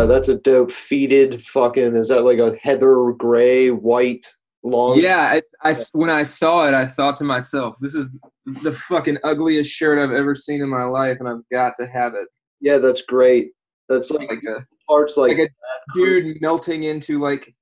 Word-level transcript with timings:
Uh 0.00 0.06
that's 0.06 0.28
a 0.28 0.36
dope 0.36 0.72
faded 0.72 1.42
fucking 1.42 1.94
is 1.94 2.08
that 2.08 2.24
like 2.24 2.38
a 2.38 2.56
heather 2.56 3.12
gray 3.18 3.68
white 3.68 4.26
long 4.62 4.98
Yeah, 4.98 5.38
I, 5.62 5.70
I 5.70 5.74
when 5.92 6.08
I 6.08 6.22
saw 6.22 6.66
it, 6.66 6.72
I 6.72 6.86
thought 6.86 7.16
to 7.18 7.24
myself, 7.24 7.76
"This 7.80 7.94
is 7.94 8.16
the 8.62 8.72
fucking 8.72 9.18
ugliest 9.24 9.70
shirt 9.70 9.98
I've 9.98 10.16
ever 10.16 10.34
seen 10.34 10.62
in 10.62 10.70
my 10.70 10.84
life, 10.84 11.18
and 11.20 11.28
I've 11.28 11.46
got 11.52 11.74
to 11.78 11.86
have 11.86 12.14
it." 12.14 12.28
Yeah, 12.60 12.78
that's 12.78 13.02
great. 13.02 13.50
That's 13.90 14.10
like, 14.10 14.30
like 14.30 14.42
a 14.44 14.66
parts 14.88 15.18
like, 15.18 15.36
like 15.36 15.48
a 15.48 15.94
dude 15.94 16.40
melting 16.40 16.84
into 16.84 17.18
like 17.18 17.54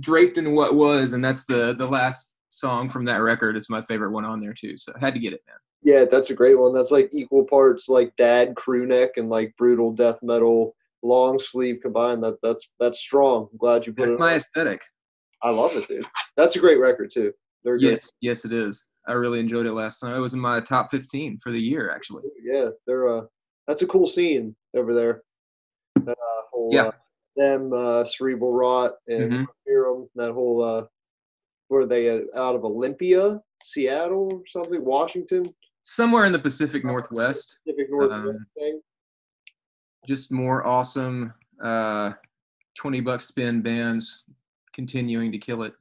draped 0.00 0.38
in 0.38 0.54
what 0.54 0.74
was, 0.74 1.12
and 1.12 1.22
that's 1.22 1.44
the 1.44 1.74
the 1.74 1.86
last 1.86 2.32
song 2.48 2.88
from 2.88 3.04
that 3.04 3.20
record. 3.20 3.54
It's 3.54 3.68
my 3.68 3.82
favorite 3.82 4.12
one 4.12 4.24
on 4.24 4.40
there 4.40 4.54
too, 4.54 4.78
so 4.78 4.92
I 4.96 5.00
had 5.00 5.12
to 5.12 5.20
get 5.20 5.34
it, 5.34 5.42
man. 5.46 5.56
yeah, 5.82 6.06
that's 6.10 6.30
a 6.30 6.34
great 6.34 6.58
one. 6.58 6.72
That's 6.72 6.90
like 6.90 7.10
equal 7.12 7.44
parts 7.44 7.90
like 7.90 8.16
dad 8.16 8.54
crew 8.56 8.86
neck 8.86 9.10
and 9.16 9.28
like 9.28 9.54
brutal 9.58 9.92
death 9.92 10.18
metal 10.22 10.74
long 11.04 11.38
sleeve 11.38 11.78
combined. 11.82 12.22
That 12.24 12.38
that's 12.42 12.72
that's 12.80 12.98
strong. 12.98 13.48
I'm 13.52 13.58
glad 13.58 13.86
you 13.86 13.92
put 13.92 14.06
That's 14.06 14.16
it. 14.16 14.20
my 14.20 14.30
on. 14.30 14.36
aesthetic. 14.36 14.82
I 15.42 15.50
love 15.50 15.76
it, 15.76 15.86
dude. 15.86 16.06
That's 16.36 16.56
a 16.56 16.58
great 16.58 16.78
record 16.80 17.10
too. 17.12 17.32
They're 17.62 17.78
good. 17.78 17.90
Yes, 17.92 18.10
yes, 18.20 18.44
it 18.44 18.52
is. 18.52 18.86
I 19.06 19.12
really 19.12 19.38
enjoyed 19.40 19.66
it 19.66 19.72
last 19.72 20.00
time. 20.00 20.14
It 20.16 20.20
was 20.20 20.32
in 20.34 20.40
my 20.40 20.60
top 20.60 20.90
15 20.90 21.38
for 21.38 21.50
the 21.52 21.60
year, 21.60 21.90
actually. 21.94 22.22
Yeah, 22.42 22.70
they're 22.86 23.08
uh 23.18 23.22
that's 23.68 23.82
a 23.82 23.86
cool 23.86 24.06
scene 24.06 24.56
over 24.76 24.94
there. 24.94 25.22
That 25.96 26.12
uh, 26.12 26.42
whole 26.52 26.70
Yeah. 26.72 26.82
uh, 26.88 26.92
them 27.36 27.72
uh 27.72 28.04
cerebral 28.04 28.52
rot 28.52 28.92
and 29.06 29.32
Mhm. 29.32 29.46
That 30.16 30.32
whole 30.32 30.62
uh 30.62 30.86
were 31.68 31.86
they 31.86 32.08
uh, 32.10 32.20
out 32.36 32.54
of 32.54 32.64
Olympia, 32.64 33.40
Seattle 33.62 34.28
or 34.32 34.42
something, 34.46 34.84
Washington, 34.84 35.54
Somewhere 35.82 36.24
in 36.24 36.32
the 36.32 36.38
Pacific 36.38 36.82
Northwest. 36.84 37.58
Pacific 37.66 37.88
Northwest 37.90 38.26
Um, 38.28 38.46
thing. 38.56 38.80
Just 40.06 40.32
more 40.32 40.66
awesome 40.66 41.32
uh, 41.62 42.12
20 42.78 43.00
buck 43.00 43.20
spin 43.20 43.62
bands 43.62 44.24
continuing 44.72 45.32
to 45.32 45.38
kill 45.38 45.62
it. 45.62 45.74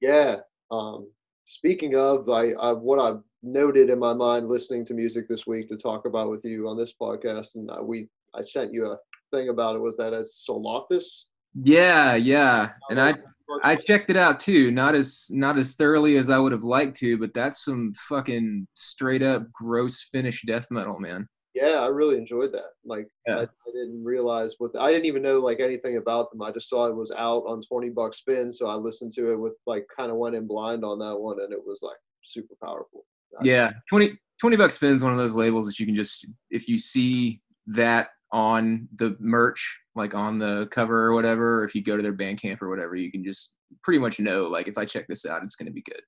Yeah. 0.00 0.36
Um, 0.70 1.10
speaking 1.44 1.96
of, 1.96 2.28
I, 2.28 2.50
I 2.60 2.72
what 2.72 2.98
I've 2.98 3.22
noted 3.42 3.90
in 3.90 3.98
my 3.98 4.14
mind 4.14 4.48
listening 4.48 4.84
to 4.86 4.94
music 4.94 5.28
this 5.28 5.46
week 5.46 5.68
to 5.68 5.76
talk 5.76 6.06
about 6.06 6.30
with 6.30 6.44
you 6.44 6.68
on 6.68 6.76
this 6.76 6.94
podcast, 7.00 7.54
and 7.56 7.70
uh, 7.70 7.82
we 7.82 8.08
I 8.34 8.42
sent 8.42 8.72
you 8.72 8.86
a 8.86 8.98
thing 9.32 9.48
about 9.48 9.76
it 9.76 9.80
was 9.80 9.96
that 9.96 10.12
a 10.12 10.24
Solothus. 10.24 11.26
Yeah, 11.54 12.14
yeah. 12.14 12.70
And 12.90 13.00
I 13.00 13.14
I 13.62 13.76
checked 13.76 14.10
it 14.10 14.16
out 14.16 14.38
too. 14.38 14.70
Not 14.70 14.94
as 14.94 15.28
not 15.30 15.58
as 15.58 15.74
thoroughly 15.74 16.16
as 16.16 16.30
I 16.30 16.38
would 16.38 16.52
have 16.52 16.64
liked 16.64 16.96
to, 16.98 17.18
but 17.18 17.34
that's 17.34 17.64
some 17.64 17.92
fucking 18.08 18.66
straight 18.74 19.22
up 19.22 19.50
gross 19.52 20.02
Finnish 20.02 20.42
death 20.42 20.70
metal, 20.70 20.98
man. 21.00 21.26
Yeah, 21.60 21.80
I 21.80 21.86
really 21.86 22.16
enjoyed 22.16 22.52
that. 22.52 22.70
Like 22.84 23.08
Yeah. 23.26 23.36
I, 23.38 23.42
I 23.42 23.70
didn't 23.72 24.02
realize 24.04 24.54
what 24.58 24.70
I 24.78 24.90
didn't 24.92 25.06
even 25.06 25.22
know 25.22 25.38
like 25.40 25.60
anything 25.60 25.96
about 25.96 26.30
them. 26.30 26.42
I 26.42 26.52
just 26.52 26.68
saw 26.68 26.86
it 26.86 26.94
was 26.96 27.12
out 27.16 27.44
on 27.46 27.60
twenty 27.62 27.88
bucks 27.90 28.18
spin, 28.18 28.50
so 28.52 28.66
I 28.68 28.74
listened 28.74 29.12
to 29.12 29.32
it 29.32 29.36
with 29.36 29.54
like 29.66 29.86
kind 29.94 30.10
of 30.10 30.16
went 30.16 30.36
in 30.36 30.46
blind 30.46 30.84
on 30.84 30.98
that 31.00 31.16
one, 31.16 31.40
and 31.40 31.52
it 31.52 31.64
was 31.64 31.80
like 31.82 31.98
super 32.22 32.54
powerful. 32.62 33.04
I- 33.40 33.44
Yeah, 33.44 33.72
20, 33.90 34.18
20 34.40 34.56
bucks 34.56 34.74
spins 34.74 35.02
one 35.02 35.12
of 35.12 35.18
those 35.18 35.34
labels 35.34 35.66
that 35.66 35.78
you 35.78 35.86
can 35.86 35.94
just 35.96 36.26
if 36.50 36.68
you 36.68 36.78
see 36.78 37.40
that 37.66 38.08
on 38.32 38.88
the 38.96 39.16
merch, 39.18 39.78
like 39.94 40.14
on 40.14 40.38
the 40.38 40.68
cover 40.70 41.04
or 41.06 41.14
whatever, 41.14 41.60
or 41.60 41.64
if 41.64 41.74
you 41.74 41.82
go 41.82 41.96
to 41.96 42.02
their 42.02 42.14
Bandcamp 42.16 42.60
or 42.62 42.68
whatever, 42.68 42.94
you 42.94 43.10
can 43.10 43.24
just 43.24 43.56
pretty 43.82 43.98
much 43.98 44.18
know 44.20 44.46
like 44.48 44.68
if 44.68 44.76
I 44.78 44.84
check 44.84 45.06
this 45.08 45.24
out, 45.26 45.42
it's 45.42 45.56
gonna 45.56 45.70
be 45.70 45.82
good. 45.82 46.02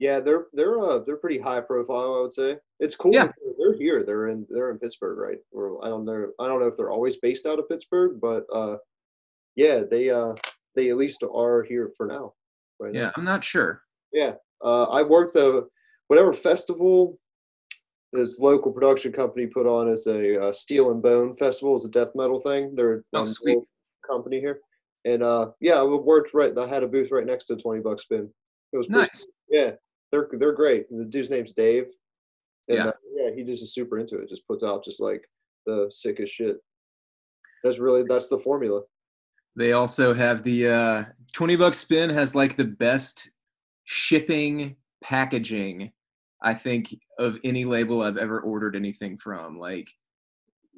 Yeah, 0.00 0.20
they're 0.20 0.46
they're 0.52 0.78
uh 0.80 0.98
they're 1.06 1.16
pretty 1.16 1.38
high 1.38 1.60
profile, 1.60 2.16
I 2.18 2.20
would 2.22 2.32
say. 2.32 2.56
It's 2.80 2.96
cool. 2.96 3.12
Yeah. 3.14 3.28
They're, 3.58 3.63
they're 3.74 3.82
here. 3.82 4.02
They're 4.04 4.28
in 4.28 4.46
they're 4.50 4.70
in 4.70 4.78
Pittsburgh, 4.78 5.18
right? 5.18 5.38
Or 5.52 5.84
I 5.84 5.88
don't 5.88 6.04
know. 6.04 6.30
I 6.40 6.46
don't 6.46 6.60
know 6.60 6.66
if 6.66 6.76
they're 6.76 6.90
always 6.90 7.16
based 7.16 7.46
out 7.46 7.58
of 7.58 7.68
Pittsburgh, 7.68 8.20
but 8.20 8.44
uh, 8.52 8.76
yeah, 9.56 9.82
they 9.88 10.10
uh 10.10 10.34
they 10.76 10.90
at 10.90 10.96
least 10.96 11.22
are 11.22 11.62
here 11.62 11.92
for 11.96 12.06
now. 12.06 12.32
Right 12.80 12.92
now. 12.92 13.00
Yeah, 13.00 13.10
I'm 13.16 13.24
not 13.24 13.44
sure. 13.44 13.82
Yeah. 14.12 14.34
Uh, 14.62 14.84
I 14.84 15.02
worked 15.02 15.36
a 15.36 15.64
whatever 16.08 16.32
festival 16.32 17.18
this 18.12 18.38
local 18.38 18.70
production 18.72 19.12
company 19.12 19.46
put 19.46 19.66
on 19.66 19.88
as 19.88 20.06
a 20.06 20.40
uh, 20.40 20.52
Steel 20.52 20.92
and 20.92 21.02
Bone 21.02 21.36
festival 21.36 21.74
is 21.76 21.84
a 21.84 21.88
death 21.88 22.10
metal 22.14 22.40
thing. 22.40 22.74
They're 22.76 23.04
Oh, 23.12 23.20
um, 23.20 23.26
sweet. 23.26 23.58
company 24.08 24.38
here, 24.40 24.60
and 25.04 25.22
uh, 25.22 25.50
yeah, 25.60 25.74
I 25.80 25.84
worked 25.84 26.32
right. 26.34 26.56
I 26.56 26.66
had 26.68 26.82
a 26.84 26.88
booth 26.88 27.10
right 27.10 27.26
next 27.26 27.46
to 27.46 27.56
Twenty 27.56 27.80
Bucks 27.80 28.02
Spin. 28.04 28.28
It 28.72 28.76
was 28.76 28.88
Nice. 28.88 29.26
yeah, 29.48 29.72
they're 30.12 30.28
they're 30.32 30.52
great. 30.52 30.86
The 30.90 31.04
dude's 31.04 31.30
name's 31.30 31.52
Dave. 31.52 31.86
And, 32.68 32.78
Yeah. 32.78 32.86
uh, 32.86 32.92
yeah, 33.14 33.30
he 33.34 33.42
just 33.42 33.62
is 33.62 33.74
super 33.74 33.98
into 33.98 34.18
it. 34.18 34.28
Just 34.28 34.46
puts 34.46 34.62
out 34.62 34.84
just 34.84 35.00
like 35.00 35.22
the 35.66 35.86
sickest 35.90 36.34
shit. 36.34 36.56
That's 37.62 37.78
really 37.78 38.02
that's 38.08 38.28
the 38.28 38.38
formula. 38.38 38.82
They 39.56 39.72
also 39.72 40.14
have 40.14 40.42
the 40.42 40.68
uh, 40.68 41.04
20 41.32 41.56
bucks 41.56 41.78
spin 41.78 42.10
has 42.10 42.34
like 42.34 42.56
the 42.56 42.64
best 42.64 43.30
shipping 43.84 44.76
packaging, 45.02 45.92
I 46.42 46.54
think, 46.54 46.94
of 47.18 47.38
any 47.44 47.64
label 47.64 48.02
I've 48.02 48.16
ever 48.16 48.40
ordered 48.40 48.74
anything 48.76 49.16
from. 49.16 49.58
Like 49.58 49.88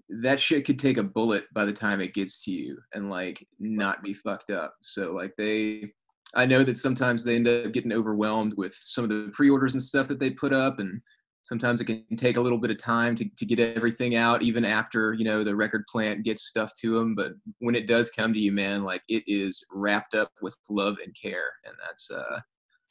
that 0.09 0.39
shit 0.39 0.65
could 0.65 0.79
take 0.79 0.99
a 0.99 1.03
bullet 1.03 1.45
by 1.53 1.65
the 1.65 1.73
time 1.73 2.01
it 2.01 2.15
gets 2.15 2.45
to 2.45 2.53
you 2.53 2.79
and 2.93 3.11
like 3.11 3.45
not 3.59 4.03
be 4.03 4.15
fucked 4.15 4.51
up. 4.51 4.75
So 4.83 5.13
like 5.13 5.33
they 5.39 5.93
I 6.35 6.45
know 6.45 6.63
that 6.65 6.77
sometimes 6.77 7.25
they 7.25 7.35
end 7.37 7.49
up 7.49 7.73
getting 7.73 7.93
overwhelmed 7.93 8.55
with 8.57 8.77
some 8.81 9.05
of 9.05 9.11
the 9.11 9.31
pre-orders 9.33 9.73
and 9.75 9.83
stuff 9.83 10.07
that 10.09 10.19
they 10.19 10.31
put 10.31 10.53
up 10.53 10.79
and 10.81 11.01
sometimes 11.47 11.81
it 11.81 11.85
can 11.85 12.05
take 12.17 12.37
a 12.37 12.41
little 12.41 12.59
bit 12.59 12.71
of 12.71 12.79
time 12.79 13.15
to, 13.15 13.25
to 13.37 13.47
get 13.47 13.61
everything 13.61 14.17
out 14.17 14.43
even 14.43 14.65
after 14.65 15.15
you 15.15 15.25
know 15.25 15.45
the 15.45 15.55
record 15.55 15.85
plant 15.91 16.25
gets 16.25 16.43
stuff 16.43 16.73
to 16.75 16.99
them 16.99 17.15
but 17.15 17.33
when 17.61 17.75
it 17.75 17.87
does 17.87 18.11
come 18.11 18.35
to 18.35 18.41
you 18.41 18.53
man 18.53 18.83
like 18.83 19.03
it 19.09 19.23
is 19.27 19.65
wrapped 19.71 20.15
up 20.15 20.31
with 20.43 20.57
love 20.69 20.97
and 21.05 21.15
care 21.21 21.53
and 21.65 21.75
that's 21.87 22.11
uh 22.11 22.41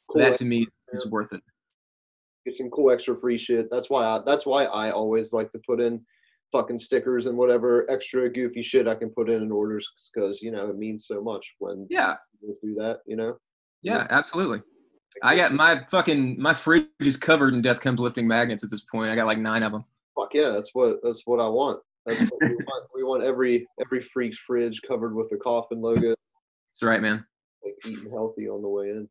Cool 0.08 0.22
that 0.22 0.36
to 0.36 0.44
me 0.44 0.66
is 0.92 1.10
worth 1.10 1.32
it 1.32 1.42
get 2.46 2.54
some 2.54 2.70
cool 2.70 2.90
extra 2.90 3.18
free 3.20 3.36
shit. 3.36 3.68
That's 3.70 3.90
why 3.90 4.04
I 4.04 4.20
that's 4.24 4.46
why 4.46 4.64
I 4.64 4.90
always 4.90 5.34
like 5.34 5.50
to 5.50 5.60
put 5.66 5.80
in 5.80 6.00
fucking 6.52 6.78
stickers 6.78 7.26
and 7.26 7.36
whatever 7.36 7.90
extra 7.90 8.30
goofy 8.30 8.62
shit 8.62 8.86
I 8.86 8.94
can 8.94 9.10
put 9.10 9.28
in 9.28 9.42
in 9.42 9.50
orders 9.52 9.90
because 10.14 10.40
you 10.40 10.52
know 10.52 10.70
it 10.70 10.78
means 10.78 11.06
so 11.06 11.20
much 11.20 11.54
when 11.58 11.86
yeah 11.90 12.14
people 12.40 12.56
do 12.62 12.74
that. 12.76 13.00
You 13.06 13.16
know. 13.16 13.36
yeah 13.82 14.06
absolutely 14.10 14.62
i 15.22 15.36
got 15.36 15.52
my 15.52 15.82
fucking 15.90 16.40
my 16.40 16.54
fridge 16.54 16.86
is 17.00 17.16
covered 17.16 17.54
in 17.54 17.62
death 17.62 17.80
comes 17.80 18.00
lifting 18.00 18.26
magnets 18.26 18.64
at 18.64 18.70
this 18.70 18.82
point 18.82 19.10
i 19.10 19.14
got 19.14 19.26
like 19.26 19.38
nine 19.38 19.62
of 19.62 19.72
them 19.72 19.84
Fuck 20.16 20.32
yeah, 20.32 20.48
that's 20.48 20.70
what 20.72 20.98
that's 21.02 21.22
what 21.26 21.40
I 21.40 21.48
want. 21.48 21.80
That's 22.06 22.30
what 22.30 22.40
we 22.40 22.54
want. 22.54 22.86
We 22.94 23.04
want 23.04 23.22
every 23.22 23.66
every 23.84 24.00
freak's 24.00 24.38
fridge 24.38 24.80
covered 24.88 25.14
with 25.14 25.28
the 25.28 25.36
coffin 25.36 25.80
logo, 25.80 26.08
that's 26.08 26.82
right 26.82 27.02
man 27.02 27.24
like 27.62 27.74
eating 27.86 28.10
healthy 28.10 28.48
on 28.48 28.62
the 28.62 28.68
way 28.68 28.90
in. 28.90 29.08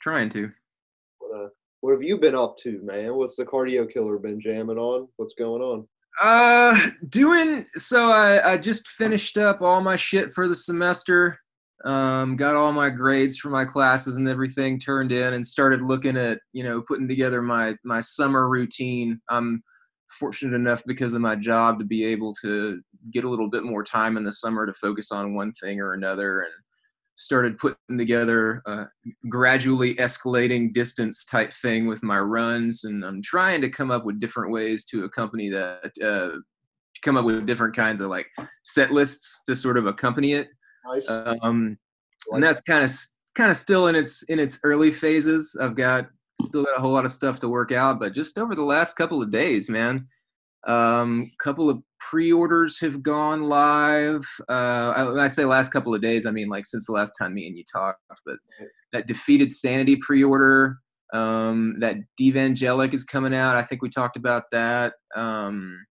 trying 0.00 0.30
to 0.30 0.50
What 1.18 1.38
uh, 1.38 1.48
what 1.80 1.92
have 1.92 2.02
you 2.02 2.16
been 2.16 2.34
up 2.34 2.56
to, 2.58 2.80
man? 2.82 3.14
What's 3.14 3.36
the 3.36 3.44
cardio 3.44 3.90
killer 3.90 4.18
been 4.18 4.40
jamming 4.40 4.78
on? 4.78 5.08
What's 5.16 5.34
going 5.34 5.60
on? 5.60 5.86
Uh, 6.22 6.90
doing 7.10 7.66
so. 7.74 8.10
I 8.10 8.52
I 8.52 8.56
just 8.56 8.88
finished 8.88 9.36
up 9.36 9.60
all 9.60 9.82
my 9.82 9.96
shit 9.96 10.32
for 10.32 10.48
the 10.48 10.54
semester. 10.54 11.38
Um, 11.84 12.36
got 12.36 12.56
all 12.56 12.72
my 12.72 12.88
grades 12.88 13.38
for 13.38 13.50
my 13.50 13.64
classes 13.64 14.16
and 14.16 14.28
everything 14.28 14.80
turned 14.80 15.12
in, 15.12 15.34
and 15.34 15.46
started 15.46 15.82
looking 15.82 16.16
at 16.16 16.40
you 16.52 16.64
know 16.64 16.82
putting 16.82 17.08
together 17.08 17.42
my 17.42 17.74
my 17.84 18.00
summer 18.00 18.48
routine. 18.48 19.20
I'm 19.28 19.62
fortunate 20.08 20.54
enough 20.54 20.82
because 20.86 21.12
of 21.12 21.20
my 21.20 21.36
job 21.36 21.78
to 21.78 21.84
be 21.84 22.04
able 22.04 22.34
to 22.42 22.80
get 23.12 23.24
a 23.24 23.28
little 23.28 23.50
bit 23.50 23.64
more 23.64 23.84
time 23.84 24.16
in 24.16 24.24
the 24.24 24.32
summer 24.32 24.66
to 24.66 24.72
focus 24.72 25.12
on 25.12 25.34
one 25.34 25.52
thing 25.52 25.80
or 25.80 25.92
another, 25.92 26.40
and 26.40 26.52
started 27.16 27.58
putting 27.58 27.98
together 27.98 28.62
a 28.66 28.86
gradually 29.28 29.94
escalating 29.96 30.72
distance 30.72 31.24
type 31.24 31.52
thing 31.52 31.86
with 31.86 32.02
my 32.02 32.18
runs 32.18 32.84
and 32.84 33.04
i'm 33.04 33.22
trying 33.22 33.60
to 33.60 33.68
come 33.68 33.90
up 33.90 34.04
with 34.04 34.18
different 34.18 34.50
ways 34.50 34.84
to 34.84 35.04
accompany 35.04 35.48
that 35.48 35.92
uh, 36.04 36.36
come 37.02 37.16
up 37.16 37.24
with 37.24 37.46
different 37.46 37.74
kinds 37.74 38.00
of 38.00 38.08
like 38.10 38.26
set 38.64 38.90
lists 38.90 39.42
to 39.46 39.54
sort 39.54 39.78
of 39.78 39.86
accompany 39.86 40.32
it 40.32 40.48
Nice. 40.86 41.08
um, 41.10 41.78
Like- 42.30 42.36
and 42.36 42.42
that's 42.42 42.60
kind 42.62 42.84
of 42.84 42.90
kind 43.34 43.50
of 43.50 43.56
still 43.56 43.88
in 43.88 43.94
its 43.96 44.22
in 44.24 44.38
its 44.38 44.60
early 44.64 44.90
phases. 44.92 45.56
I've 45.60 45.74
got 45.76 46.08
still 46.40 46.64
got 46.64 46.76
a 46.78 46.80
whole 46.80 46.92
lot 46.92 47.04
of 47.04 47.10
stuff 47.12 47.38
to 47.40 47.48
work 47.48 47.70
out 47.72 47.98
but 48.00 48.12
just 48.14 48.38
over 48.38 48.54
the 48.54 48.62
last 48.64 48.94
couple 48.96 49.22
of 49.22 49.30
days 49.30 49.68
man. 49.68 50.06
Um 50.66 51.30
couple 51.38 51.68
of 51.70 51.82
pre-orders 52.00 52.80
have 52.80 53.02
gone 53.02 53.44
live. 53.44 54.26
Uh 54.48 54.92
I, 54.96 55.04
when 55.04 55.18
i 55.20 55.28
say 55.28 55.44
last 55.44 55.70
couple 55.72 55.94
of 55.94 56.00
days 56.02 56.26
i 56.26 56.30
mean 56.30 56.48
like 56.48 56.64
since 56.66 56.86
the 56.86 56.92
last 56.92 57.12
time 57.20 57.34
me 57.34 57.46
and 57.46 57.56
you 57.56 57.64
talked 57.70 58.00
but 58.26 58.36
that 58.92 59.06
defeated 59.06 59.52
sanity 59.52 59.96
pre-order 59.96 60.78
um 61.12 61.76
that 61.80 61.96
devangelic 62.20 62.94
is 62.94 63.04
coming 63.04 63.34
out. 63.34 63.56
I 63.56 63.62
think 63.62 63.82
we 63.82 63.88
talked 63.90 64.16
about 64.16 64.44
that. 64.52 64.94
Um 65.16 65.84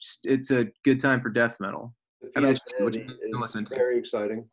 just, 0.00 0.26
it's 0.26 0.50
a 0.50 0.66
good 0.84 0.98
time 1.00 1.20
for 1.20 1.28
death 1.30 1.56
metal 1.60 1.94
How 2.34 2.42
about 2.42 2.54
Defeated 2.54 2.78
you? 2.78 2.84
What 2.84 2.94
you 2.94 3.00
Sanity 3.00 3.20
been 3.20 3.62
is 3.62 3.68
very 3.68 3.98
exciting. 3.98 4.48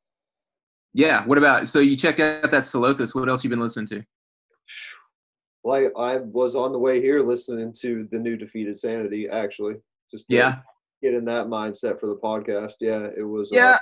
yeah 0.93 1.25
what 1.25 1.37
about 1.37 1.67
so 1.67 1.79
you 1.79 1.95
checked 1.95 2.19
out 2.19 2.49
that 2.49 2.63
Solothus. 2.63 3.13
what 3.13 3.29
else 3.29 3.43
you 3.43 3.49
been 3.49 3.59
listening 3.59 3.87
to 3.87 4.03
Like 5.63 5.85
I 5.97 6.17
was 6.17 6.55
on 6.55 6.71
the 6.71 6.79
way 6.79 7.01
here 7.01 7.21
listening 7.21 7.73
to 7.81 8.07
the 8.11 8.19
new 8.19 8.37
Defeated 8.37 8.77
Sanity. 8.77 9.27
Actually, 9.29 9.75
just 10.09 10.31
uh, 10.31 10.35
yeah 10.35 10.55
get 11.01 11.13
in 11.13 11.25
that 11.25 11.47
mindset 11.47 11.99
for 11.99 12.07
the 12.07 12.15
podcast. 12.15 12.73
Yeah, 12.79 13.07
it 13.17 13.23
was. 13.23 13.49
Yeah, 13.51 13.77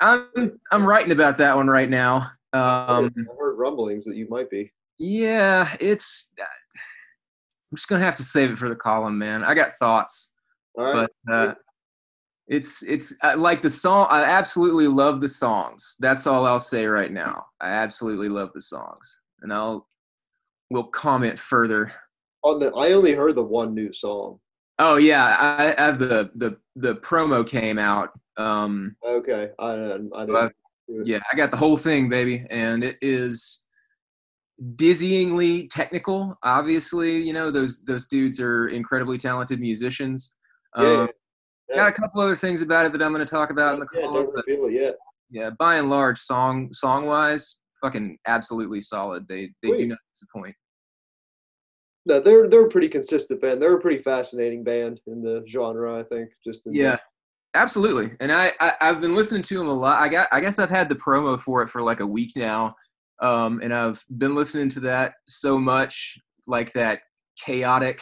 uh, 0.00 0.22
I'm 0.36 0.60
I'm 0.72 0.84
writing 0.84 1.12
about 1.12 1.38
that 1.38 1.56
one 1.56 1.66
right 1.66 1.88
now. 1.88 2.30
Um, 2.52 2.54
I, 2.54 2.94
heard, 3.02 3.14
I 3.18 3.34
heard 3.38 3.58
rumblings 3.58 4.04
that 4.04 4.16
you 4.16 4.26
might 4.28 4.50
be. 4.50 4.72
Yeah, 4.98 5.74
it's. 5.80 6.32
I'm 6.38 7.76
just 7.76 7.88
gonna 7.88 8.04
have 8.04 8.16
to 8.16 8.22
save 8.22 8.50
it 8.50 8.58
for 8.58 8.68
the 8.68 8.76
column, 8.76 9.18
man. 9.18 9.44
I 9.44 9.54
got 9.54 9.72
thoughts, 9.78 10.34
but 10.74 11.10
uh, 11.30 11.54
it's 12.48 12.82
it's 12.82 13.14
uh, 13.22 13.34
like 13.36 13.62
the 13.62 13.70
song. 13.70 14.06
I 14.10 14.24
absolutely 14.24 14.88
love 14.88 15.20
the 15.20 15.28
songs. 15.28 15.96
That's 16.00 16.26
all 16.26 16.46
I'll 16.46 16.60
say 16.60 16.86
right 16.86 17.12
now. 17.12 17.46
I 17.60 17.68
absolutely 17.68 18.28
love 18.28 18.50
the 18.54 18.60
songs, 18.60 19.20
and 19.42 19.52
I'll 19.52 19.86
will 20.70 20.84
comment 20.84 21.38
further. 21.38 21.92
On 22.42 22.58
the, 22.58 22.72
I 22.74 22.92
only 22.92 23.14
heard 23.14 23.34
the 23.34 23.44
one 23.44 23.74
new 23.74 23.92
song. 23.92 24.40
Oh 24.78 24.96
yeah, 24.96 25.36
I, 25.38 25.74
I 25.76 25.86
have 25.86 25.98
the 25.98 26.30
the 26.36 26.56
the 26.76 26.96
promo 26.96 27.46
came 27.46 27.78
out. 27.78 28.10
Um, 28.36 28.96
okay, 29.04 29.50
I 29.58 29.72
didn't. 29.72 30.12
I 30.14 30.26
didn't 30.26 30.52
yeah, 31.04 31.18
I 31.30 31.36
got 31.36 31.50
the 31.50 31.56
whole 31.56 31.76
thing, 31.76 32.08
baby, 32.08 32.46
and 32.48 32.82
it 32.82 32.96
is 33.02 33.64
dizzyingly 34.76 35.68
technical. 35.70 36.38
Obviously, 36.42 37.20
you 37.20 37.32
know 37.32 37.50
those 37.50 37.82
those 37.84 38.06
dudes 38.06 38.40
are 38.40 38.68
incredibly 38.68 39.18
talented 39.18 39.60
musicians. 39.60 40.34
Yeah, 40.76 40.82
um, 40.82 40.86
yeah. 40.86 41.06
Got 41.74 41.88
a 41.90 41.92
couple 41.92 42.20
other 42.20 42.36
things 42.36 42.62
about 42.62 42.86
it 42.86 42.92
that 42.92 43.02
I'm 43.02 43.12
going 43.12 43.24
to 43.24 43.30
talk 43.30 43.50
about 43.50 43.74
in 43.74 43.80
the 43.80 43.86
call. 43.86 44.00
Yeah, 44.00 44.08
don't 44.08 44.44
feel 44.44 44.64
it 44.66 44.72
yet. 44.72 44.94
Yeah, 45.30 45.50
by 45.58 45.76
and 45.76 45.90
large, 45.90 46.18
song 46.18 46.72
song 46.72 47.06
wise, 47.06 47.60
fucking 47.82 48.18
absolutely 48.26 48.80
solid. 48.80 49.26
They 49.28 49.50
they 49.62 49.68
Sweet. 49.68 49.78
do 49.78 49.86
not 49.88 49.98
disappoint. 50.14 50.54
No, 52.06 52.20
they're 52.20 52.48
they're 52.48 52.64
a 52.66 52.70
pretty 52.70 52.88
consistent 52.88 53.42
band. 53.42 53.60
They're 53.60 53.74
a 53.76 53.80
pretty 53.80 53.98
fascinating 54.02 54.64
band 54.64 55.00
in 55.06 55.22
the 55.22 55.44
genre, 55.46 55.98
I 55.98 56.02
think. 56.04 56.30
Just 56.42 56.62
yeah, 56.72 56.92
the- 56.92 57.00
absolutely. 57.60 58.12
And 58.20 58.32
I, 58.32 58.52
I 58.60 58.72
have 58.80 59.02
been 59.02 59.14
listening 59.14 59.42
to 59.42 59.58
them 59.58 59.68
a 59.68 59.72
lot. 59.74 60.00
I 60.00 60.08
got 60.08 60.28
I 60.32 60.40
guess 60.40 60.58
I've 60.58 60.70
had 60.70 60.88
the 60.88 60.94
promo 60.94 61.38
for 61.38 61.62
it 61.62 61.68
for 61.68 61.82
like 61.82 62.00
a 62.00 62.06
week 62.06 62.32
now, 62.34 62.74
um, 63.20 63.60
and 63.62 63.74
I've 63.74 64.02
been 64.16 64.34
listening 64.34 64.70
to 64.70 64.80
that 64.80 65.14
so 65.26 65.58
much, 65.58 66.16
like 66.46 66.72
that 66.72 67.00
chaotic 67.44 68.00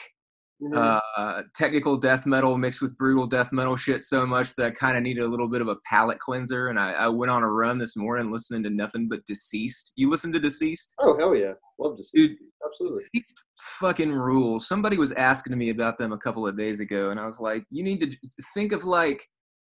mm-hmm. 0.63 0.99
uh, 1.17 1.43
technical 1.55 1.97
death 1.97 2.27
metal 2.27 2.57
mixed 2.57 2.83
with 2.83 2.97
brutal 2.97 3.27
death 3.27 3.53
metal 3.53 3.77
shit 3.77 4.05
so 4.05 4.27
much 4.27 4.55
that 4.57 4.67
I 4.67 4.71
kind 4.71 4.97
of 4.97 5.03
needed 5.03 5.23
a 5.23 5.29
little 5.29 5.49
bit 5.49 5.61
of 5.61 5.69
a 5.69 5.77
palate 5.85 6.19
cleanser. 6.19 6.69
And 6.69 6.79
I, 6.79 6.93
I, 6.93 7.09
went 7.09 7.31
on 7.31 7.43
a 7.43 7.51
run 7.51 7.79
this 7.79 7.97
morning 7.97 8.33
listening 8.33 8.63
to 8.65 8.71
nothing 8.71 9.09
but 9.09 9.25
Deceased. 9.27 9.93
You 9.97 10.11
listen 10.11 10.33
to 10.33 10.41
Deceased? 10.41 10.95
Oh 10.99 11.17
hell 11.19 11.35
yeah, 11.35 11.53
love 11.79 11.97
Deceased. 11.97 12.15
Dude, 12.15 12.39
Absolutely. 12.65 13.03
Deceased 13.13 13.45
fucking 13.81 14.13
rules. 14.13 14.69
Somebody 14.69 14.99
was 14.99 15.13
asking 15.13 15.57
me 15.57 15.71
about 15.71 15.99
them 15.99 16.13
a 16.13 16.19
couple 16.19 16.47
of 16.47 16.57
days 16.57 16.81
ago, 16.81 17.11
and 17.11 17.21
I 17.21 17.27
was 17.27 17.41
like, 17.41 17.65
you 17.71 17.83
need 17.83 18.01
to 18.01 18.11
think 18.55 18.73
of 18.73 18.85
like 18.85 19.29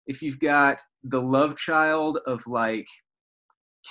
if 0.07 0.21
you've 0.21 0.39
got 0.39 0.79
the 1.03 1.21
love 1.21 1.57
child 1.57 2.19
of 2.25 2.45
like 2.47 2.85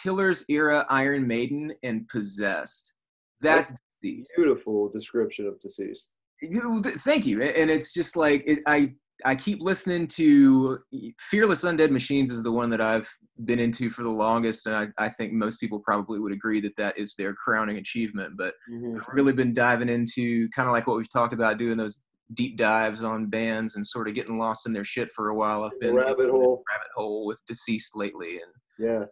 Killers 0.03 0.45
era 0.49 0.87
Iron 0.89 1.27
Maiden 1.27 1.73
and 1.83 2.09
Possessed. 2.09 2.93
That's, 3.41 3.71
That's 3.71 3.81
deceased. 4.03 4.33
Beautiful 4.37 4.89
description 4.91 5.47
of 5.47 5.61
deceased. 5.61 6.11
Thank 6.43 7.27
you. 7.27 7.43
And 7.43 7.71
it's 7.71 7.95
just 7.95 8.17
like 8.17 8.45
it, 8.47 8.61
I 8.67 8.93
I 9.25 9.35
keep 9.35 9.61
listening 9.61 10.07
to 10.09 10.79
Fearless 11.19 11.65
Undead 11.65 11.91
Machines 11.91 12.31
is 12.31 12.43
the 12.43 12.53
one 12.53 12.69
that 12.71 12.81
I've 12.81 13.09
been 13.45 13.59
into 13.59 13.89
for 13.91 14.03
the 14.03 14.11
longest, 14.11 14.67
and 14.67 14.75
I, 14.75 14.89
I 14.99 15.09
think 15.09 15.33
most 15.33 15.61
people 15.61 15.79
probably 15.79 16.19
would 16.19 16.33
agree 16.33 16.61
that 16.61 16.77
that 16.77 16.99
is 16.99 17.15
their 17.15 17.35
crowning 17.35 17.79
achievement. 17.79 18.35
But 18.37 18.55
mm-hmm. 18.71 18.99
I've 18.99 19.07
really 19.13 19.33
been 19.33 19.55
diving 19.55 19.89
into 19.89 20.49
kind 20.51 20.69
of 20.69 20.73
like 20.73 20.87
what 20.87 20.97
we've 20.97 21.11
talked 21.11 21.33
about, 21.33 21.59
doing 21.59 21.77
those 21.77 22.03
deep 22.35 22.57
dives 22.57 23.05
on 23.05 23.27
bands 23.27 23.77
and 23.77 23.87
sort 23.87 24.09
of 24.09 24.15
getting 24.15 24.39
lost 24.39 24.67
in 24.67 24.73
their 24.73 24.85
shit 24.85 25.11
for 25.11 25.29
a 25.29 25.35
while. 25.35 25.65
I've 25.65 25.79
been 25.81 25.95
rabbit 25.95 26.31
hole, 26.31 26.65
rabbit 26.71 26.89
hole 26.97 27.27
with 27.27 27.41
deceased 27.47 27.93
lately, 27.95 28.41
and 28.41 28.53
yeah, 28.79 29.05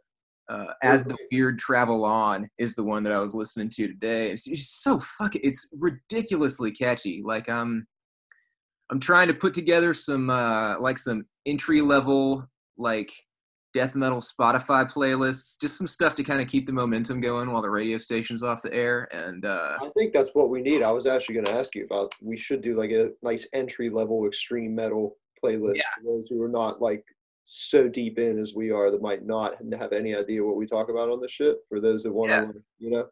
uh, 0.48 0.72
as 0.82 1.04
the 1.04 1.16
weird 1.30 1.58
travel 1.58 2.04
on 2.04 2.48
is 2.58 2.74
the 2.74 2.84
one 2.84 3.02
that 3.04 3.12
I 3.12 3.18
was 3.18 3.34
listening 3.34 3.70
to 3.70 3.88
today. 3.88 4.30
It's, 4.30 4.46
it's 4.46 4.82
so 4.82 5.00
fucking, 5.18 5.42
it's 5.44 5.68
ridiculously 5.78 6.70
catchy. 6.70 7.22
Like 7.24 7.48
I'm, 7.48 7.60
um, 7.60 7.86
I'm 8.90 9.00
trying 9.00 9.28
to 9.28 9.34
put 9.34 9.54
together 9.54 9.94
some 9.94 10.28
uh, 10.28 10.78
like 10.78 10.98
some 10.98 11.24
entry 11.46 11.80
level 11.80 12.46
like 12.76 13.10
death 13.72 13.94
metal 13.94 14.20
Spotify 14.20 14.90
playlists, 14.90 15.58
just 15.60 15.78
some 15.78 15.86
stuff 15.86 16.14
to 16.16 16.22
kind 16.22 16.42
of 16.42 16.48
keep 16.48 16.66
the 16.66 16.72
momentum 16.72 17.20
going 17.20 17.50
while 17.50 17.62
the 17.62 17.70
radio 17.70 17.96
station's 17.96 18.42
off 18.42 18.62
the 18.62 18.72
air. 18.72 19.08
And 19.12 19.44
uh, 19.46 19.78
I 19.80 19.88
think 19.96 20.12
that's 20.12 20.30
what 20.34 20.50
we 20.50 20.60
need. 20.60 20.82
I 20.82 20.90
was 20.90 21.06
actually 21.06 21.36
going 21.36 21.46
to 21.46 21.54
ask 21.54 21.74
you 21.74 21.84
about. 21.84 22.14
We 22.20 22.36
should 22.36 22.60
do 22.60 22.78
like 22.78 22.90
a 22.90 23.10
nice 23.22 23.48
entry 23.54 23.88
level 23.88 24.26
extreme 24.26 24.74
metal 24.74 25.16
playlist 25.42 25.76
yeah. 25.76 25.82
for 25.96 26.12
those 26.12 26.28
who 26.28 26.42
are 26.42 26.48
not 26.48 26.82
like 26.82 27.04
so 27.44 27.88
deep 27.88 28.18
in 28.18 28.38
as 28.38 28.54
we 28.54 28.70
are 28.70 28.90
that 28.90 29.02
might 29.02 29.26
not 29.26 29.54
have 29.78 29.92
any 29.92 30.14
idea 30.14 30.44
what 30.44 30.56
we 30.56 30.66
talk 30.66 30.88
about 30.88 31.10
on 31.10 31.20
this 31.20 31.32
shit. 31.32 31.58
For 31.68 31.80
those 31.80 32.02
that 32.04 32.12
want 32.12 32.30
to, 32.30 32.36
yeah. 32.36 32.52
you 32.78 32.90
know, 32.90 33.06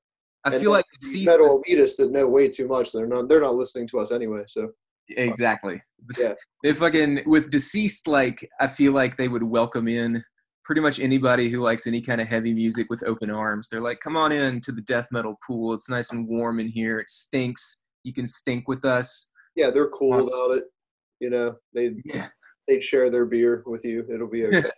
I 0.45 0.51
and 0.51 0.61
feel 0.61 0.71
like 0.71 0.85
metal 1.17 1.63
elitists 1.69 1.97
that 1.99 2.13
know 2.13 2.27
way 2.27 2.49
too 2.49 2.69
much. 2.69 2.93
They're 2.93 3.07
not. 3.07 3.29
They're 3.29 3.41
not 3.41 3.55
listening 3.55 3.87
to 3.89 3.99
us 3.99 4.13
anyway. 4.13 4.45
So 4.47 4.71
exactly. 5.11 5.83
Yeah. 6.19 6.35
They 6.63 6.75
fucking 6.75 7.23
with 7.25 7.49
deceased. 7.49 8.07
Like 8.07 8.47
I 8.61 8.67
feel 8.67 8.93
like 8.93 9.17
they 9.17 9.29
would 9.29 9.43
welcome 9.43 9.89
in 9.89 10.23
pretty 10.63 10.83
much 10.83 11.01
anybody 11.01 11.49
who 11.49 11.63
likes 11.63 11.87
any 11.87 12.03
kind 12.03 12.21
of 12.21 12.29
heavy 12.29 12.53
music 12.53 12.87
with 12.91 13.03
open 13.07 13.31
arms. 13.31 13.69
They're 13.71 13.81
like, 13.81 13.99
come 14.01 14.15
on 14.15 14.31
in 14.31 14.61
to 14.61 14.73
the 14.73 14.83
death 14.83 15.09
metal 15.11 15.37
pool. 15.47 15.73
It's 15.73 15.89
nice 15.89 16.13
and 16.13 16.29
warm 16.29 16.61
in 16.61 16.69
here. 16.69 16.99
It 16.99 17.09
stinks. 17.09 17.81
You 18.05 18.13
can 18.13 18.27
stink 18.27 18.69
with 18.69 18.85
us. 18.85 19.31
Yeah, 19.57 19.71
they're 19.75 19.89
cool 19.89 20.29
about 20.29 20.59
it. 20.59 20.65
You 21.19 21.31
know, 21.31 21.57
they 21.75 21.95
yeah 22.05 22.29
they'd 22.71 22.83
share 22.83 23.11
their 23.11 23.25
beer 23.25 23.65
with 23.67 23.85
you. 23.85 24.07
It'll 24.13 24.29
be 24.29 24.47
okay. 24.47 24.71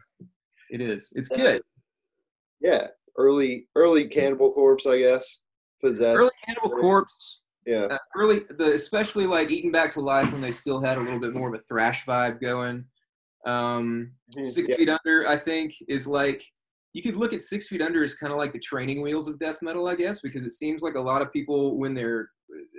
it 0.70 0.80
is. 0.80 1.12
It's 1.14 1.28
good. 1.28 1.62
yeah, 2.60 2.88
early 3.16 3.68
early 3.76 4.08
Cannibal 4.08 4.52
Corpse, 4.52 4.86
I 4.86 4.98
guess. 4.98 5.40
Possessed. 5.82 6.18
Early 6.18 6.30
Cannibal 6.44 6.70
Corpse. 6.70 7.42
Yeah. 7.64 7.86
Uh, 7.90 7.98
early, 8.16 8.40
the 8.58 8.72
especially 8.72 9.26
like 9.26 9.50
Eaten 9.50 9.70
Back 9.70 9.92
to 9.92 10.00
Life 10.00 10.32
when 10.32 10.40
they 10.40 10.52
still 10.52 10.80
had 10.80 10.98
a 10.98 11.00
little 11.00 11.20
bit 11.20 11.34
more 11.34 11.48
of 11.48 11.54
a 11.54 11.62
thrash 11.68 12.04
vibe 12.04 12.40
going. 12.40 12.84
Um, 13.46 14.12
mm-hmm. 14.34 14.44
Six 14.44 14.68
yeah. 14.68 14.76
Feet 14.76 14.88
Under, 14.88 15.28
I 15.28 15.36
think, 15.36 15.74
is 15.86 16.06
like 16.06 16.42
you 16.92 17.02
could 17.02 17.16
look 17.16 17.32
at 17.32 17.42
Six 17.42 17.68
Feet 17.68 17.82
Under 17.82 18.02
as 18.02 18.14
kind 18.14 18.32
of 18.32 18.38
like 18.38 18.52
the 18.52 18.58
training 18.58 19.00
wheels 19.00 19.28
of 19.28 19.38
death 19.38 19.58
metal, 19.62 19.86
I 19.86 19.94
guess, 19.94 20.20
because 20.20 20.44
it 20.44 20.50
seems 20.50 20.82
like 20.82 20.96
a 20.96 21.00
lot 21.00 21.22
of 21.22 21.32
people 21.32 21.78
when 21.78 21.94
they're, 21.94 22.30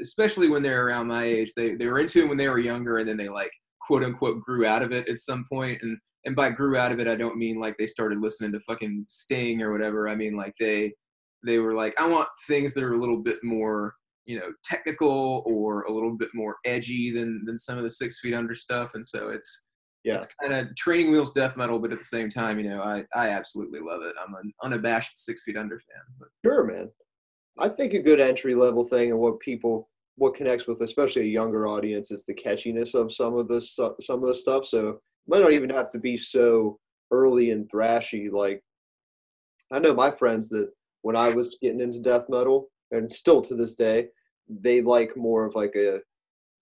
especially 0.01 0.49
when 0.49 0.61
they're 0.61 0.85
around 0.85 1.07
my 1.07 1.23
age, 1.23 1.53
they 1.55 1.75
they 1.75 1.87
were 1.87 1.99
into 1.99 2.23
it 2.23 2.27
when 2.27 2.37
they 2.37 2.49
were 2.49 2.59
younger, 2.59 2.97
and 2.97 3.07
then 3.07 3.15
they 3.15 3.29
like 3.29 3.51
quote 3.89 4.03
unquote 4.03 4.39
grew 4.41 4.67
out 4.67 4.83
of 4.83 4.91
it 4.91 5.09
at 5.09 5.17
some 5.17 5.43
point 5.51 5.79
and 5.81 5.97
and 6.25 6.35
by 6.35 6.47
grew 6.51 6.77
out 6.77 6.91
of 6.91 6.99
it 6.99 7.07
i 7.07 7.15
don't 7.15 7.37
mean 7.37 7.59
like 7.59 7.75
they 7.79 7.87
started 7.87 8.21
listening 8.21 8.51
to 8.51 8.59
fucking 8.59 9.03
sting 9.09 9.63
or 9.63 9.71
whatever. 9.71 10.07
I 10.07 10.15
mean 10.15 10.37
like 10.37 10.53
they 10.59 10.93
they 11.43 11.57
were 11.57 11.73
like 11.73 11.99
i 11.99 12.07
want 12.07 12.27
things 12.47 12.75
that 12.75 12.83
are 12.83 12.93
a 12.93 12.99
little 12.99 13.17
bit 13.17 13.37
more 13.43 13.95
you 14.27 14.37
know 14.37 14.51
technical 14.63 15.41
or 15.47 15.81
a 15.83 15.91
little 15.91 16.15
bit 16.15 16.29
more 16.35 16.57
edgy 16.65 17.11
than 17.11 17.43
than 17.45 17.57
some 17.57 17.77
of 17.77 17.83
the 17.83 17.89
six 17.89 18.19
feet 18.19 18.35
under 18.35 18.53
stuff. 18.53 18.93
And 18.93 19.03
so 19.03 19.29
it's 19.29 19.65
yeah. 20.03 20.15
it's 20.15 20.27
kind 20.39 20.53
of 20.53 20.75
training 20.75 21.11
wheels 21.11 21.33
death 21.33 21.57
metal 21.57 21.79
but 21.79 21.91
at 21.91 21.97
the 21.97 22.05
same 22.05 22.29
time 22.29 22.57
you 22.59 22.69
know 22.69 22.81
i 22.81 23.03
i 23.15 23.29
absolutely 23.29 23.79
love 23.79 24.03
it. 24.03 24.13
I'm 24.23 24.35
an 24.35 24.53
unabashed 24.61 25.17
six 25.17 25.41
feet 25.43 25.57
under 25.57 25.79
fan 25.79 26.03
but. 26.19 26.27
sure 26.45 26.63
man. 26.63 26.89
I 27.57 27.69
think 27.69 27.93
a 27.93 27.99
good 27.99 28.19
entry 28.21 28.53
level 28.53 28.83
thing 28.83 29.09
and 29.09 29.19
what 29.19 29.39
people 29.39 29.89
what 30.19 30.35
connects 30.35 30.67
with 30.67 30.81
especially 30.81 31.23
a 31.23 31.25
younger 31.25 31.67
audience 31.67 32.11
is 32.11 32.25
the 32.25 32.33
catchiness 32.33 32.93
of 32.93 33.11
some 33.11 33.37
of 33.37 33.47
this 33.47 33.75
some 33.75 34.21
of 34.21 34.27
the 34.27 34.33
stuff. 34.33 34.65
So 34.65 34.89
it 34.89 34.95
might 35.27 35.41
not 35.41 35.53
even 35.53 35.69
have 35.69 35.89
to 35.91 35.99
be 35.99 36.15
so 36.17 36.77
early 37.11 37.51
and 37.51 37.69
thrashy. 37.71 38.31
Like 38.31 38.61
I 39.71 39.79
know 39.79 39.93
my 39.93 40.11
friends 40.11 40.49
that 40.49 40.69
when 41.01 41.15
I 41.15 41.29
was 41.29 41.57
getting 41.61 41.81
into 41.81 41.99
death 41.99 42.25
metal, 42.29 42.67
and 42.91 43.09
still 43.09 43.41
to 43.41 43.55
this 43.55 43.75
day, 43.75 44.07
they 44.49 44.81
like 44.81 45.15
more 45.15 45.45
of 45.45 45.55
like 45.55 45.73
a 45.75 45.99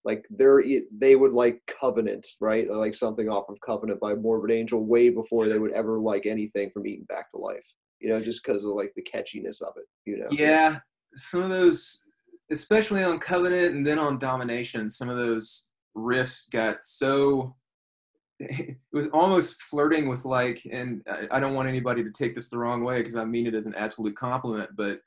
like 0.06 0.26
they're 0.30 0.64
they 0.98 1.16
would 1.16 1.34
like 1.34 1.62
Covenant, 1.82 2.26
right? 2.40 2.70
Like 2.70 2.96
something 2.96 3.28
off 3.28 3.50
of 3.50 3.60
Covenant 3.62 4.00
by 4.00 4.14
Morbid 4.14 4.52
Angel 4.52 4.84
way 4.86 5.10
before 5.10 5.50
they 5.50 5.58
would 5.58 5.74
ever 5.74 6.00
like 6.00 6.26
anything 6.26 6.70
from 6.72 6.86
Eaten 6.86 7.06
Back 7.10 7.30
to 7.32 7.38
Life. 7.38 7.74
You 8.00 8.14
know, 8.14 8.22
just 8.22 8.44
because 8.44 8.64
of 8.64 8.72
like 8.72 8.94
the 8.96 9.02
catchiness 9.02 9.62
of 9.62 9.74
it. 9.78 9.86
You 10.06 10.20
know. 10.20 10.28
Yeah, 10.30 10.80
some 11.16 11.42
of 11.42 11.50
those 11.50 12.04
especially 12.52 13.04
on 13.04 13.20
Covenant 13.20 13.76
and 13.76 13.86
then 13.86 14.00
on 14.00 14.20
Domination, 14.20 14.90
some 14.90 15.10
of 15.10 15.18
those 15.18 15.70
riffs 15.96 16.50
got 16.52 16.78
so 16.84 17.56
it 18.40 18.78
was 18.94 19.08
almost 19.14 19.62
flirting 19.64 20.08
with 20.08 20.24
like 20.24 20.62
and 20.72 21.02
I 21.32 21.40
don't 21.40 21.56
want 21.56 21.68
anybody 21.68 22.04
to 22.04 22.12
take 22.12 22.36
this 22.36 22.50
the 22.50 22.60
wrong 22.60 22.84
way 22.84 23.00
because 23.00 23.16
I 23.16 23.26
mean 23.26 23.48
it 23.48 23.56
as 23.56 23.66
an 23.66 23.76
absolute 23.76 24.16
compliment, 24.16 24.70
but 24.76 25.00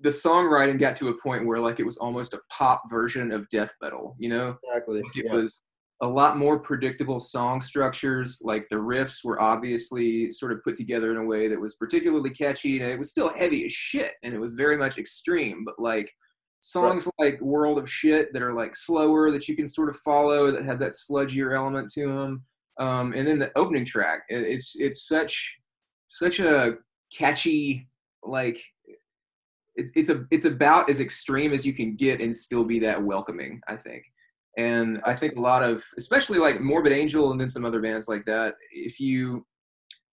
the 0.00 0.10
songwriting 0.10 0.78
got 0.78 0.94
to 0.96 1.08
a 1.08 1.20
point 1.20 1.46
where 1.46 1.58
like 1.58 1.80
it 1.80 1.86
was 1.86 1.96
almost 1.96 2.34
a 2.34 2.40
pop 2.50 2.82
version 2.90 3.32
of 3.32 3.48
death 3.50 3.74
metal, 3.82 4.14
you 4.18 4.28
know? 4.28 4.56
Exactly. 4.62 5.02
Like 5.02 5.16
it 5.16 5.26
yeah. 5.26 5.34
was 5.34 5.62
a 6.02 6.06
lot 6.06 6.36
more 6.36 6.60
predictable 6.60 7.18
song 7.18 7.62
structures. 7.62 8.40
Like 8.44 8.68
the 8.68 8.76
riffs 8.76 9.24
were 9.24 9.40
obviously 9.40 10.30
sort 10.30 10.52
of 10.52 10.62
put 10.62 10.76
together 10.76 11.10
in 11.10 11.16
a 11.16 11.24
way 11.24 11.48
that 11.48 11.60
was 11.60 11.76
particularly 11.76 12.30
catchy 12.30 12.80
and 12.80 12.90
it 12.90 12.98
was 12.98 13.10
still 13.10 13.32
heavy 13.34 13.64
as 13.64 13.72
shit 13.72 14.12
and 14.22 14.34
it 14.34 14.40
was 14.40 14.54
very 14.54 14.76
much 14.76 14.98
extreme, 14.98 15.64
but 15.64 15.78
like 15.78 16.12
songs 16.66 17.08
like 17.18 17.40
World 17.40 17.78
of 17.78 17.88
Shit 17.88 18.32
that 18.32 18.42
are 18.42 18.52
like 18.52 18.74
slower 18.74 19.30
that 19.30 19.48
you 19.48 19.54
can 19.54 19.66
sort 19.66 19.88
of 19.88 19.96
follow 19.98 20.50
that 20.50 20.64
have 20.64 20.80
that 20.80 20.92
sludgier 20.92 21.54
element 21.54 21.90
to 21.92 22.08
them. 22.08 22.44
Um, 22.78 23.12
and 23.14 23.26
then 23.26 23.38
the 23.38 23.52
opening 23.56 23.84
track, 23.84 24.24
it's 24.28 24.74
it's 24.78 25.06
such 25.06 25.56
such 26.08 26.40
a 26.40 26.76
catchy 27.16 27.88
like 28.22 28.60
it's 29.76 29.92
it's 29.94 30.10
a 30.10 30.24
it's 30.30 30.44
about 30.44 30.90
as 30.90 31.00
extreme 31.00 31.52
as 31.52 31.64
you 31.64 31.72
can 31.72 31.94
get 31.96 32.20
and 32.20 32.34
still 32.34 32.64
be 32.64 32.78
that 32.80 33.02
welcoming. 33.02 33.60
I 33.68 33.76
think. 33.76 34.04
And 34.58 35.00
I 35.04 35.14
think 35.14 35.36
a 35.36 35.40
lot 35.40 35.62
of, 35.62 35.84
especially 35.98 36.38
like 36.38 36.62
Morbid 36.62 36.92
Angel 36.92 37.30
and 37.30 37.38
then 37.38 37.48
some 37.48 37.66
other 37.66 37.80
bands 37.80 38.08
like 38.08 38.24
that, 38.24 38.54
if 38.72 38.98
you 38.98 39.46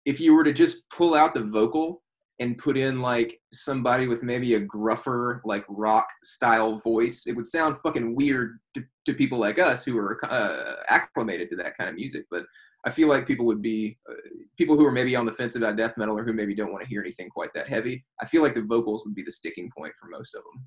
if 0.04 0.20
you 0.20 0.34
were 0.34 0.44
to 0.44 0.52
just 0.52 0.88
pull 0.90 1.14
out 1.14 1.34
the 1.34 1.42
vocal 1.42 2.02
and 2.38 2.58
put 2.58 2.76
in 2.76 3.00
like 3.00 3.40
somebody 3.52 4.08
with 4.08 4.22
maybe 4.22 4.54
a 4.54 4.60
gruffer 4.60 5.40
like 5.44 5.64
rock 5.68 6.06
style 6.22 6.76
voice 6.78 7.26
it 7.26 7.34
would 7.34 7.46
sound 7.46 7.76
fucking 7.78 8.14
weird 8.14 8.58
to, 8.74 8.84
to 9.04 9.14
people 9.14 9.38
like 9.38 9.58
us 9.58 9.84
who 9.84 9.96
are 9.98 10.22
uh, 10.24 10.74
acclimated 10.88 11.48
to 11.50 11.56
that 11.56 11.76
kind 11.76 11.88
of 11.88 11.96
music 11.96 12.24
but 12.30 12.44
i 12.84 12.90
feel 12.90 13.08
like 13.08 13.26
people 13.26 13.46
would 13.46 13.62
be 13.62 13.98
uh, 14.10 14.14
people 14.58 14.76
who 14.76 14.84
are 14.84 14.92
maybe 14.92 15.16
on 15.16 15.26
the 15.26 15.32
fence 15.32 15.56
about 15.56 15.76
death 15.76 15.96
metal 15.96 16.18
or 16.18 16.24
who 16.24 16.32
maybe 16.32 16.54
don't 16.54 16.72
want 16.72 16.82
to 16.82 16.88
hear 16.88 17.00
anything 17.00 17.28
quite 17.28 17.52
that 17.54 17.68
heavy 17.68 18.04
i 18.20 18.24
feel 18.24 18.42
like 18.42 18.54
the 18.54 18.62
vocals 18.62 19.04
would 19.04 19.14
be 19.14 19.22
the 19.22 19.30
sticking 19.30 19.70
point 19.76 19.92
for 19.98 20.08
most 20.08 20.34
of 20.34 20.42
them 20.42 20.64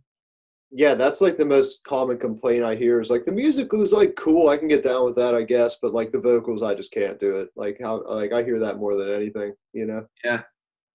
yeah 0.71 0.93
that's 0.93 1.21
like 1.21 1.38
the 1.38 1.45
most 1.45 1.83
common 1.83 2.17
complaint 2.17 2.63
i 2.63 2.75
hear 2.75 2.99
is 2.99 3.09
like 3.09 3.23
the 3.23 3.31
music 3.31 3.67
is 3.73 3.93
like 3.93 4.15
cool 4.15 4.49
i 4.49 4.57
can 4.57 4.67
get 4.67 4.83
down 4.83 5.03
with 5.03 5.15
that 5.15 5.33
i 5.33 5.41
guess 5.43 5.77
but 5.81 5.93
like 5.93 6.11
the 6.11 6.19
vocals 6.19 6.61
i 6.61 6.75
just 6.75 6.91
can't 6.91 7.19
do 7.19 7.38
it 7.38 7.49
like 7.55 7.77
how 7.81 8.03
like 8.07 8.31
i 8.31 8.43
hear 8.43 8.59
that 8.59 8.77
more 8.77 8.95
than 8.95 9.11
anything 9.11 9.53
you 9.73 9.85
know? 9.85 10.05
Yeah 10.23 10.41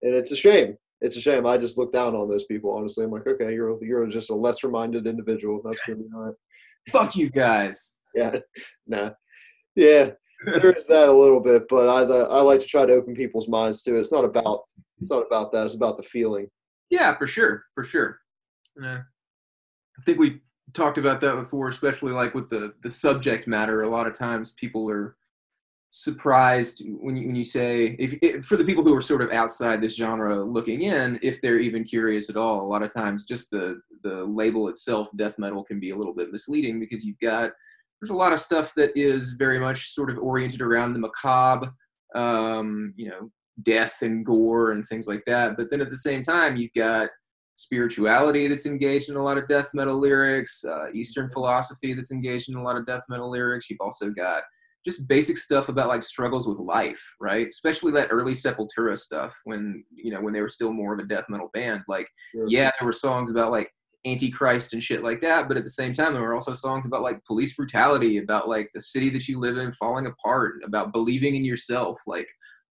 and 0.05 0.15
it's 0.15 0.31
a 0.31 0.37
shame. 0.37 0.77
It's 1.01 1.17
a 1.17 1.21
shame. 1.21 1.47
I 1.47 1.59
just 1.59 1.77
look 1.77 1.93
down 1.93 2.15
on 2.15 2.29
those 2.29 2.45
people. 2.45 2.71
Honestly, 2.71 3.05
I'm 3.05 3.11
like, 3.11 3.27
okay, 3.27 3.53
you're 3.53 3.83
you're 3.85 4.07
just 4.07 4.31
a 4.31 4.35
lesser 4.35 4.69
minded 4.69 5.07
individual. 5.07 5.61
That's 5.65 5.87
really 5.89 6.07
not. 6.09 6.35
Fuck 6.91 7.17
you 7.17 7.31
guys. 7.31 7.97
Yeah, 8.15 8.37
nah, 8.87 9.11
yeah. 9.75 10.11
there 10.47 10.73
is 10.73 10.87
that 10.87 11.09
a 11.09 11.13
little 11.13 11.41
bit, 11.41 11.65
but 11.69 11.89
I 11.89 12.03
uh, 12.03 12.29
I 12.31 12.43
like 12.43 12.61
to 12.61 12.67
try 12.67 12.87
to 12.87 12.93
open 12.93 13.15
people's 13.15 13.49
minds 13.49 13.83
too. 13.83 13.97
It's 13.97 14.13
not 14.13 14.25
about 14.25 14.61
it's 15.01 15.11
not 15.11 15.27
about 15.27 15.51
that. 15.53 15.65
It's 15.65 15.75
about 15.75 15.97
the 15.97 16.03
feeling. 16.03 16.49
Yeah, 16.91 17.17
for 17.17 17.27
sure, 17.27 17.65
for 17.75 17.83
sure. 17.83 18.19
Yeah, 18.81 19.01
I 19.99 20.03
think 20.05 20.19
we 20.19 20.41
talked 20.75 20.99
about 20.99 21.21
that 21.23 21.37
before, 21.37 21.69
especially 21.69 22.13
like 22.13 22.35
with 22.35 22.51
the 22.51 22.75
the 22.83 22.91
subject 22.91 23.49
matter. 23.49 23.83
A 23.83 23.89
lot 23.89 24.07
of 24.07 24.17
times 24.17 24.53
people 24.53 24.89
are 24.91 25.17
surprised 25.97 26.83
when 27.01 27.17
you 27.17 27.29
when 27.29 27.37
you 27.37 27.45
say 27.45 27.95
if, 28.01 28.15
if, 28.21 28.45
for 28.45 28.57
the 28.57 28.65
people 28.65 28.83
who 28.83 28.97
are 28.97 29.01
sort 29.01 29.23
of 29.23 29.31
outside 29.31 29.81
this 29.81 29.95
genre 29.95 30.43
looking 30.43 30.83
in 30.83 31.21
if 31.23 31.41
they're 31.41 31.61
even 31.61 31.85
curious 31.85 32.29
at 32.29 32.37
all 32.37 32.63
a 32.63 32.67
lot 32.67 32.83
of 32.83 32.93
times 32.93 33.25
just 33.25 33.49
the 33.53 33.81
the 34.03 34.25
label 34.25 34.67
itself 34.67 35.09
death 35.15 35.39
metal 35.39 35.63
can 35.63 35.79
be 35.79 35.91
a 35.91 35.97
little 35.97 36.13
bit 36.13 36.33
misleading 36.33 36.81
because 36.81 37.05
you've 37.05 37.21
got 37.21 37.53
there's 38.01 38.11
a 38.11 38.17
lot 38.17 38.33
of 38.33 38.41
stuff 38.41 38.73
that 38.75 38.91
is 38.97 39.35
very 39.35 39.61
much 39.61 39.91
sort 39.91 40.11
of 40.11 40.19
oriented 40.19 40.61
around 40.61 40.95
the 40.95 40.99
macabre 40.99 41.71
um, 42.17 42.93
you 42.97 43.09
know 43.09 43.31
death 43.63 43.99
and 44.03 44.27
gore 44.27 44.73
and 44.73 44.85
things 44.87 45.07
like 45.07 45.23
that. 45.27 45.57
But 45.57 45.71
then 45.71 45.81
at 45.81 45.91
the 45.91 45.97
same 45.97 46.23
time 46.23 46.57
you've 46.57 46.75
got 46.77 47.09
spirituality 47.55 48.49
that's 48.49 48.67
engaged 48.67 49.11
in 49.11 49.17
a 49.17 49.23
lot 49.23 49.39
of 49.39 49.47
death 49.47 49.69
metal 49.75 49.97
lyrics 49.97 50.65
uh, 50.65 50.87
eastern 50.93 51.31
philosophy 51.31 51.95
that's 51.95 52.11
engaged 52.11 52.49
in 52.49 52.57
a 52.57 52.63
lot 52.63 52.77
of 52.77 52.85
death 52.85 53.05
metal 53.09 53.31
lyrics. 53.31 53.71
You've 53.71 53.81
also 53.81 54.11
got 54.11 54.43
just 54.85 55.09
basic 55.09 55.38
stuff 55.38 55.69
about 55.69 55.88
like 55.88 56.03
struggles 56.03 56.47
with 56.47 56.59
life, 56.59 57.03
right? 57.21 57.49
Especially 57.49 57.93
that 57.93 58.09
early 58.11 58.33
Sepultura 58.33 58.97
stuff 58.97 59.35
when 59.45 59.85
you 59.91 60.12
know 60.12 60.21
when 60.21 60.35
they 60.35 60.43
were 60.43 60.49
still 60.49 60.73
more 60.73 60.95
of 60.95 61.00
a 61.00 61.07
death 61.07 61.25
metal 61.29 61.50
band. 61.55 61.83
Like, 61.88 62.09
sure. 62.33 62.47
yeah, 62.49 62.71
there 62.79 62.87
were 62.87 62.93
songs 62.93 63.31
about 63.31 63.50
like 63.50 63.71
antichrist 64.07 64.75
and 64.75 64.83
shit 64.83 65.03
like 65.03 65.21
that, 65.23 65.49
but 65.49 65.57
at 65.57 65.64
the 65.64 65.71
same 65.71 65.95
time, 65.95 66.12
there 66.12 66.23
were 66.23 66.35
also 66.35 66.53
songs 66.53 66.85
about 66.85 67.03
like 67.03 67.25
police 67.25 67.57
brutality, 67.57 68.19
about 68.19 68.49
like 68.49 68.69
the 68.75 68.81
city 68.81 69.09
that 69.11 69.26
you 69.26 69.41
live 69.41 69.57
in 69.57 69.73
falling 69.73 70.07
apart, 70.07 70.57
about 70.64 70.93
believing 70.93 71.35
in 71.35 71.45
yourself, 71.45 71.99
like. 72.07 72.29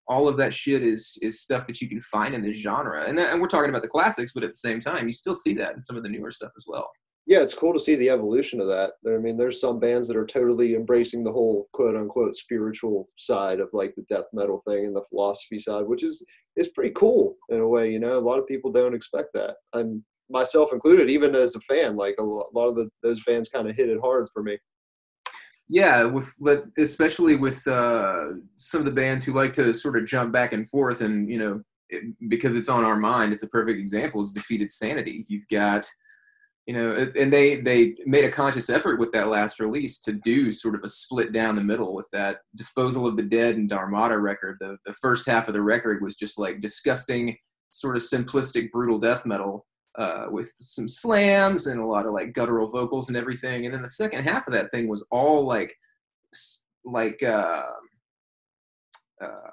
All 0.10 0.28
of 0.28 0.36
that 0.36 0.54
shit 0.54 0.84
is 0.84 1.18
is 1.22 1.40
stuff 1.40 1.66
that 1.66 1.80
you 1.80 1.88
can 1.88 2.02
find 2.02 2.36
in 2.36 2.42
this 2.42 2.58
genre, 2.58 3.06
and, 3.08 3.18
and 3.18 3.42
we're 3.42 3.48
talking 3.48 3.70
about 3.70 3.84
the 3.84 3.88
classics, 3.88 4.34
but 4.34 4.44
at 4.44 4.50
the 4.50 4.58
same 4.58 4.82
time, 4.82 5.06
you 5.06 5.14
still 5.14 5.34
see 5.34 5.54
that 5.54 5.76
in 5.76 5.80
some 5.80 5.96
of 5.96 6.04
the 6.04 6.10
newer 6.10 6.30
stuff 6.30 6.52
as 6.58 6.66
well 6.68 6.90
yeah, 7.26 7.42
it's 7.42 7.54
cool 7.54 7.72
to 7.72 7.80
see 7.80 7.96
the 7.96 8.10
evolution 8.10 8.60
of 8.60 8.68
that. 8.68 8.94
I 9.08 9.18
mean, 9.18 9.38
there's 9.38 9.62
some 9.62 9.80
bands 9.80 10.08
that 10.08 10.18
are 10.18 10.26
totally 10.26 10.76
embracing 10.76 11.24
the 11.24 11.32
whole 11.32 11.70
quote 11.72 11.96
unquote 11.96 12.36
spiritual 12.36 13.08
side 13.18 13.62
of 13.62 13.70
like 13.72 13.96
the 13.96 14.04
death 14.04 14.26
metal 14.34 14.62
thing 14.68 14.86
and 14.86 14.96
the 14.96 15.06
philosophy 15.10 15.58
side, 15.58 15.86
which 15.86 16.04
is 16.04 16.26
is 16.58 16.68
pretty 16.70 16.92
cool 16.96 17.36
in 17.50 17.62
a 17.62 17.68
way. 17.68 17.92
You 17.92 18.00
know, 18.00 18.18
a 18.18 18.20
lot 18.20 18.40
of 18.40 18.48
people 18.48 18.72
don't 18.72 18.94
expect 18.94 19.30
that, 19.36 19.56
and 19.74 20.04
myself 20.30 20.74
included. 20.74 21.10
Even 21.10 21.34
as 21.34 21.56
a 21.56 21.62
fan, 21.62 21.96
like 21.96 22.16
a 22.20 22.24
lot 22.24 22.68
of 22.68 22.76
the, 22.76 22.90
those 23.04 23.24
bands 23.24 23.48
kind 23.48 23.70
of 23.70 23.76
hit 23.76 23.90
it 23.90 24.02
hard 24.02 24.28
for 24.34 24.44
me. 24.44 24.58
Yeah, 25.70 26.04
with 26.04 26.30
especially 26.78 27.38
with 27.38 27.66
uh, 27.68 28.34
some 28.58 28.80
of 28.80 28.86
the 28.86 28.92
bands 28.92 29.24
who 29.24 29.32
like 29.32 29.54
to 29.54 29.74
sort 29.74 29.98
of 29.98 30.06
jump 30.06 30.34
back 30.34 30.52
and 30.52 30.70
forth, 30.70 31.00
and 31.00 31.30
you 31.30 31.40
know, 31.40 31.62
it, 31.88 32.04
because 32.28 32.58
it's 32.58 32.68
on 32.68 32.84
our 32.84 32.98
mind, 32.98 33.32
it's 33.32 33.44
a 33.44 33.50
perfect 33.50 33.80
example. 33.80 34.22
Is 34.22 34.34
defeated 34.34 34.70
sanity. 34.70 35.26
You've 35.30 35.48
got 35.50 35.86
you 36.66 36.74
know 36.74 37.12
and 37.18 37.32
they 37.32 37.58
they 37.58 37.96
made 38.06 38.24
a 38.24 38.32
conscious 38.32 38.70
effort 38.70 39.00
with 39.00 39.12
that 39.12 39.28
last 39.28 39.60
release 39.60 40.00
to 40.00 40.14
do 40.14 40.52
sort 40.52 40.76
of 40.76 40.84
a 40.84 40.88
split 40.88 41.34
down 41.34 41.56
the 41.56 41.62
middle 41.62 41.94
with 41.94 42.08
that 42.14 42.38
disposal 42.56 43.06
of 43.06 43.18
the 43.18 43.24
dead 43.24 43.56
and 43.56 43.70
dharmata 43.70 44.18
record. 44.18 44.58
The, 44.60 44.78
the 44.86 44.94
first 44.94 45.26
half 45.26 45.48
of 45.48 45.54
the 45.54 45.62
record 45.62 46.02
was 46.02 46.16
just 46.16 46.40
like 46.40 46.62
disgusting 46.62 47.38
sort 47.72 47.96
of 47.98 48.02
simplistic 48.02 48.72
brutal 48.72 49.00
death 49.00 49.26
metal 49.26 49.66
uh, 49.98 50.26
with 50.30 50.52
some 50.58 50.88
slams 50.88 51.68
and 51.68 51.80
a 51.80 51.86
lot 51.86 52.06
of 52.06 52.14
like 52.14 52.34
guttural 52.34 52.70
vocals 52.70 53.10
and 53.10 53.18
everything. 53.18 53.66
And 53.66 53.74
then 53.74 53.82
the 53.82 53.90
second 53.90 54.24
half 54.24 54.48
of 54.48 54.54
that 54.54 54.72
thing 54.72 54.88
was 54.88 55.06
all 55.12 55.46
like 55.46 55.76
like 56.86 57.22
uh, 57.24 57.64
uh, 59.24 59.52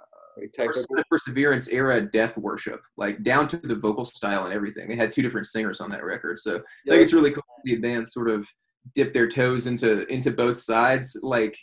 Perseverance 1.11 1.69
era 1.69 2.01
death 2.01 2.37
worship, 2.39 2.81
like 2.97 3.23
down 3.23 3.49
to 3.49 3.57
the 3.57 3.75
vocal 3.75 4.05
style 4.05 4.45
and 4.45 4.55
everything. 4.55 4.89
They 4.89 4.97
had 4.97 5.13
two 5.13 5.23
different 5.23 5.47
singers 5.47 5.81
on 5.81 5.91
that 5.91 6.05
record, 6.05 6.39
so 6.39 6.55
yeah. 6.55 6.59
I 6.59 6.91
think 6.91 7.03
it's 7.03 7.13
really 7.13 7.31
cool 7.31 7.43
to 7.43 7.69
see 7.69 7.77
a 7.77 7.81
band 7.81 8.09
sort 8.09 8.31
of 8.31 8.47
dip 8.95 9.13
their 9.13 9.29
toes 9.29 9.67
into 9.67 10.07
into 10.13 10.31
both 10.31 10.59
sides, 10.59 11.19
like, 11.23 11.57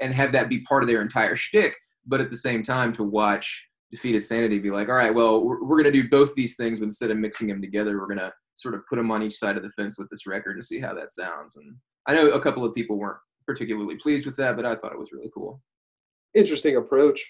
and 0.00 0.14
have 0.14 0.32
that 0.32 0.48
be 0.48 0.60
part 0.60 0.82
of 0.82 0.88
their 0.88 1.02
entire 1.02 1.36
shtick. 1.36 1.76
But 2.06 2.20
at 2.20 2.30
the 2.30 2.36
same 2.36 2.62
time, 2.62 2.92
to 2.94 3.04
watch 3.04 3.68
Defeated 3.90 4.24
Sanity 4.24 4.58
be 4.58 4.70
like, 4.70 4.88
all 4.88 4.94
right, 4.94 5.14
well, 5.14 5.44
we're, 5.44 5.62
we're 5.62 5.82
going 5.82 5.92
to 5.92 6.02
do 6.02 6.08
both 6.08 6.34
these 6.34 6.56
things, 6.56 6.78
but 6.78 6.86
instead 6.86 7.10
of 7.10 7.18
mixing 7.18 7.48
them 7.48 7.60
together, 7.60 7.98
we're 7.98 8.06
going 8.06 8.18
to 8.18 8.32
sort 8.56 8.74
of 8.74 8.86
put 8.86 8.96
them 8.96 9.10
on 9.10 9.22
each 9.22 9.36
side 9.36 9.56
of 9.56 9.62
the 9.62 9.70
fence 9.70 9.98
with 9.98 10.08
this 10.10 10.26
record 10.26 10.56
and 10.56 10.64
see 10.64 10.80
how 10.80 10.94
that 10.94 11.12
sounds. 11.12 11.56
And 11.56 11.76
I 12.06 12.14
know 12.14 12.30
a 12.30 12.40
couple 12.40 12.64
of 12.64 12.74
people 12.74 12.98
weren't 12.98 13.18
particularly 13.46 13.96
pleased 13.96 14.26
with 14.26 14.36
that, 14.36 14.56
but 14.56 14.66
I 14.66 14.74
thought 14.74 14.92
it 14.92 14.98
was 14.98 15.12
really 15.12 15.30
cool. 15.32 15.62
Interesting 16.34 16.76
approach. 16.76 17.20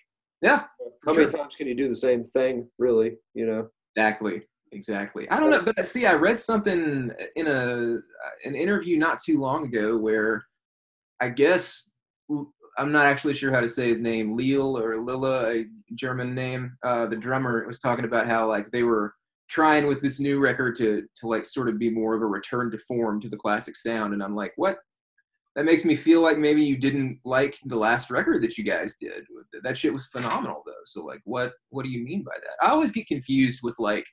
Yeah. 0.42 0.64
How 1.06 1.14
many 1.14 1.26
times 1.26 1.54
can 1.54 1.66
you 1.66 1.74
do 1.74 1.88
the 1.88 1.96
same 1.96 2.24
thing, 2.24 2.68
really? 2.78 3.16
You 3.34 3.46
know. 3.46 3.68
Exactly. 3.96 4.42
Exactly. 4.72 5.28
I 5.30 5.40
don't 5.40 5.50
know, 5.50 5.62
but 5.62 5.86
see, 5.86 6.06
I 6.06 6.12
read 6.12 6.38
something 6.38 7.10
in 7.36 7.46
a 7.46 7.98
an 8.46 8.54
interview 8.54 8.98
not 8.98 9.18
too 9.18 9.40
long 9.40 9.64
ago 9.64 9.96
where 9.96 10.44
I 11.20 11.30
guess 11.30 11.90
I'm 12.78 12.92
not 12.92 13.06
actually 13.06 13.34
sure 13.34 13.52
how 13.52 13.60
to 13.60 13.68
say 13.68 13.88
his 13.88 14.00
name, 14.00 14.36
Lil 14.36 14.78
or 14.78 15.00
Lilla, 15.00 15.50
a 15.52 15.64
German 15.94 16.34
name. 16.34 16.76
Uh, 16.84 17.06
the 17.06 17.16
drummer 17.16 17.66
was 17.66 17.78
talking 17.78 18.04
about 18.04 18.28
how 18.28 18.46
like 18.46 18.70
they 18.70 18.82
were 18.82 19.14
trying 19.48 19.86
with 19.86 20.02
this 20.02 20.20
new 20.20 20.38
record 20.38 20.76
to 20.76 21.02
to 21.16 21.26
like 21.26 21.44
sort 21.44 21.68
of 21.68 21.78
be 21.78 21.90
more 21.90 22.14
of 22.14 22.22
a 22.22 22.26
return 22.26 22.70
to 22.70 22.78
form 22.78 23.20
to 23.20 23.28
the 23.28 23.36
classic 23.36 23.74
sound, 23.74 24.12
and 24.12 24.22
I'm 24.22 24.36
like, 24.36 24.52
what? 24.56 24.78
That 25.56 25.64
makes 25.64 25.84
me 25.84 25.96
feel 25.96 26.22
like 26.22 26.38
maybe 26.38 26.62
you 26.62 26.76
didn't 26.76 27.18
like 27.24 27.56
the 27.64 27.76
last 27.76 28.10
record 28.10 28.42
that 28.42 28.56
you 28.56 28.64
guys 28.64 28.96
did. 29.00 29.24
That 29.64 29.76
shit 29.76 29.92
was 29.92 30.06
phenomenal 30.06 30.62
though. 30.64 30.72
So 30.84 31.04
like 31.04 31.20
what 31.24 31.52
what 31.70 31.84
do 31.84 31.90
you 31.90 32.04
mean 32.04 32.22
by 32.22 32.36
that? 32.40 32.64
I 32.64 32.70
always 32.70 32.92
get 32.92 33.06
confused 33.06 33.60
with 33.62 33.76
like 33.78 34.06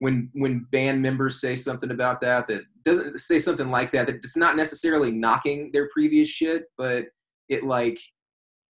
when 0.00 0.28
when 0.34 0.66
band 0.72 1.00
members 1.00 1.40
say 1.40 1.54
something 1.54 1.90
about 1.90 2.20
that 2.20 2.46
that 2.48 2.62
doesn't 2.84 3.18
say 3.20 3.38
something 3.38 3.70
like 3.70 3.90
that 3.92 4.06
that 4.06 4.16
it's 4.16 4.36
not 4.36 4.56
necessarily 4.56 5.10
knocking 5.10 5.70
their 5.72 5.88
previous 5.88 6.28
shit, 6.28 6.64
but 6.76 7.06
it 7.48 7.64
like 7.64 7.98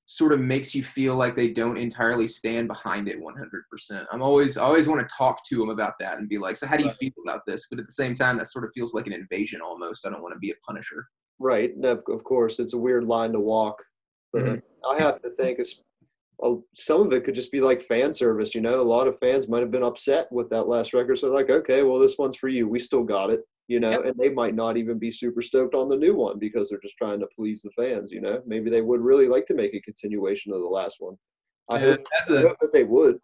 sort 0.07 0.33
of 0.33 0.41
makes 0.41 0.75
you 0.75 0.83
feel 0.83 1.17
like 1.17 1.35
they 1.35 1.49
don't 1.49 1.79
entirely 1.79 2.27
stand 2.27 2.69
behind 2.69 3.09
it 3.09 3.19
100%. 3.19 4.05
I'm 4.13 4.23
always 4.23 4.59
I 4.59 4.63
always 4.63 4.87
want 4.87 5.07
to 5.07 5.15
talk 5.17 5.45
to 5.49 5.59
them 5.59 5.71
about 5.71 5.95
that 5.99 6.19
and 6.19 6.29
be 6.29 6.39
like, 6.39 6.57
"So 6.57 6.67
how 6.67 6.77
do 6.77 6.85
you 6.85 6.91
feel 6.91 7.13
about 7.27 7.41
this?" 7.47 7.67
But 7.69 7.79
at 7.79 7.87
the 7.87 7.93
same 7.93 8.15
time 8.15 8.37
that 8.37 8.47
sort 8.47 8.65
of 8.65 8.71
feels 8.75 8.95
like 8.95 9.07
an 9.07 9.13
invasion 9.13 9.61
almost. 9.61 10.07
I 10.07 10.11
don't 10.11 10.23
want 10.23 10.35
to 10.35 10.39
be 10.39 10.51
a 10.51 10.55
punisher. 10.67 11.09
Right. 11.39 11.73
of 11.85 12.25
course, 12.25 12.61
it's 12.61 12.75
a 12.75 12.79
weird 12.79 13.05
line 13.05 13.33
to 13.33 13.41
walk. 13.41 13.83
But 14.33 14.43
mm-hmm. 14.45 14.91
I 14.91 14.99
have 15.01 15.23
to 15.23 15.31
think 15.31 15.61
some 16.75 17.01
of 17.03 17.13
it 17.13 17.25
could 17.25 17.35
just 17.35 17.53
be 17.53 17.61
like 17.61 17.81
fan 17.81 18.13
service. 18.13 18.55
You 18.55 18.61
know, 18.61 18.81
a 18.81 18.83
lot 18.83 19.07
of 19.07 19.19
fans 19.19 19.49
might 19.49 19.61
have 19.61 19.71
been 19.71 19.83
upset 19.83 20.31
with 20.33 20.51
that 20.51 20.69
last 20.69 20.93
record. 20.93 21.19
So 21.19 21.29
like, 21.29 21.51
okay, 21.51 21.83
well, 21.83 21.99
this 21.99 22.19
one's 22.19 22.37
for 22.37 22.49
you. 22.49 22.69
We 22.69 22.79
still 22.79 23.05
got 23.05 23.31
it. 23.31 23.41
You 23.67 23.81
know, 23.81 23.93
yep. 23.93 24.05
and 24.05 24.19
they 24.19 24.29
might 24.29 24.55
not 24.55 24.77
even 24.77 24.99
be 24.99 25.11
super 25.11 25.41
stoked 25.41 25.75
on 25.75 25.89
the 25.89 25.97
new 25.97 26.15
one 26.15 26.39
because 26.39 26.69
they're 26.69 26.81
just 26.81 26.99
trying 26.99 27.19
to 27.21 27.27
please 27.35 27.63
the 27.63 27.71
fans. 27.71 28.11
You 28.11 28.21
know, 28.21 28.43
maybe 28.47 28.69
they 28.69 28.83
would 28.83 29.01
really 29.01 29.27
like 29.27 29.47
to 29.47 29.55
make 29.55 29.75
a 29.75 29.81
continuation 29.81 30.53
of 30.53 30.61
the 30.61 30.67
last 30.67 30.97
one. 30.99 31.17
I, 31.71 31.79
hope, 31.79 32.01
a, 32.29 32.37
I 32.37 32.43
hope 32.43 32.59
that 32.61 32.73
they 32.73 32.85
would. 32.85 33.17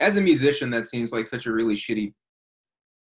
As 0.00 0.16
a 0.16 0.20
musician, 0.20 0.70
that 0.70 0.86
seems 0.88 1.12
like 1.12 1.28
such 1.28 1.46
a 1.46 1.52
really 1.52 1.76
shitty 1.76 2.12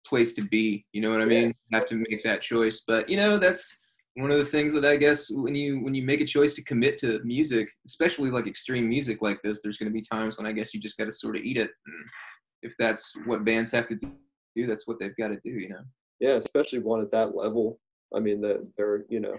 place 0.04 0.34
to 0.34 0.42
be. 0.42 0.84
You 0.92 1.02
know 1.02 1.10
what 1.10 1.20
I 1.20 1.26
Yeah. 1.26 1.42
mean? 1.42 1.54
Have 1.72 1.86
to 1.88 1.94
make 1.94 2.24
that 2.24 2.42
choice. 2.42 2.82
But 2.84 3.08
you 3.08 3.16
know, 3.16 3.38
that's 3.38 3.78
one 4.16 4.30
of 4.30 4.38
the 4.38 4.44
things 4.44 4.72
that 4.72 4.84
I 4.84 4.96
guess 4.96 5.30
when 5.30 5.54
you 5.54 5.80
when 5.80 5.94
you 5.94 6.02
make 6.02 6.20
a 6.20 6.26
choice 6.26 6.54
to 6.54 6.64
commit 6.64 6.98
to 6.98 7.20
music, 7.24 7.68
especially 7.86 8.30
like 8.30 8.46
extreme 8.46 8.88
music 8.88 9.22
like 9.22 9.40
this, 9.42 9.62
there's 9.62 9.78
going 9.78 9.90
to 9.90 9.94
be 9.94 10.02
times 10.02 10.36
when 10.36 10.46
I 10.46 10.52
guess 10.52 10.74
you 10.74 10.80
just 10.80 10.98
got 10.98 11.04
to 11.04 11.12
sort 11.12 11.36
of 11.36 11.42
eat 11.42 11.56
it. 11.56 11.70
And 11.86 12.04
if 12.62 12.74
that's 12.78 13.14
what 13.24 13.44
bands 13.44 13.70
have 13.70 13.86
to 13.88 13.96
do, 13.96 14.66
that's 14.66 14.88
what 14.88 14.98
they've 14.98 15.16
got 15.16 15.28
to 15.28 15.40
do. 15.44 15.50
You 15.50 15.70
know? 15.70 15.82
Yeah, 16.18 16.34
especially 16.34 16.80
one 16.80 17.00
at 17.00 17.10
that 17.12 17.36
level. 17.36 17.78
I 18.14 18.20
mean, 18.20 18.40
that 18.40 18.66
they're 18.76 19.04
you 19.08 19.20
know, 19.20 19.36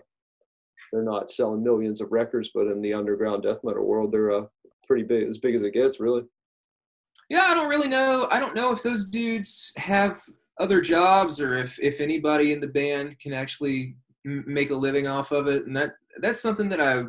they're 0.94 1.04
not 1.04 1.30
selling 1.30 1.64
millions 1.64 2.00
of 2.00 2.12
records, 2.12 2.52
but 2.54 2.68
in 2.68 2.82
the 2.82 2.94
underground 2.94 3.44
death 3.44 3.60
metal 3.64 3.86
world, 3.86 4.12
they're 4.12 4.32
uh, 4.32 4.46
pretty 4.88 5.04
big, 5.04 5.28
as 5.28 5.38
big 5.38 5.56
as 5.56 5.64
it 5.64 5.74
gets, 5.74 6.00
really. 6.00 6.24
Yeah, 7.30 7.44
I 7.44 7.54
don't 7.54 7.70
really 7.70 7.88
know. 7.88 8.28
I 8.32 8.40
don't 8.40 8.56
know 8.56 8.72
if 8.72 8.84
those 8.84 9.08
dudes 9.08 9.74
have 9.78 10.20
other 10.60 10.80
jobs 10.80 11.42
or 11.42 11.58
if 11.58 11.78
if 11.80 12.00
anybody 12.00 12.54
in 12.54 12.62
the 12.62 12.68
band 12.68 13.20
can 13.20 13.34
actually 13.34 13.96
make 14.24 14.72
a 14.72 14.76
living 14.76 15.08
off 15.08 15.32
of 15.32 15.48
it, 15.48 15.66
and 15.66 15.76
that 15.76 15.94
that's 16.22 16.42
something 16.42 16.70
that 16.70 16.82
I 16.82 17.04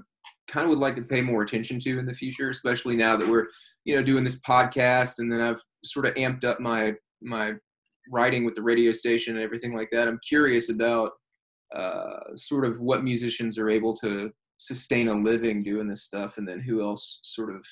kind 0.49 0.65
of 0.65 0.71
would 0.71 0.79
like 0.79 0.97
to 0.97 1.03
pay 1.03 1.21
more 1.21 1.43
attention 1.43 1.79
to 1.81 1.99
in 1.99 2.07
the 2.07 2.15
future, 2.15 2.51
especially 2.51 2.97
now 2.97 3.17
that 3.17 3.29
we're 3.29 3.47
you 3.85 3.97
know 3.97 4.03
doing 4.03 4.25
this 4.25 4.41
podcast, 4.43 5.19
and 5.19 5.31
then 5.31 5.41
I've 5.41 5.63
sort 5.85 6.07
of 6.07 6.15
amped 6.15 6.45
up 6.45 6.61
my 6.61 6.95
my 7.21 7.55
writing 8.11 8.45
with 8.45 8.55
the 8.55 8.63
radio 8.63 8.93
station 8.93 9.37
and 9.37 9.45
everything 9.45 9.75
like 9.75 9.89
that. 9.93 10.09
I'm 10.09 10.21
curious 10.27 10.71
about 10.71 11.13
uh, 11.75 12.35
sort 12.35 12.65
of 12.65 12.81
what 12.81 13.05
musicians 13.05 13.59
are 13.59 13.71
able 13.71 13.95
to 13.97 14.31
sustain 14.59 15.09
a 15.09 15.15
living 15.15 15.63
doing 15.63 15.89
this 15.89 16.05
stuff 16.05 16.39
and 16.39 16.47
then 16.47 16.61
who 16.61 16.83
else 16.83 17.19
sort 17.23 17.51
of 17.51 17.67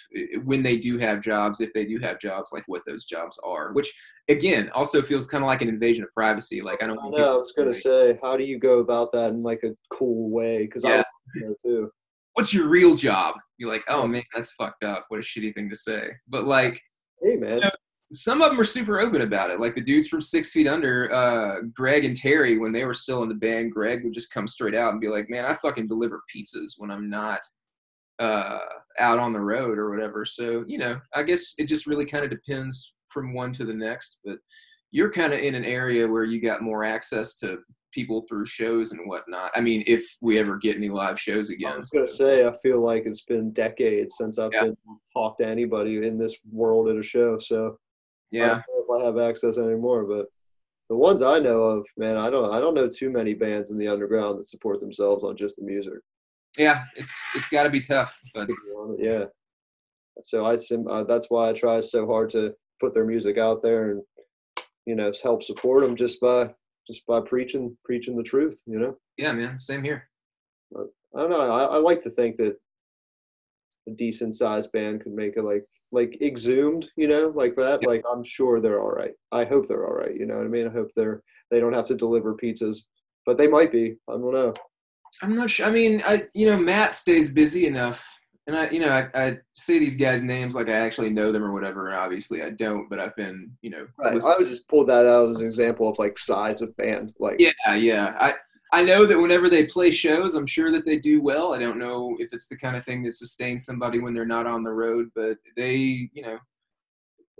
when 0.45 0.61
they 0.63 0.77
do 0.77 0.99
have 0.99 1.21
jobs 1.21 1.61
if 1.61 1.73
they 1.73 1.85
do 1.85 1.99
have 2.01 2.19
jobs 2.19 2.51
like 2.53 2.65
what 2.67 2.83
those 2.85 3.05
jobs 3.05 3.39
are 3.45 3.73
which 3.73 3.95
again 4.31 4.71
also 4.75 5.03
feels 5.03 5.27
kind 5.27 5.45
of 5.45 5.49
like 5.49 5.61
an 5.63 5.69
invasion 5.69 6.03
of 6.05 6.11
privacy 6.15 6.63
like 6.63 6.83
i 6.83 6.87
don't 6.87 6.99
I 6.99 7.09
know. 7.09 7.35
I 7.35 7.37
was 7.37 7.53
gonna 7.57 7.73
say, 7.73 8.19
how 8.23 8.37
do 8.37 8.45
you 8.45 8.59
go 8.59 8.79
about 8.79 9.13
that 9.13 9.33
in 9.33 9.43
like 9.43 9.63
a 9.65 9.71
cool 9.91 10.31
way? 10.31 10.63
Because 10.63 10.85
I 10.85 10.89
Yeah. 10.97 11.03
to 11.35 11.41
know 11.49 11.55
too. 11.63 11.91
what's 12.35 12.55
your 12.55 12.69
real 12.69 12.95
job 12.95 13.35
you're 13.59 13.71
like 13.71 13.85
oh 13.89 14.07
man 14.07 14.23
that's 14.35 14.53
fucked 14.53 14.85
up 14.85 15.05
what 15.09 15.21
a 15.21 15.23
shitty 15.23 15.55
thing 15.55 15.69
to 15.69 15.77
say 15.77 16.11
but 16.29 16.45
like 16.45 16.81
Hey, 17.23 17.37
man. 17.37 17.59
Yeah. 17.61 17.71
some 18.13 18.41
of 18.41 18.49
them 18.51 18.59
are 18.59 18.65
super 18.65 18.99
open 18.99 19.21
about 19.21 19.51
it. 19.51 19.61
Like 19.61 19.75
the 19.75 19.83
dudes 19.83 20.09
from 20.09 20.23
Six 20.23 20.53
Feet 20.53 20.67
Under, 20.67 21.13
uh, 21.13 21.57
Greg 21.75 22.07
and 22.07 22.17
Terry, 22.17 22.57
when 22.57 22.73
they 22.73 22.87
were 22.87 22.95
still 22.95 23.23
in 23.23 23.29
the 23.29 23.35
band, 23.35 23.73
Greg 23.73 24.03
would 24.05 24.15
just 24.15 24.33
come 24.33 24.49
straight 24.49 24.75
out 24.75 24.93
and 24.93 25.03
be 25.03 25.09
like, 25.09 25.29
"Man, 25.29 25.45
I 25.45 25.53
fucking 25.57 25.87
deliver 25.87 26.23
pizzas 26.35 26.77
when 26.79 26.91
I'm 26.91 27.11
not 27.11 27.41
uh, 28.19 28.61
out 28.99 29.19
on 29.19 29.35
the 29.35 29.41
road 29.41 29.77
or 29.79 29.91
whatever." 29.91 30.25
So 30.25 30.65
you 30.67 30.79
know, 30.79 30.99
I 31.15 31.23
guess 31.23 31.55
it 31.59 31.67
just 31.67 31.87
really 31.87 32.07
kind 32.07 32.25
of 32.25 32.31
depends 32.31 32.95
from 33.11 33.35
one 33.35 33.52
to 33.55 33.64
the 33.64 33.75
next. 33.75 34.21
But 34.25 34.38
you're 34.90 35.12
kind 35.12 35.33
of 35.33 35.40
in 35.40 35.55
an 35.55 35.64
area 35.64 36.07
where 36.09 36.25
you 36.25 36.40
got 36.40 36.62
more 36.62 36.85
access 36.85 37.38
to 37.40 37.59
people 37.93 38.25
through 38.29 38.47
shows 38.47 38.93
and 38.93 39.09
whatnot. 39.09 39.50
I 39.55 39.61
mean, 39.61 39.83
if 39.87 40.07
we 40.21 40.38
ever 40.38 40.57
get 40.57 40.76
any 40.76 40.88
live 40.88 41.21
shows 41.21 41.50
again. 41.50 41.73
I 41.73 41.75
was 41.75 41.90
gonna 41.90 42.07
say, 42.07 42.47
I 42.47 42.52
feel 42.62 42.81
like 42.81 43.05
it's 43.05 43.23
been 43.23 43.52
decades 43.52 44.17
since 44.17 44.38
I've 44.38 44.52
Yeah. 44.52 44.64
been 44.64 44.76
talked 45.12 45.38
to 45.38 45.47
anybody 45.47 45.97
in 46.07 46.19
this 46.19 46.38
world 46.50 46.88
at 46.88 46.97
a 46.97 47.02
show. 47.02 47.38
So 47.38 47.79
I 48.33 48.37
yeah. 48.37 48.49
don't 48.49 48.88
know 48.88 48.97
if 48.97 49.02
I 49.02 49.07
have 49.07 49.19
access 49.19 49.59
anymore, 49.59 50.05
but 50.05 50.26
the 50.88 50.97
ones 50.97 51.23
I 51.23 51.38
know 51.38 51.61
of, 51.62 51.87
man, 51.97 52.17
I 52.17 52.31
don't 52.31 52.52
I 52.52 52.61
don't 52.61 52.75
know 52.75 52.88
too 52.88 53.11
many 53.11 53.35
bands 53.35 53.71
in 53.71 53.79
the 53.79 53.88
underground 53.88 54.38
that 54.38 54.47
support 54.47 54.81
themselves 54.81 55.25
on 55.25 55.37
just 55.37 55.57
the 55.57 55.62
music. 55.62 55.95
Yeah, 56.59 56.85
it's 56.97 57.14
it's 57.35 57.49
got 57.49 57.62
to 57.64 57.71
be 57.71 57.81
tough, 57.81 58.19
but 58.35 58.47
to 58.49 58.55
be 58.55 58.73
honest. 58.76 59.02
Yeah. 59.02 59.25
So 60.23 60.47
I 60.47 60.57
sim- 60.57 60.89
uh, 60.89 61.04
that's 61.04 61.30
why 61.30 61.49
I 61.49 61.52
try 61.52 61.80
so 61.80 62.06
hard 62.06 62.30
to 62.30 62.54
put 62.80 62.95
their 62.95 63.04
music 63.04 63.38
out 63.38 63.62
there 63.62 63.93
and 63.93 64.02
you 64.86 64.95
know 64.95 65.12
help 65.23 65.43
support 65.43 65.82
them 65.82 65.95
just 65.95 66.21
by 66.21 66.52
just 66.86 67.06
by 67.06 67.21
preaching 67.21 67.76
preaching 67.84 68.16
the 68.16 68.23
truth. 68.23 68.62
You 68.66 68.80
know. 68.80 68.97
yeah, 69.16 69.32
man, 69.32 69.60
same 69.60 69.84
here. 69.84 70.08
I 70.76 71.23
don't 71.23 71.30
know. 71.30 71.40
I, 71.40 71.64
I 71.64 71.76
like 71.78 72.00
to 72.02 72.10
think 72.10 72.36
that 72.36 72.56
a 73.88 73.93
decent 73.93 74.36
sized 74.36 74.71
band 74.73 75.02
could 75.02 75.12
make 75.12 75.36
it 75.36 75.43
like 75.43 75.64
like 75.93 76.21
exhumed, 76.23 76.88
you 76.97 77.08
know, 77.08 77.32
like 77.34 77.54
that. 77.56 77.80
Yeah. 77.82 77.88
Like 77.88 78.04
I'm 78.10 78.23
sure 78.23 78.60
they're 78.60 78.80
all 78.80 78.93
right. 78.93 79.12
I 79.32 79.45
hope 79.45 79.66
they're 79.66 79.86
all 79.86 79.95
right. 79.95 80.14
You 80.14 80.26
know 80.26 80.36
what 80.36 80.47
I 80.47 80.49
mean? 80.49 80.69
I 80.69 80.73
hope 80.73 80.90
they're 80.95 81.23
they 81.50 81.58
don't 81.58 81.73
have 81.73 81.86
to 81.86 81.97
deliver 81.97 82.34
pizzas, 82.34 82.84
but 83.26 83.38
they 83.38 83.49
might 83.49 83.73
be. 83.73 83.97
I 84.08 84.12
don't 84.12 84.32
know. 84.32 84.52
I'm 85.23 85.34
not 85.34 85.50
sure. 85.50 85.66
I 85.66 85.71
mean, 85.71 86.02
I 86.06 86.26
you 86.34 86.47
know 86.47 86.58
Matt 86.58 86.95
stays 86.95 87.32
busy 87.32 87.66
enough, 87.66 88.06
and 88.47 88.57
I 88.57 88.71
you 88.71 88.81
know 88.81 88.91
I, 88.91 89.09
I 89.15 89.39
say 89.55 89.79
these 89.79 89.97
guys' 89.97 90.23
names 90.23 90.55
like 90.55 90.69
I 90.69 90.73
actually 90.73 91.11
know 91.11 91.33
them 91.33 91.45
or 91.45 91.53
whatever. 91.53 91.89
And 91.89 91.97
obviously 91.97 92.43
I 92.43 92.50
don't, 92.50 92.89
but 92.89 92.99
I've 92.99 93.17
been 93.17 93.53
you 93.63 93.71
know. 93.71 93.87
Right. 93.99 94.13
I 94.13 94.37
was 94.37 94.49
just 94.49 94.69
pulled 94.69 94.89
that 94.89 95.07
out 95.07 95.29
as 95.29 95.41
an 95.41 95.47
example 95.47 95.89
of 95.89 95.99
like 95.99 96.19
size 96.19 96.63
of 96.63 96.76
band. 96.76 97.13
Like 97.19 97.37
yeah, 97.39 97.75
yeah. 97.75 98.17
I 98.19 98.35
I 98.73 98.83
know 98.83 99.05
that 99.05 99.19
whenever 99.19 99.49
they 99.49 99.67
play 99.67 99.91
shows, 99.91 100.35
I'm 100.35 100.47
sure 100.47 100.71
that 100.73 100.85
they 100.85 100.99
do 100.99 101.21
well. 101.21 101.55
I 101.55 101.59
don't 101.59 101.79
know 101.79 102.17
if 102.19 102.33
it's 102.33 102.47
the 102.47 102.57
kind 102.57 102.76
of 102.76 102.85
thing 102.85 103.03
that 103.03 103.15
sustains 103.15 103.65
somebody 103.65 103.99
when 103.99 104.15
they're 104.15 104.25
not 104.25 104.47
on 104.47 104.63
the 104.63 104.73
road, 104.73 105.09
but 105.15 105.39
they 105.57 106.09
you 106.13 106.23
know, 106.23 106.39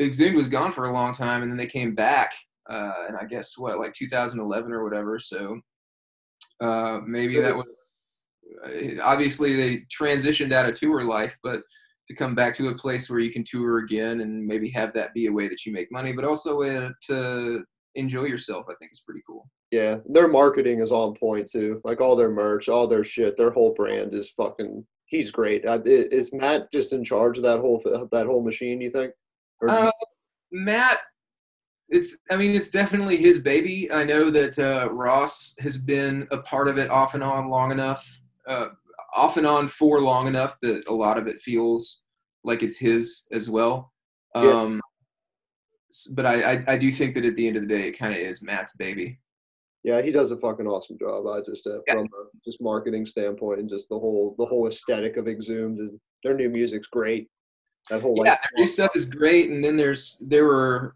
Exhumed 0.01 0.37
was 0.37 0.49
gone 0.49 0.73
for 0.73 0.87
a 0.87 0.93
long 0.93 1.13
time, 1.13 1.43
and 1.43 1.51
then 1.51 1.59
they 1.59 1.67
came 1.67 1.95
back, 1.95 2.33
uh, 2.69 3.07
and 3.09 3.17
I 3.17 3.25
guess 3.25 3.57
what 3.57 3.79
like 3.79 3.95
2011 3.95 4.73
or 4.73 4.83
whatever. 4.83 5.19
So 5.19 5.61
uh, 6.61 7.01
maybe 7.07 7.41
that 7.41 7.57
was 7.57 7.67
obviously 9.03 9.57
they 9.57 9.85
transitioned 10.01 10.53
out 10.53 10.69
of 10.69 10.75
tour 10.75 11.05
life, 11.05 11.39
but 11.43 11.63
to 12.09 12.15
come 12.17 12.35
back 12.35 12.57
to 12.57 12.69
a 12.69 12.75
place 12.75 13.09
where 13.09 13.21
you 13.21 13.33
can 13.33 13.45
tour 13.45 13.79
again 13.79 14.21
and 14.21 14.45
maybe 14.45 14.69
have 14.71 14.93
that 14.95 15.15
be 15.15 15.27
a 15.27 15.33
way 15.33 15.49
that 15.49 15.65
you 15.65 15.73
make 15.73 15.93
money, 15.93 16.13
but 16.13 16.25
also 16.25 16.63
a 16.63 16.91
to 17.07 17.65
enjoy 17.95 18.25
yourself, 18.25 18.67
I 18.69 18.75
think 18.79 18.93
is 18.93 19.03
pretty 19.07 19.23
cool. 19.27 19.49
Yeah, 19.71 19.99
their 20.07 20.27
marketing 20.27 20.81
is 20.81 20.91
on 20.91 21.15
point 21.15 21.49
too. 21.49 21.81
Like 21.85 22.01
all 22.01 22.17
their 22.17 22.31
merch, 22.31 22.69
all 22.69 22.89
their 22.89 23.05
shit, 23.05 23.37
their 23.37 23.51
whole 23.51 23.73
brand 23.73 24.15
is 24.15 24.31
fucking. 24.31 24.85
He's 25.07 25.31
great. 25.31 25.65
Uh, 25.67 25.81
Is 25.85 26.33
Matt 26.33 26.71
just 26.73 26.93
in 26.93 27.03
charge 27.05 27.37
of 27.37 27.45
that 27.45 27.59
whole 27.59 27.81
that 28.11 28.27
whole 28.27 28.43
machine? 28.43 28.81
You 28.81 28.91
think? 28.91 29.13
Or 29.61 29.69
Uh, 29.69 29.93
Matt, 30.53 30.99
it's 31.89 32.17
I 32.31 32.37
mean 32.37 32.55
it's 32.55 32.71
definitely 32.71 33.17
his 33.17 33.43
baby. 33.43 33.91
I 33.93 34.05
know 34.05 34.31
that 34.31 34.59
uh, 34.59 34.93
Ross 34.93 35.55
has 35.61 35.79
been 35.79 36.27
a 36.31 36.39
part 36.39 36.69
of 36.69 36.79
it 36.79 36.91
off 36.91 37.15
and 37.15 37.23
on 37.23 37.49
long 37.49 37.71
enough, 37.71 38.20
uh, 38.51 38.69
off 39.17 39.37
and 39.37 39.47
on 39.47 39.69
for 39.69 40.01
long 40.01 40.27
enough 40.27 40.57
that 40.63 40.83
a 40.89 40.93
lot 40.93 41.19
of 41.19 41.27
it 41.27 41.41
feels 41.41 42.03
like 42.45 42.63
it's 42.63 42.79
his 42.79 43.27
as 43.33 43.49
well. 43.51 43.93
Yeah. 44.35 44.51
Um, 44.51 44.81
s- 45.91 46.13
but 46.17 46.27
I, 46.27 46.53
I 46.55 46.65
I 46.69 46.79
do 46.79 46.91
think 46.93 47.15
that 47.15 47.25
at 47.25 47.37
the 47.37 47.47
end 47.49 47.57
of 47.57 47.63
the 47.63 47.69
day, 47.69 47.89
it 47.89 47.99
kind 47.99 48.13
of 48.15 48.21
is 48.21 48.43
Matt's 48.43 48.77
baby. 48.77 49.19
yeah, 49.83 50.03
he 50.03 50.11
does 50.13 50.31
a 50.31 50.37
fucking 50.37 50.67
awesome 50.67 50.99
job. 50.99 51.27
I 51.27 51.41
just 51.41 51.67
uh, 51.67 51.81
Yeah. 51.87 51.95
from 51.95 52.05
a 52.07 52.25
just 52.45 52.61
marketing 52.61 53.07
standpoint 53.07 53.61
and 53.61 53.69
just 53.69 53.89
the 53.89 53.99
whole 53.99 54.35
the 54.39 54.45
whole 54.47 54.67
aesthetic 54.69 55.17
of 55.17 55.27
Exhumed. 55.29 55.79
And 55.79 55.99
their 56.23 56.35
new 56.35 56.51
music's 56.51 56.87
great. 56.89 57.29
That 57.89 58.03
whole 58.03 58.15
yeah, 58.17 58.33
like 58.33 58.43
their 58.43 58.65
new 58.65 58.67
stuff 58.67 58.93
is 58.95 59.05
great, 59.07 59.51
and 59.51 59.65
then 59.65 59.77
there's 59.77 60.23
there 60.29 60.45
were, 60.45 60.95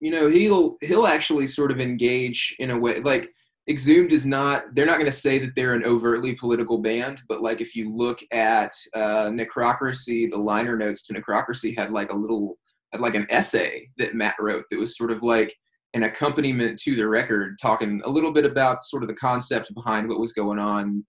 you 0.00 0.10
know, 0.10 0.30
he'll 0.30 0.76
he'll 0.80 1.06
actually 1.06 1.46
sort 1.46 1.70
of 1.72 1.80
engage 1.80 2.56
in 2.58 2.70
a 2.70 2.78
way 2.78 3.00
like 3.00 3.34
Exhumed 3.68 4.12
is 4.12 4.26
not. 4.26 4.74
They're 4.74 4.86
not 4.86 4.98
going 4.98 5.10
to 5.10 5.16
say 5.16 5.38
that 5.38 5.54
they're 5.54 5.74
an 5.74 5.84
overtly 5.84 6.34
political 6.34 6.78
band, 6.78 7.22
but 7.28 7.42
like 7.42 7.60
if 7.60 7.76
you 7.76 7.94
look 7.94 8.18
at 8.32 8.72
uh, 8.94 9.28
Necrocracy, 9.30 10.28
the 10.28 10.36
liner 10.36 10.76
notes 10.76 11.06
to 11.06 11.14
Necrocracy 11.14 11.76
had 11.76 11.92
like 11.92 12.10
a 12.10 12.16
little 12.16 12.58
had 12.92 13.00
like 13.00 13.14
an 13.14 13.26
essay 13.30 13.88
that 13.98 14.14
Matt 14.14 14.34
wrote 14.40 14.64
that 14.70 14.80
was 14.80 14.96
sort 14.96 15.12
of 15.12 15.22
like 15.22 15.54
an 15.94 16.04
accompaniment 16.04 16.78
to 16.80 16.96
the 16.96 17.06
record, 17.06 17.58
talking 17.60 18.00
a 18.04 18.10
little 18.10 18.32
bit 18.32 18.44
about 18.44 18.82
sort 18.82 19.02
of 19.02 19.08
the 19.08 19.14
concept 19.14 19.72
behind 19.74 20.08
what 20.08 20.18
was 20.18 20.32
going 20.32 20.58
on 20.58 21.04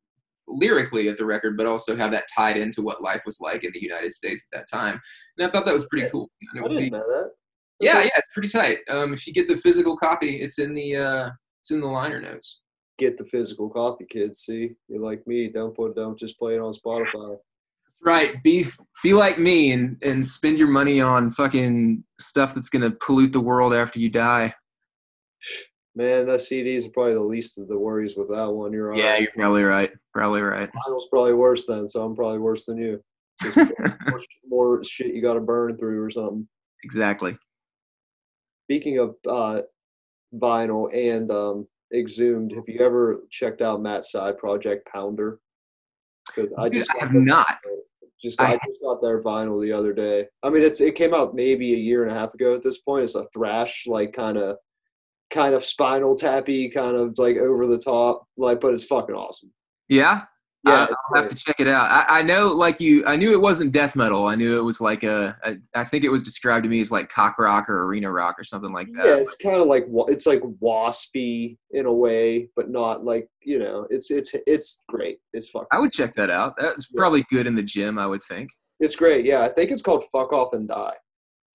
lyrically 0.47 1.07
at 1.07 1.17
the 1.17 1.25
record, 1.25 1.55
but 1.57 1.65
also 1.65 1.95
how 1.95 2.09
that 2.09 2.25
tied 2.35 2.57
into 2.57 2.81
what 2.81 3.01
life 3.01 3.21
was 3.25 3.39
like 3.39 3.63
in 3.63 3.71
the 3.73 3.81
United 3.81 4.13
States 4.13 4.47
at 4.51 4.59
that 4.59 4.67
time. 4.69 4.99
And 5.37 5.47
I 5.47 5.49
thought 5.49 5.65
that 5.65 5.73
was 5.73 5.87
pretty 5.87 6.09
cool. 6.09 6.29
I 6.53 6.67
didn't 6.67 6.77
be- 6.77 6.89
know 6.89 6.99
that. 6.99 7.31
yeah, 7.79 8.01
yeah, 8.01 8.09
it's 8.17 8.33
pretty 8.33 8.49
tight. 8.49 8.79
Um, 8.89 9.13
if 9.13 9.25
you 9.25 9.33
get 9.33 9.47
the 9.47 9.57
physical 9.57 9.97
copy, 9.97 10.41
it's 10.41 10.59
in 10.59 10.73
the 10.73 10.97
uh, 10.97 11.29
it's 11.63 11.71
in 11.71 11.79
the 11.81 11.87
liner 11.87 12.19
notes. 12.21 12.59
Get 12.99 13.17
the 13.17 13.23
physical 13.25 13.69
copy, 13.69 14.05
kids. 14.09 14.39
See, 14.41 14.71
you're 14.89 15.01
like 15.01 15.25
me. 15.25 15.47
Don't 15.49 15.73
put 15.75 15.95
don't 15.95 16.19
just 16.19 16.37
play 16.37 16.55
it 16.55 16.59
on 16.61 16.73
Spotify. 16.73 17.37
Right. 18.05 18.43
Be 18.43 18.67
be 19.01 19.13
like 19.13 19.39
me 19.39 19.71
and 19.71 19.97
and 20.03 20.25
spend 20.25 20.59
your 20.59 20.67
money 20.67 20.99
on 20.99 21.31
fucking 21.31 22.03
stuff 22.19 22.53
that's 22.53 22.69
gonna 22.69 22.91
pollute 22.91 23.31
the 23.31 23.39
world 23.39 23.73
after 23.73 23.97
you 23.99 24.09
die. 24.09 24.53
Man, 25.95 26.25
that 26.27 26.39
CDs 26.41 26.85
are 26.85 26.91
probably 26.91 27.13
the 27.13 27.21
least 27.21 27.57
of 27.57 27.67
the 27.67 27.77
worries 27.77 28.15
with 28.17 28.29
that 28.29 28.51
one. 28.51 28.73
You're 28.73 28.93
Yeah, 28.95 29.11
right. 29.13 29.21
you're 29.21 29.31
probably 29.35 29.63
right. 29.63 29.91
Probably 30.13 30.41
right. 30.41 30.69
Vinyl's 30.87 31.07
probably 31.09 31.33
worse 31.33 31.65
then, 31.65 31.87
so 31.87 32.03
I'm 32.03 32.15
probably 32.15 32.39
worse 32.39 32.65
than 32.65 32.77
you. 32.77 33.01
Just 33.41 33.55
more, 33.79 34.19
more 34.47 34.83
shit 34.83 35.13
you 35.13 35.21
got 35.21 35.35
to 35.35 35.39
burn 35.39 35.77
through 35.77 36.01
or 36.01 36.09
something. 36.09 36.47
exactly. 36.83 37.37
Speaking 38.65 38.97
of 38.99 39.15
uh, 39.29 39.61
vinyl 40.35 40.93
and 40.93 41.29
um, 41.31 41.67
exhumed, 41.93 42.51
have 42.53 42.63
you 42.67 42.79
ever 42.79 43.19
checked 43.29 43.61
out 43.61 43.81
Matt's 43.81 44.11
side 44.11 44.37
project 44.37 44.87
Pounder? 44.91 45.39
Because 46.27 46.53
I 46.57 46.63
Dude, 46.63 46.73
just 46.73 46.89
I 46.95 46.99
have 46.99 47.13
not. 47.13 47.57
Just 48.21 48.37
got, 48.37 48.49
I, 48.49 48.53
I- 48.53 48.59
just 48.65 48.81
got 48.81 49.01
their 49.01 49.21
vinyl 49.21 49.61
the 49.61 49.71
other 49.73 49.93
day. 49.93 50.27
I 50.43 50.49
mean, 50.49 50.63
it's 50.63 50.79
it 50.81 50.95
came 50.95 51.13
out 51.13 51.35
maybe 51.35 51.73
a 51.73 51.77
year 51.77 52.03
and 52.03 52.11
a 52.11 52.17
half 52.17 52.33
ago 52.33 52.55
at 52.55 52.63
this 52.63 52.77
point. 52.79 53.03
It's 53.03 53.15
a 53.15 53.25
thrash 53.33 53.85
like 53.85 54.13
kind 54.13 54.37
of 54.37 54.57
kind 55.29 55.53
of 55.53 55.65
spinal 55.65 56.15
tappy, 56.15 56.69
kind 56.69 56.95
of 56.95 57.17
like 57.17 57.37
over 57.37 57.67
the 57.67 57.77
top, 57.77 58.25
like, 58.37 58.61
but 58.61 58.73
it's 58.73 58.83
fucking 58.85 59.15
awesome. 59.15 59.51
Yeah, 59.89 60.21
Yeah, 60.65 60.87
I, 60.89 60.95
I'll 61.15 61.21
have 61.23 61.29
to 61.29 61.35
check 61.35 61.57
it 61.59 61.67
out. 61.67 61.91
I, 61.91 62.19
I 62.19 62.21
know, 62.21 62.47
like 62.47 62.79
you, 62.79 63.05
I 63.05 63.17
knew 63.17 63.33
it 63.33 63.41
wasn't 63.41 63.73
death 63.73 63.95
metal. 63.97 64.27
I 64.27 64.35
knew 64.35 64.57
it 64.57 64.61
was 64.63 64.79
like 64.79 65.03
a, 65.03 65.37
a. 65.43 65.55
I 65.75 65.83
think 65.83 66.05
it 66.05 66.09
was 66.09 66.21
described 66.21 66.63
to 66.63 66.69
me 66.69 66.79
as 66.79 66.89
like 66.91 67.09
cock 67.09 67.37
rock 67.37 67.67
or 67.67 67.83
arena 67.85 68.09
rock 68.11 68.35
or 68.39 68.45
something 68.45 68.71
like 68.71 68.87
that. 68.95 69.05
yeah, 69.05 69.15
it's 69.15 69.35
kind 69.35 69.57
of 69.57 69.67
like 69.67 69.85
it's 70.07 70.25
like 70.25 70.41
waspy 70.61 71.57
in 71.71 71.85
a 71.85 71.93
way, 71.93 72.47
but 72.55 72.69
not 72.69 73.03
like 73.03 73.27
you 73.41 73.59
know, 73.59 73.85
it's 73.89 74.09
it's 74.09 74.33
it's 74.47 74.81
great. 74.87 75.17
It's 75.33 75.49
fucking. 75.49 75.67
I 75.73 75.79
would 75.79 75.91
check 75.91 76.15
that 76.15 76.29
out. 76.29 76.53
That's 76.57 76.87
Yeah. 76.93 76.97
probably 76.99 77.25
good 77.29 77.45
in 77.45 77.55
the 77.55 77.63
gym. 77.63 77.99
I 77.99 78.07
would 78.07 78.23
think. 78.23 78.49
It's 78.79 78.95
great. 78.95 79.25
Yeah, 79.25 79.41
I 79.41 79.49
think 79.49 79.69
it's 79.71 79.81
called 79.81 80.05
"Fuck 80.13 80.31
Off 80.31 80.53
and 80.53 80.67
Die." 80.67 80.93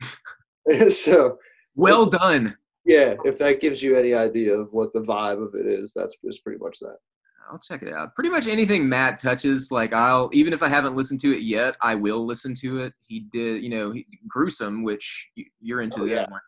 so 0.91 1.39
Well 1.75 2.07
done. 2.07 2.57
yeah, 2.85 3.15
if 3.25 3.39
that 3.39 3.61
gives 3.61 3.83
you 3.83 3.97
any 3.97 4.13
idea 4.15 4.55
of 4.55 4.69
what 4.73 4.93
the 4.93 5.01
vibe 5.01 5.43
of 5.43 5.55
it 5.55 5.67
is, 5.67 5.93
that's 5.95 6.17
just 6.25 6.45
pretty 6.45 6.59
much 6.59 6.79
that. 6.81 6.97
I'll 7.51 7.59
check 7.59 7.83
it 7.83 7.93
out. 7.93 8.15
Pretty 8.15 8.31
much 8.31 8.47
anything 8.47 8.89
Matt 8.89 9.19
touches, 9.19 9.71
like 9.71 9.93
I'll 9.93 10.31
even 10.33 10.53
if 10.53 10.63
I 10.63 10.69
haven't 10.69 10.97
listened 10.97 11.21
to 11.21 11.33
it 11.33 11.43
yet, 11.43 11.77
I 11.83 11.95
will 11.95 12.25
listen 12.27 12.55
to 12.61 12.79
it. 12.81 12.93
He 13.07 13.21
did, 13.33 13.63
you 13.63 13.71
know, 13.71 13.93
he, 13.93 14.07
gruesome, 14.29 14.83
which 14.85 15.29
you're 15.61 15.81
into 15.81 16.03
Oh, 16.03 16.07
that 16.07 16.11
yeah. 16.15 16.31
one. 16.31 16.41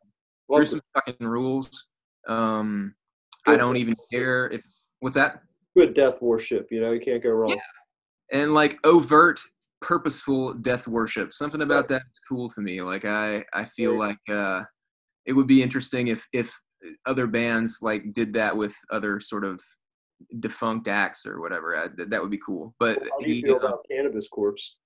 Well, 0.48 0.58
Gruesome 0.58 0.80
fucking 0.94 1.26
rules. 1.26 1.86
Um, 2.28 2.94
I 3.46 3.56
don't 3.56 3.76
even 3.76 3.94
care 4.12 4.48
if 4.48 4.62
what's 5.00 5.14
that. 5.16 5.42
good 5.76 5.94
death 5.94 6.20
worship. 6.20 6.68
You 6.70 6.80
know, 6.80 6.92
you 6.92 7.00
can't 7.00 7.22
go 7.22 7.30
wrong. 7.30 7.50
Yeah. 7.50 8.38
and 8.40 8.52
like 8.54 8.78
overt 8.84 9.40
purposeful 9.80 10.52
death 10.54 10.86
worship 10.86 11.32
something 11.32 11.62
about 11.62 11.88
that 11.88 12.02
is 12.12 12.20
cool 12.28 12.50
to 12.50 12.60
me 12.60 12.82
like 12.82 13.06
i 13.06 13.42
i 13.54 13.64
feel 13.64 13.98
like 13.98 14.18
uh 14.30 14.60
it 15.24 15.32
would 15.32 15.46
be 15.46 15.62
interesting 15.62 16.08
if 16.08 16.28
if 16.34 16.52
other 17.06 17.26
bands 17.26 17.78
like 17.80 18.02
did 18.12 18.30
that 18.34 18.54
with 18.54 18.74
other 18.92 19.20
sort 19.20 19.42
of 19.42 19.58
defunct 20.40 20.88
acts 20.88 21.26
or 21.26 21.40
whatever 21.40 21.76
I, 21.76 21.86
that, 21.96 22.10
that 22.10 22.20
would 22.22 22.30
be 22.30 22.38
cool 22.44 22.74
but 22.78 22.98
How 22.98 23.20
do 23.20 23.28
you 23.28 23.34
he, 23.36 23.42
feel 23.42 23.54
uh, 23.56 23.58
about 23.58 23.84
Cannabis 23.90 24.28
Corpse? 24.28 24.76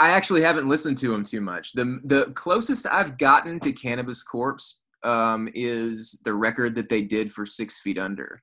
i 0.00 0.08
actually 0.10 0.40
haven't 0.42 0.68
listened 0.68 0.96
to 0.98 1.12
him 1.12 1.22
too 1.24 1.40
much 1.40 1.72
the 1.72 2.00
the 2.04 2.24
closest 2.34 2.86
i've 2.86 3.18
gotten 3.18 3.60
to 3.60 3.72
cannabis 3.72 4.22
corpse 4.22 4.80
um 5.04 5.48
is 5.54 6.20
the 6.24 6.32
record 6.32 6.74
that 6.74 6.88
they 6.88 7.02
did 7.02 7.30
for 7.30 7.44
six 7.44 7.80
feet 7.80 7.98
under 7.98 8.42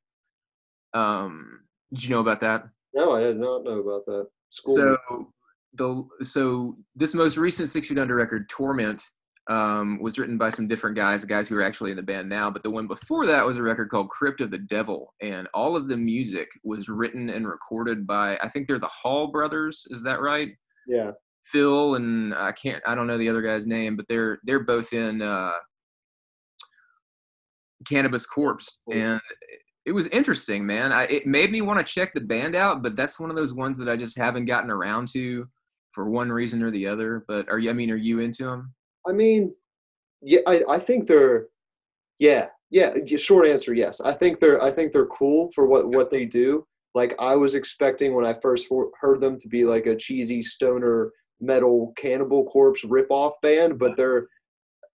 um 0.94 1.62
did 1.94 2.04
you 2.04 2.10
know 2.12 2.20
about 2.22 2.40
that 2.42 2.66
No, 2.94 3.14
I 3.14 3.22
did 3.22 3.38
not 3.38 3.64
know 3.64 3.80
about 3.80 4.06
that. 4.06 4.28
School. 4.52 4.76
so 4.76 4.98
the 5.74 6.08
so 6.24 6.76
this 6.96 7.14
most 7.14 7.38
recent 7.38 7.70
Six 7.70 7.88
Feet 7.88 8.00
Under 8.00 8.16
record, 8.16 8.50
Torment, 8.50 9.04
um, 9.50 10.00
was 10.00 10.20
written 10.20 10.38
by 10.38 10.50
some 10.50 10.68
different 10.68 10.96
guys, 10.96 11.22
the 11.22 11.28
guys 11.28 11.48
who 11.50 11.58
are 11.58 11.64
actually 11.64 11.92
in 11.92 11.98
the 11.98 12.04
band 12.04 12.30
now. 12.30 12.50
But 12.52 12.64
the 12.64 12.70
one 12.70 12.88
before 12.88 13.26
that 13.26 13.46
was 13.46 13.58
a 13.58 13.64
record 13.64 13.90
called 13.90 14.10
Crypt 14.10 14.42
of 14.42 14.52
the 14.52 14.60
Devil, 14.60 15.14
and 15.22 15.48
all 15.54 15.76
of 15.76 15.88
the 15.88 15.98
music 15.98 16.48
was 16.64 16.88
written 16.88 17.30
and 17.30 17.48
recorded 17.48 18.06
by 18.06 18.38
I 18.38 18.50
think 18.50 18.68
they're 18.68 18.80
the 18.80 18.88
Hall 18.88 19.28
brothers. 19.32 19.88
Is 19.90 20.04
that 20.04 20.22
right? 20.22 20.50
yeah, 20.88 21.12
Phil 21.46 21.96
and 21.96 22.34
I 22.36 22.52
can't 22.52 22.82
I 22.88 22.94
don't 22.96 23.08
know 23.08 23.18
the 23.18 23.30
other 23.30 23.42
guy's 23.42 23.68
name, 23.68 23.96
but 23.96 24.06
they're 24.08 24.40
they're 24.44 24.64
both 24.64 24.94
in 24.94 25.22
uh, 25.22 25.52
Cannabis 27.88 28.26
Corpse, 28.26 28.80
Cool. 28.86 28.98
and 29.02 29.22
it 29.86 29.92
was 29.94 30.08
interesting, 30.08 30.66
man. 30.66 30.92
I, 30.92 31.04
it 31.06 31.26
made 31.26 31.52
me 31.52 31.62
want 31.62 31.84
to 31.86 31.92
check 31.94 32.14
the 32.14 32.22
band 32.22 32.54
out, 32.56 32.84
but 32.84 32.96
that's 32.96 33.20
one 33.20 33.30
of 33.32 33.36
those 33.36 33.54
ones 33.54 33.78
that 33.80 33.90
I 33.90 33.96
just 33.96 34.18
haven't 34.18 34.46
gotten 34.46 34.70
around 34.70 35.08
to 35.14 35.46
for 35.92 36.10
one 36.10 36.32
reason 36.32 36.62
or 36.62 36.70
the 36.70 36.86
other. 36.86 37.24
But 37.28 37.50
are 37.50 37.58
you? 37.58 37.70
I 37.70 37.74
mean, 37.74 37.90
are 37.90 37.96
you 37.96 38.20
into 38.20 38.44
them? 38.44 38.74
I 39.08 39.14
mean, 39.14 39.54
yeah, 40.22 40.42
I, 40.48 40.62
I 40.70 40.80
think 40.80 41.08
they're, 41.08 41.48
yeah, 42.20 42.48
yeah. 42.70 42.94
Short 43.18 43.48
answer, 43.48 43.74
yes. 43.74 44.02
I 44.02 44.12
think 44.14 44.40
they're, 44.40 44.62
I 44.62 44.72
think 44.72 44.92
they're 44.92 45.06
cool 45.08 45.50
for 45.56 45.66
what 45.66 45.88
what 45.88 46.10
they 46.10 46.26
do. 46.26 46.66
Like 46.96 47.16
I 47.20 47.36
was 47.36 47.56
expecting 47.56 48.14
when 48.14 48.26
I 48.26 48.34
first 48.42 48.68
heard 49.00 49.22
them 49.22 49.38
to 49.38 49.48
be 49.48 49.64
like 49.64 49.86
a 49.86 49.96
cheesy 49.96 50.42
stoner 50.42 51.12
metal 51.40 51.94
Cannibal 51.98 52.46
Corpse 52.46 52.84
ripoff 52.84 53.34
band, 53.42 53.80
but 53.80 53.96
they're, 53.96 54.28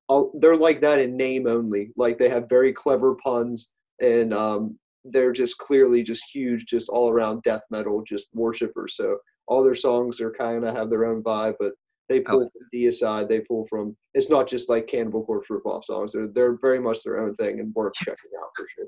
uh, 0.10 0.24
they're 0.40 0.56
like 0.58 0.82
that 0.82 1.00
in 1.00 1.18
name 1.18 1.48
only. 1.48 1.92
Like 1.98 2.20
they 2.20 2.30
have 2.30 2.50
very 2.50 2.72
clever 2.72 3.16
puns 3.16 3.72
and 4.00 4.34
um, 4.34 4.78
they're 5.06 5.32
just 5.32 5.58
clearly 5.58 6.04
just 6.04 6.24
huge, 6.34 6.66
just 6.66 6.90
all 6.90 7.10
around 7.10 7.44
death 7.44 7.64
metal, 7.72 8.04
just 8.04 8.28
worshippers. 8.34 8.96
So 8.96 9.18
all 9.48 9.64
their 9.64 9.76
songs 9.76 10.22
are 10.22 10.32
kind 10.32 10.66
of 10.66 10.76
have 10.76 10.90
their 10.90 11.06
own 11.06 11.24
vibe, 11.24 11.56
but 11.60 11.74
they 12.10 12.20
oh. 12.20 12.24
pull 12.24 12.40
from 12.52 12.68
DSI. 12.74 13.28
they 13.28 13.40
pull 13.42 13.66
from. 13.68 13.96
It's 14.14 14.30
not 14.30 14.48
just 14.48 14.70
like 14.70 14.88
Cannibal 14.88 15.26
Corpse 15.26 15.50
ripoff 15.50 15.86
songs. 15.86 16.14
They're 16.14 16.28
they're 16.28 16.58
very 16.62 16.80
much 16.80 17.04
their 17.04 17.20
own 17.20 17.34
thing 17.36 17.60
and 17.60 17.74
worth 17.74 17.94
checking 17.96 18.32
out 18.42 18.50
for 18.56 18.66
sure. 18.68 18.86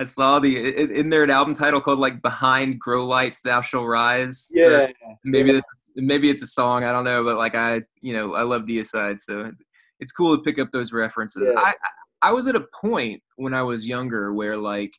I 0.00 0.04
saw 0.04 0.38
the 0.38 0.56
i- 0.58 0.94
in 0.94 1.10
there 1.10 1.24
an 1.24 1.30
album 1.30 1.54
title 1.54 1.80
called 1.80 1.98
like 1.98 2.22
Behind 2.22 2.78
Grow 2.78 3.04
Lights 3.04 3.40
Thou 3.42 3.60
Shall 3.60 3.84
Rise. 3.84 4.48
Yeah, 4.52 4.92
maybe 5.24 5.50
yeah. 5.50 5.58
it's, 5.58 5.90
maybe 5.96 6.30
it's 6.30 6.42
a 6.42 6.46
song. 6.46 6.84
I 6.84 6.92
don't 6.92 7.04
know, 7.04 7.24
but 7.24 7.36
like 7.36 7.56
I, 7.56 7.82
you 8.00 8.14
know, 8.14 8.34
I 8.34 8.42
love 8.42 8.62
DSI, 8.62 9.18
so 9.18 9.40
it's, 9.40 9.62
it's 9.98 10.12
cool 10.12 10.36
to 10.36 10.42
pick 10.42 10.60
up 10.60 10.70
those 10.72 10.92
references. 10.92 11.50
Yeah. 11.52 11.60
I 11.60 11.74
I 12.22 12.32
was 12.32 12.46
at 12.46 12.56
a 12.56 12.64
point 12.80 13.22
when 13.36 13.54
I 13.54 13.62
was 13.62 13.88
younger 13.88 14.32
where 14.32 14.56
like 14.56 14.92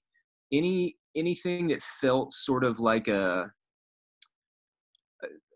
any 0.51 0.97
anything 1.15 1.69
that 1.69 1.81
felt 1.81 2.33
sort 2.33 2.63
of 2.65 2.79
like 2.79 3.07
a 3.07 3.51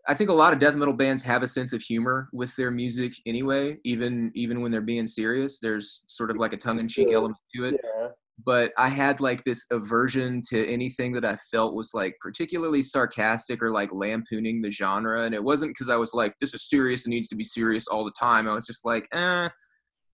I 0.06 0.14
think 0.14 0.28
a 0.30 0.34
lot 0.34 0.52
of 0.52 0.58
death 0.58 0.74
metal 0.74 0.92
bands 0.94 1.22
have 1.22 1.42
a 1.42 1.46
sense 1.46 1.72
of 1.72 1.80
humor 1.82 2.28
with 2.32 2.54
their 2.56 2.70
music 2.70 3.14
anyway, 3.26 3.78
even 3.84 4.30
even 4.34 4.60
when 4.60 4.70
they're 4.70 4.80
being 4.82 5.06
serious. 5.06 5.58
There's 5.60 6.04
sort 6.08 6.30
of 6.30 6.36
like 6.36 6.52
a 6.52 6.56
tongue 6.58 6.78
in 6.78 6.88
cheek 6.88 7.08
Yeah. 7.10 7.16
element 7.16 7.38
to 7.56 7.64
it 7.66 7.80
yeah, 7.82 8.08
but 8.44 8.72
I 8.76 8.88
had 8.88 9.20
like 9.20 9.44
this 9.44 9.64
aversion 9.70 10.42
to 10.50 10.66
anything 10.68 11.12
that 11.12 11.24
I 11.24 11.36
felt 11.36 11.74
was 11.74 11.92
like 11.94 12.16
particularly 12.20 12.82
sarcastic 12.82 13.62
or 13.62 13.70
like 13.70 13.90
lampooning 13.92 14.60
the 14.60 14.70
genre. 14.70 15.22
And 15.24 15.34
it 15.34 15.42
wasn't 15.42 15.70
because 15.70 15.88
I 15.88 15.96
was 15.96 16.12
like, 16.14 16.34
this 16.40 16.52
is 16.52 16.68
serious 16.68 17.06
and 17.06 17.12
needs 17.14 17.28
to 17.28 17.36
be 17.36 17.44
serious 17.44 17.86
all 17.86 18.04
the 18.04 18.12
time. 18.18 18.48
I 18.48 18.54
was 18.54 18.66
just 18.66 18.84
like, 18.84 19.08
eh, 19.12 19.48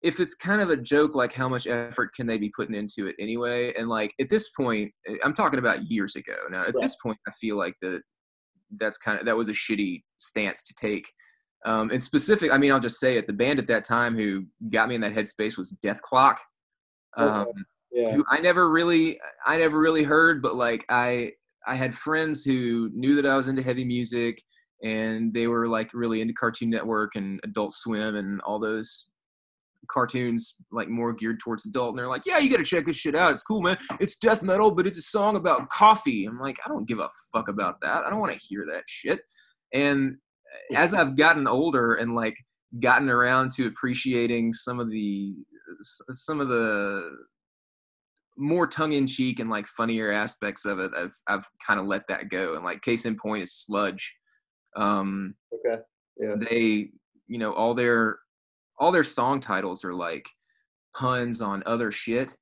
if 0.03 0.21
it's 0.21 0.35
kind 0.35 0.61
of 0.61 0.71
a 0.71 0.77
joke, 0.77 1.15
like 1.15 1.33
how 1.33 1.49
much 1.49 1.67
effort 1.67 2.13
can 2.15 2.27
they 2.27 2.39
be 2.39 2.51
putting 2.57 2.75
into 2.75 3.07
it 3.07 3.17
anyway? 3.19 3.73
And 3.79 3.89
like 3.89 4.15
at 4.21 4.29
this 4.31 4.51
point, 4.51 4.93
eh, 5.07 5.15
I'm 5.25 5.35
talking 5.35 5.59
about 5.61 5.91
years 5.91 6.15
ago. 6.17 6.37
Now 6.51 6.63
at 6.63 6.75
Right. 6.75 6.83
this 6.83 6.97
point, 7.03 7.19
I 7.27 7.31
feel 7.41 7.57
like 7.57 7.75
that 7.83 8.03
that's 8.79 8.99
kind 8.99 9.19
of 9.19 9.27
that 9.27 9.37
was 9.37 9.49
a 9.49 9.53
shitty 9.53 10.03
stance 10.17 10.63
to 10.65 10.75
take. 10.75 11.09
Um, 11.65 11.91
and 11.91 12.03
specific, 12.03 12.53
I 12.53 12.59
mean, 12.59 12.71
I'll 12.71 12.81
just 12.81 13.01
say 13.01 13.17
it. 13.17 13.27
The 13.27 13.33
band 13.33 13.59
at 13.59 13.67
that 13.67 13.85
time 13.85 14.17
who 14.17 14.47
got 14.71 14.89
me 14.89 14.95
in 14.95 15.01
that 15.01 15.15
headspace 15.15 15.59
was 15.59 15.77
Dethklok. 15.85 16.37
Okay. 17.19 17.29
Um, 17.29 17.47
yeah, 17.91 18.13
who 18.13 18.25
I 18.29 18.39
never 18.41 18.71
really 18.71 19.19
I 19.47 19.57
never 19.57 19.79
really 19.79 20.05
heard, 20.05 20.43
but 20.43 20.57
like 20.57 20.85
I 20.89 21.33
I 21.67 21.75
had 21.75 21.95
friends 21.95 22.45
who 22.45 22.91
knew 22.93 23.17
that 23.17 23.27
I 23.27 23.37
was 23.37 23.49
into 23.49 23.63
heavy 23.63 23.85
music 23.85 24.43
and 24.83 25.35
they 25.35 25.47
were 25.47 25.67
like 25.67 25.91
really 25.93 26.21
into 26.21 26.35
Cartoon 26.35 26.71
Network 26.71 27.17
and 27.17 27.41
Adult 27.45 27.75
Swim 27.75 28.17
and 28.17 28.41
all 28.43 28.59
those 28.59 29.11
cartoons 29.91 30.57
like 30.71 30.89
more 30.89 31.13
geared 31.13 31.41
towards 31.41 31.67
adult 31.67 31.91
and 31.91 31.99
they're 31.99 32.09
like, 32.09 32.27
Yeah, 32.27 32.39
you 32.39 32.51
gotta 32.51 32.65
check 32.65 32.87
this 32.87 32.97
shit 32.97 33.15
out. 33.15 33.33
It's 33.33 33.43
cool, 33.43 33.63
man. 33.63 33.79
It's 34.01 34.17
death 34.17 34.43
metal, 34.43 34.71
but 34.71 34.87
it's 34.87 34.99
a 34.99 35.03
song 35.03 35.37
about 35.37 35.69
coffee. 35.71 36.25
I'm 36.27 36.39
like, 36.39 36.57
I 36.65 36.69
don't 36.69 36.89
give 36.89 36.99
a 36.99 37.09
fuck 37.33 37.49
about 37.49 37.77
that. 37.83 38.05
I 38.05 38.11
don't 38.11 38.21
wanna 38.21 38.39
hear 38.41 38.67
that 38.73 38.85
shit. 38.87 39.21
And 39.73 40.17
as 40.75 40.95
I've 40.95 41.17
gotten 41.17 41.47
older 41.47 41.95
and 41.95 42.15
like 42.15 42.37
gotten 42.81 43.09
around 43.09 43.53
to 43.53 43.67
appreciating 43.67 44.53
some 44.53 44.81
of 44.81 44.91
the 44.91 45.35
some 45.83 46.41
of 46.41 46.49
the 46.49 47.03
more 48.37 48.67
tongue 48.67 48.93
in 48.93 49.07
cheek 49.07 49.41
and 49.41 49.51
like 49.51 49.67
funnier 49.67 50.13
aspects 50.13 50.65
of 50.65 50.79
it, 50.79 50.93
I've 50.97 51.15
I've 51.29 51.45
kind 51.67 51.81
of 51.81 51.87
let 51.87 52.03
that 52.09 52.29
go. 52.31 52.55
And 52.55 52.65
like 52.65 52.83
case 52.83 53.05
in 53.05 53.17
point 53.17 53.43
is 53.43 53.67
Slugdge. 53.69 54.03
Um, 54.77 55.35
okay, 55.53 55.83
yeah, 56.19 56.35
they 56.49 56.91
you 57.27 57.39
know 57.39 57.53
all 57.53 57.75
their 57.75 58.19
all 58.79 58.93
their 58.93 59.05
song 59.05 59.41
titles 59.41 59.85
are 59.85 59.95
like 59.95 60.29
puns 60.97 61.41
on 61.41 61.63
other 61.67 61.91
shit. 61.91 62.35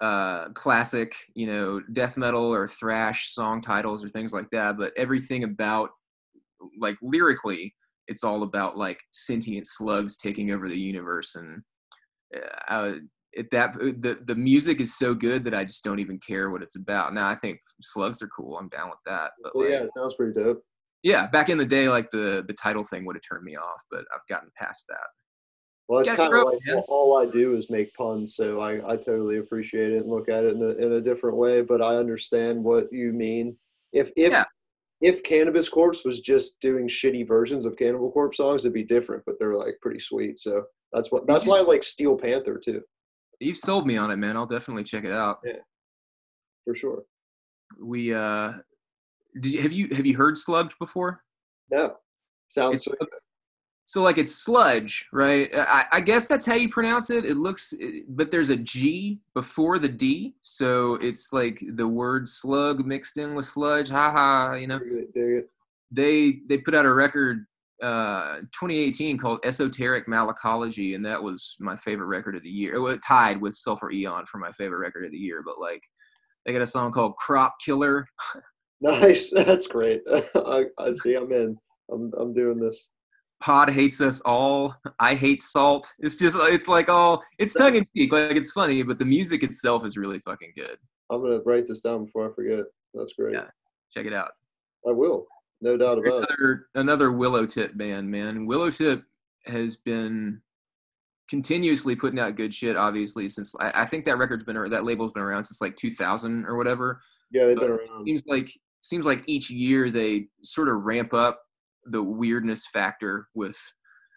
Uh, 0.00 0.48
classic, 0.50 1.14
you 1.34 1.46
know, 1.46 1.80
death 1.92 2.16
metal 2.16 2.52
or 2.52 2.66
thrash 2.66 3.30
song 3.32 3.62
titles 3.62 4.04
or 4.04 4.08
things 4.08 4.34
like 4.34 4.50
that. 4.50 4.76
But 4.76 4.92
everything 4.96 5.44
about 5.44 5.90
like 6.78 6.96
lyrically, 7.00 7.74
it's 8.08 8.24
all 8.24 8.42
about 8.42 8.76
like 8.76 9.00
sentient 9.12 9.66
slugs 9.66 10.16
taking 10.16 10.50
over 10.50 10.68
the 10.68 10.78
universe 10.78 11.36
and 11.36 11.62
uh, 12.68 12.94
it, 13.32 13.50
that 13.50 13.74
the 13.74 14.18
the 14.26 14.34
music 14.34 14.80
is 14.80 14.96
so 14.96 15.14
good 15.14 15.44
that 15.44 15.54
I 15.54 15.64
just 15.64 15.84
don't 15.84 16.00
even 16.00 16.18
care 16.18 16.50
what 16.50 16.62
it's 16.62 16.76
about. 16.76 17.14
Now 17.14 17.28
I 17.28 17.36
think 17.36 17.60
slugs 17.80 18.20
are 18.20 18.28
cool. 18.28 18.58
I'm 18.58 18.68
down 18.68 18.90
with 18.90 18.98
that. 19.06 19.30
But 19.42 19.52
Well, 19.54 19.64
like, 19.64 19.72
yeah, 19.72 19.84
it 19.84 19.90
sounds 19.96 20.14
pretty 20.14 20.38
dope. 20.38 20.62
yeah, 21.02 21.28
back 21.28 21.48
in 21.48 21.58
the 21.58 21.64
day, 21.66 21.88
like 21.88 22.10
the 22.10 22.44
the 22.46 22.54
title 22.54 22.84
thing 22.84 23.04
would 23.06 23.16
have 23.16 23.22
turned 23.28 23.44
me 23.44 23.56
off, 23.56 23.80
but 23.90 24.04
I've 24.14 24.26
gotten 24.28 24.50
past 24.58 24.84
that. 24.88 25.06
Well, 25.88 26.00
it's 26.00 26.10
kind 26.10 26.32
of 26.32 26.46
like 26.46 26.60
man. 26.66 26.82
all 26.88 27.18
I 27.18 27.26
do 27.26 27.54
is 27.54 27.68
make 27.68 27.92
puns, 27.94 28.36
so 28.36 28.60
I, 28.60 28.92
I 28.92 28.96
totally 28.96 29.36
appreciate 29.36 29.92
it 29.92 29.98
and 29.98 30.10
look 30.10 30.30
at 30.30 30.44
it 30.44 30.54
in 30.56 30.62
a, 30.62 30.70
in 30.82 30.92
a 30.92 31.00
different 31.00 31.36
way. 31.36 31.60
But 31.60 31.82
I 31.82 31.96
understand 31.96 32.62
what 32.62 32.90
you 32.90 33.12
mean. 33.12 33.56
If 33.92 34.10
if 34.16 34.30
Yeah. 34.32 34.44
if 35.02 35.22
Cannabis 35.22 35.68
Corpse 35.68 36.04
was 36.04 36.20
just 36.20 36.58
doing 36.60 36.88
shitty 36.88 37.28
versions 37.28 37.66
of 37.66 37.76
Cannibal 37.76 38.10
Corpse 38.10 38.38
songs, 38.38 38.64
it'd 38.64 38.72
be 38.72 38.82
different. 38.82 39.22
But 39.26 39.34
they're 39.38 39.56
like 39.56 39.78
pretty 39.82 39.98
sweet, 40.00 40.38
so 40.38 40.64
that's 40.92 41.12
what 41.12 41.26
that's 41.26 41.44
why 41.44 41.58
I 41.58 41.62
like 41.62 41.84
Steel 41.84 42.16
Panther 42.16 42.58
too. 42.58 42.80
You've 43.40 43.58
sold 43.58 43.86
me 43.86 43.98
on 43.98 44.10
it, 44.10 44.16
man. 44.16 44.36
I'll 44.38 44.46
definitely 44.46 44.84
check 44.84 45.04
it 45.04 45.12
out. 45.12 45.40
Yeah, 45.44 45.58
for 46.64 46.74
sure. 46.74 47.02
We 47.78 48.14
uh, 48.14 48.52
did 49.38 49.52
you, 49.52 49.62
have 49.62 49.72
you 49.72 49.88
have 49.94 50.06
you 50.06 50.16
heard 50.16 50.36
Slugdge 50.36 50.72
before? 50.78 51.22
No, 51.70 51.96
sounds 52.48 52.86
It's-. 52.86 53.06
So 53.86 54.02
like 54.02 54.16
it's 54.16 54.44
Slugdge, 54.44 55.04
right? 55.12 55.50
I, 55.54 55.84
I 55.92 56.00
guess 56.00 56.26
that's 56.26 56.46
how 56.46 56.54
you 56.54 56.68
pronounce 56.68 57.10
it. 57.10 57.24
It 57.24 57.36
looks, 57.36 57.74
but 58.08 58.30
there's 58.30 58.50
a 58.50 58.56
G 58.56 59.20
before 59.34 59.78
the 59.78 59.88
D, 59.88 60.34
so 60.40 60.94
it's 60.96 61.32
like 61.32 61.62
the 61.74 61.86
word 61.86 62.26
slug 62.26 62.86
mixed 62.86 63.18
in 63.18 63.34
with 63.34 63.44
sludge. 63.44 63.90
Ha 63.90 64.10
ha, 64.10 64.54
you 64.54 64.66
know. 64.66 64.78
dig 64.78 64.92
it, 64.92 65.14
dig 65.14 65.32
it. 65.38 65.50
They 65.90 66.38
they 66.48 66.58
put 66.58 66.74
out 66.74 66.86
a 66.86 66.92
record 66.92 67.46
uh 67.82 68.36
2018 68.58 69.18
called 69.18 69.40
Esoteric 69.44 70.06
Malacology, 70.06 70.94
and 70.94 71.04
that 71.04 71.22
was 71.22 71.54
my 71.60 71.76
favorite 71.76 72.06
record 72.06 72.36
of 72.36 72.42
the 72.42 72.48
year. 72.48 72.74
It 72.74 72.80
was 72.80 72.98
tied 73.06 73.40
with 73.40 73.54
Sulphur 73.54 73.90
Aeon 73.90 74.24
for 74.26 74.38
my 74.38 74.52
favorite 74.52 74.78
record 74.78 75.04
of 75.04 75.12
the 75.12 75.18
year. 75.18 75.42
But 75.44 75.60
like, 75.60 75.82
they 76.46 76.54
got 76.54 76.62
a 76.62 76.66
song 76.66 76.90
called 76.90 77.16
Crop 77.16 77.56
Killer. 77.64 78.06
Nice, 78.80 79.30
that's 79.34 79.66
great. 79.66 80.02
I, 80.34 80.64
I 80.78 80.92
see. 80.92 81.14
I'm 81.14 81.32
in. 81.32 81.56
I'm 81.90 82.12
I'm 82.18 82.34
doing 82.34 82.60
this. 82.60 82.90
Pod 83.44 83.68
hates 83.68 84.00
us 84.00 84.22
all. 84.22 84.74
I 84.98 85.14
hate 85.14 85.42
salt. 85.42 85.92
It's 85.98 86.16
just 86.16 86.34
it's 86.34 86.66
like 86.66 86.88
all 86.88 87.22
it's 87.38 87.52
tongue 87.52 87.74
in 87.74 87.86
cheek, 87.94 88.10
like 88.10 88.36
it's 88.36 88.52
funny, 88.52 88.82
but 88.82 88.98
the 88.98 89.04
music 89.04 89.42
itself 89.42 89.84
is 89.84 89.98
really 89.98 90.18
fucking 90.20 90.54
good. 90.56 90.78
I'm 91.10 91.20
gonna 91.20 91.40
write 91.44 91.66
this 91.66 91.82
down 91.82 92.04
before 92.04 92.30
I 92.30 92.34
forget. 92.34 92.64
That's 92.94 93.12
great. 93.12 93.34
Yeah. 93.34 93.44
Check 93.94 94.06
it 94.06 94.14
out. 94.14 94.30
I 94.88 94.92
will. 94.92 95.26
No 95.60 95.76
doubt 95.76 95.98
about 95.98 96.22
it. 96.22 96.28
Another 96.30 96.66
another 96.74 97.12
Willow 97.12 97.44
Tip 97.44 97.76
band, 97.76 98.10
man. 98.10 98.46
Willow 98.46 98.70
Tip 98.70 99.04
has 99.44 99.76
been 99.76 100.40
continuously 101.28 101.94
putting 101.94 102.18
out 102.18 102.36
good 102.36 102.54
shit. 102.54 102.78
Obviously, 102.78 103.28
since 103.28 103.54
I, 103.60 103.82
I 103.82 103.86
think 103.86 104.06
that 104.06 104.16
record's 104.16 104.44
been 104.44 104.56
ar- 104.56 104.70
that 104.70 104.84
label's 104.84 105.12
been 105.12 105.22
around 105.22 105.44
since 105.44 105.60
like 105.60 105.76
2000 105.76 106.46
or 106.46 106.56
whatever. 106.56 107.02
Yeah, 107.30 107.44
they've 107.44 107.58
been 107.58 107.72
around. 107.72 108.06
Seems 108.06 108.22
like 108.26 108.50
seems 108.80 109.04
like 109.04 109.22
each 109.26 109.50
year 109.50 109.90
they 109.90 110.28
sort 110.42 110.70
of 110.70 110.84
ramp 110.84 111.12
up 111.12 111.42
the 111.86 112.02
weirdness 112.02 112.66
factor 112.66 113.28
with 113.34 113.56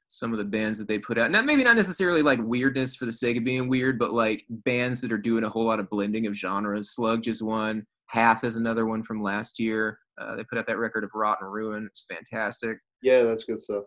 some 0.09 0.31
of 0.31 0.37
the 0.37 0.45
bands 0.45 0.77
that 0.79 0.87
they 0.87 0.97
put 0.99 1.17
out. 1.17 1.31
Not 1.31 1.45
maybe 1.45 1.63
not 1.63 1.75
necessarily 1.75 2.21
like 2.21 2.39
weirdness 2.41 2.95
for 2.95 3.05
the 3.05 3.11
sake 3.11 3.37
of 3.37 3.43
being 3.43 3.67
weird, 3.67 3.99
but 3.99 4.13
like 4.13 4.45
bands 4.49 5.01
that 5.01 5.11
are 5.11 5.17
doing 5.17 5.43
a 5.43 5.49
whole 5.49 5.65
lot 5.65 5.79
of 5.79 5.89
blending 5.89 6.27
of 6.27 6.33
genres. 6.33 6.95
Slugdge 6.97 7.27
is 7.27 7.43
one. 7.43 7.85
Hath 8.07 8.45
is 8.45 8.55
another 8.55 8.85
one 8.85 9.03
from 9.03 9.21
last 9.21 9.59
year. 9.59 9.99
Uh, 10.19 10.35
they 10.37 10.43
put 10.45 10.57
out 10.57 10.65
that 10.67 10.77
record 10.77 11.03
of 11.03 11.09
Rot 11.13 11.37
and 11.41 11.51
Ruin. 11.51 11.85
It's 11.89 12.05
fantastic, 12.09 12.77
Yeah, 13.01 13.23
that's 13.23 13.43
good 13.43 13.61
stuff. 13.61 13.83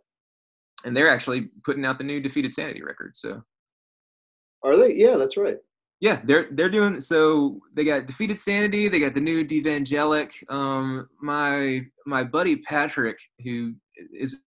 and 0.85 0.95
they're 0.95 1.11
actually 1.11 1.49
putting 1.65 1.85
out 1.87 1.97
the 1.99 2.05
new 2.05 2.21
Defeated 2.21 2.53
Sanity 2.53 2.83
record. 2.83 3.13
So 3.17 3.43
Are 4.63 4.77
they? 4.77 4.95
Yeah, 4.95 5.17
that's 5.17 5.39
right. 5.39 5.57
Yeah, 6.01 6.23
they're 6.25 6.49
they're 6.53 6.71
doing 6.71 6.99
so. 7.01 7.61
They 7.75 7.85
got 7.85 8.07
Defeated 8.07 8.39
Sanity. 8.39 8.89
They 8.89 9.01
got 9.01 9.15
the 9.15 9.21
new 9.21 9.45
Devangelic. 9.45 10.33
Um, 10.51 11.09
my 11.21 11.83
my 12.07 12.25
buddy 12.25 12.57
Patrick, 12.57 13.19
who 13.45 13.75
is 14.15 14.41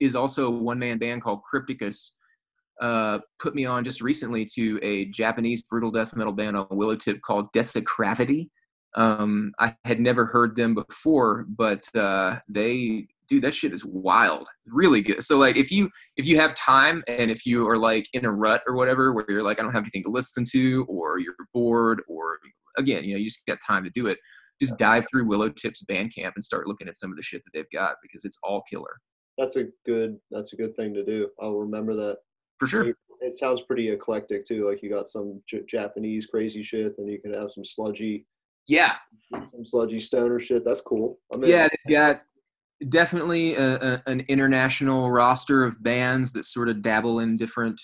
is 0.00 0.14
also 0.14 0.46
a 0.46 0.50
one 0.50 0.78
man 0.78 0.98
band 0.98 1.22
called 1.22 1.40
Crypticus, 1.52 2.12
uh, 2.80 3.18
put 3.40 3.56
me 3.56 3.66
on 3.66 3.84
just 3.84 4.00
recently 4.00 4.44
to 4.54 4.78
a 4.82 5.06
Japanese 5.06 5.62
brutal 5.62 5.90
death 5.90 6.14
metal 6.14 6.32
band 6.32 6.56
on 6.56 6.68
Willow 6.70 6.96
Tip 6.96 7.20
called 7.22 7.52
Desecravity. 7.52 8.48
Um, 8.94 9.52
I 9.58 9.76
had 9.84 10.00
never 10.00 10.26
heard 10.26 10.54
them 10.54 10.74
before, 10.74 11.44
but 11.48 11.84
uh, 11.96 12.38
they 12.48 13.08
dude 13.30 13.42
that 13.42 13.54
shit 13.54 13.72
is 13.72 13.84
wild 13.84 14.46
really 14.66 15.00
good 15.00 15.22
so 15.22 15.38
like 15.38 15.56
if 15.56 15.70
you 15.70 15.88
if 16.16 16.26
you 16.26 16.36
have 16.38 16.52
time 16.54 17.02
and 17.08 17.30
if 17.30 17.46
you 17.46 17.66
are 17.66 17.78
like 17.78 18.06
in 18.12 18.26
a 18.26 18.30
rut 18.30 18.60
or 18.66 18.74
whatever 18.74 19.12
where 19.14 19.24
you're 19.28 19.42
like 19.42 19.58
i 19.58 19.62
don't 19.62 19.72
have 19.72 19.84
anything 19.84 20.02
to 20.02 20.10
listen 20.10 20.44
to 20.44 20.84
or 20.88 21.18
you're 21.18 21.34
bored 21.54 22.02
or 22.08 22.38
again 22.76 23.04
you 23.04 23.14
know 23.14 23.18
you 23.18 23.24
just 23.26 23.46
got 23.46 23.56
time 23.66 23.84
to 23.84 23.90
do 23.94 24.06
it 24.06 24.18
just 24.60 24.76
dive 24.76 25.06
through 25.10 25.26
willow 25.26 25.48
tips 25.48 25.84
bandcamp 25.90 26.32
and 26.34 26.44
start 26.44 26.66
looking 26.66 26.88
at 26.88 26.96
some 26.96 27.10
of 27.10 27.16
the 27.16 27.22
shit 27.22 27.42
that 27.44 27.50
they've 27.54 27.70
got 27.72 27.96
because 28.02 28.24
it's 28.24 28.38
all 28.42 28.62
killer 28.68 29.00
That's 29.38 29.56
a 29.56 29.64
good. 29.86 30.18
That's 30.30 30.52
a 30.52 30.56
good 30.56 30.76
thing 30.76 30.92
to 30.94 31.04
do. 31.04 31.28
I'll 31.40 31.56
remember 31.56 31.94
that. 31.94 32.18
for 32.58 32.66
sure 32.66 32.94
It, 33.22 33.32
sounds 33.32 33.62
pretty 33.62 33.88
eclectic 33.88 34.44
too. 34.44 34.68
Like 34.68 34.82
you 34.82 34.90
got 34.90 35.06
some 35.06 35.42
J- 35.48 35.62
Japanese 35.68 36.26
crazy 36.26 36.62
shit, 36.62 36.98
and 36.98 37.08
you 37.10 37.20
can 37.20 37.32
have 37.32 37.50
some 37.50 37.64
sludgy, 37.64 38.26
yeah 38.66 38.96
some 39.42 39.64
sludgy 39.64 39.98
stoner 39.98 40.38
shit. 40.40 40.64
That's 40.64 40.80
cool. 40.82 41.18
I 41.32 41.36
mean, 41.38 41.50
yeah 41.50 41.68
they've 41.68 41.96
got 41.96 42.22
definitely 42.88 43.54
a, 43.56 43.76
a, 43.76 44.02
an 44.06 44.20
international 44.28 45.10
roster 45.10 45.64
of 45.64 45.82
bands 45.82 46.32
that 46.32 46.44
sort 46.44 46.68
of 46.68 46.82
dabble 46.82 47.20
in 47.20 47.36
different 47.36 47.80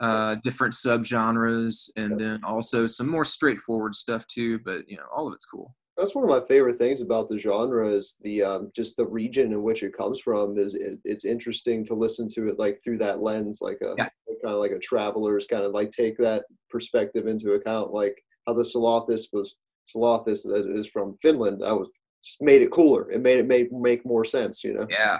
uh 0.00 0.34
different 0.42 0.74
subgenres 0.74 1.88
and 1.96 2.18
then 2.18 2.42
also 2.42 2.84
some 2.84 3.08
more 3.08 3.24
straightforward 3.24 3.94
stuff 3.94 4.26
too 4.26 4.58
but 4.64 4.88
you 4.88 4.96
know 4.96 5.04
all 5.14 5.28
of 5.28 5.34
it's 5.34 5.44
cool. 5.44 5.74
That's 5.96 6.12
one 6.16 6.24
of 6.24 6.30
my 6.30 6.44
favorite 6.48 6.76
things 6.76 7.00
about 7.00 7.28
the 7.28 7.38
genre 7.38 7.88
is 7.88 8.16
the 8.22 8.42
um, 8.42 8.72
just 8.74 8.96
the 8.96 9.06
region 9.06 9.52
in 9.52 9.62
which 9.62 9.84
it 9.84 9.96
comes 9.96 10.18
from 10.18 10.58
is 10.58 10.74
it, 10.74 10.98
it's 11.04 11.24
interesting 11.24 11.84
to 11.84 11.94
listen 11.94 12.26
to 12.30 12.48
it 12.48 12.58
like 12.58 12.80
through 12.82 12.98
that 12.98 13.22
lens 13.22 13.60
like 13.62 13.78
a 13.82 13.94
Yeah. 13.96 14.08
kind 14.42 14.54
of 14.54 14.60
like 14.60 14.72
a 14.72 14.80
traveler's 14.80 15.46
kind 15.46 15.62
of 15.62 15.70
like 15.72 15.92
take 15.92 16.18
that 16.18 16.46
perspective 16.68 17.28
into 17.28 17.52
account 17.52 17.92
like 17.92 18.20
how 18.48 18.54
the 18.54 18.64
Solothus 18.64 19.28
was 19.32 19.54
that 19.94 20.72
is 20.74 20.88
from 20.88 21.16
Finland 21.18 21.60
that 21.60 21.78
was 21.78 21.88
just 22.24 22.40
made 22.42 22.62
it 22.62 22.70
cooler. 22.70 23.10
It 23.10 23.20
made 23.20 23.38
it 23.38 23.46
make 23.46 23.70
make 23.72 24.04
more 24.06 24.24
sense 24.24 24.64
you 24.64 24.74
know? 24.74 24.86
Yeah. 24.88 25.18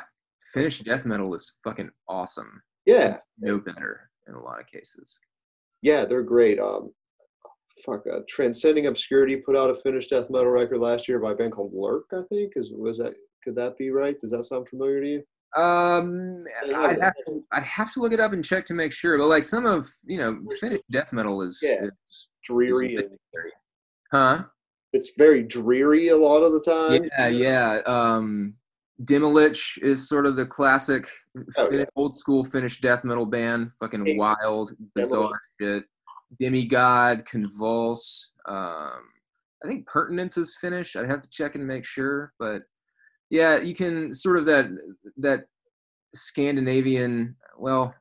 Finnish 0.53 0.81
death 0.81 1.05
metal 1.05 1.35
is 1.35 1.53
fucking 1.65 1.91
awesome. 2.09 2.63
Yeah. 2.87 3.19
No 3.39 3.59
better 3.59 4.09
in 4.29 4.35
a 4.35 4.41
lot 4.41 4.61
of 4.61 4.67
cases. 4.67 5.19
Yeah 5.83 6.05
they're 6.05 6.23
great. 6.23 6.59
Um 6.59 6.93
fuck 7.85 8.05
uh, 8.13 8.21
transcending 8.29 8.87
obscurity 8.87 9.37
put 9.37 9.57
out 9.57 9.71
a 9.71 9.75
Finnish 9.75 10.07
death 10.07 10.31
metal 10.31 10.51
record 10.51 10.79
last 10.79 11.09
year 11.09 11.19
by 11.19 11.33
a 11.33 11.35
band 11.35 11.53
called 11.53 11.73
Lurk 11.75 12.07
I 12.13 12.23
think. 12.31 12.53
Is 12.57 12.73
was 12.73 12.99
that 12.99 13.15
could 13.43 13.57
that 13.57 13.77
be 13.77 13.91
right? 13.91 14.17
Does 14.19 14.31
that 14.31 14.45
sound 14.45 14.69
familiar 14.69 15.01
to 15.03 15.09
you? 15.09 15.23
Um, 15.57 16.45
I'd 16.75 17.01
have 17.01 17.15
to 17.27 17.45
I'd 17.53 17.63
have 17.63 17.93
to 17.95 18.01
look 18.01 18.13
it 18.13 18.19
up 18.21 18.33
and 18.33 18.45
check 18.45 18.65
to 18.67 18.75
make 18.75 18.93
sure. 18.93 19.19
But 19.19 19.27
like 19.29 19.45
some 19.45 19.67
of 19.67 19.87
you 20.05 20.19
know 20.19 20.41
Finnish 20.61 20.81
death 20.91 21.13
metal 21.13 21.43
is, 21.43 21.61
Yeah. 21.63 21.85
is, 21.85 21.93
is 22.09 22.29
dreary 22.45 22.97
and 22.97 23.11
huh? 24.11 24.45
It's 24.95 25.11
very 25.19 25.43
dreary 25.43 26.09
a 26.09 26.17
lot 26.17 26.45
of 26.45 26.53
the 26.53 26.61
time. 26.61 27.05
Yeah, 27.19 27.27
yeah. 27.29 27.81
Um, 27.85 28.55
Demilich 29.03 29.83
is 29.83 30.09
sort 30.09 30.25
of 30.25 30.37
the 30.37 30.47
classic 30.47 31.09
Oh, 31.59 31.69
Fin- 31.69 31.81
yeah. 31.81 31.85
old 31.97 32.17
school 32.17 32.45
Finnish 32.45 32.81
death 32.81 33.05
metal 33.05 33.27
band. 33.27 33.73
Fucking 33.81 34.07
Hey, 34.07 34.17
wild, 34.17 34.71
bizarre 34.95 35.41
shit. 35.61 35.83
Demigod, 36.41 37.25
Convulse. 37.27 38.31
Um, 38.47 39.03
I 39.65 39.67
think 39.67 39.87
Purtenance 39.89 40.39
is 40.39 40.57
Finnish. 40.61 40.95
I'd 40.95 41.11
have 41.11 41.23
to 41.23 41.29
check 41.29 41.57
and 41.57 41.67
make 41.67 41.85
sure, 41.85 42.33
but 42.39 42.63
yeah, 43.31 43.57
you 43.59 43.75
can 43.75 44.13
sort 44.13 44.37
of 44.37 44.47
that 44.47 44.67
that 45.17 45.47
Scandinavian. 46.15 47.35
Well, 47.59 47.95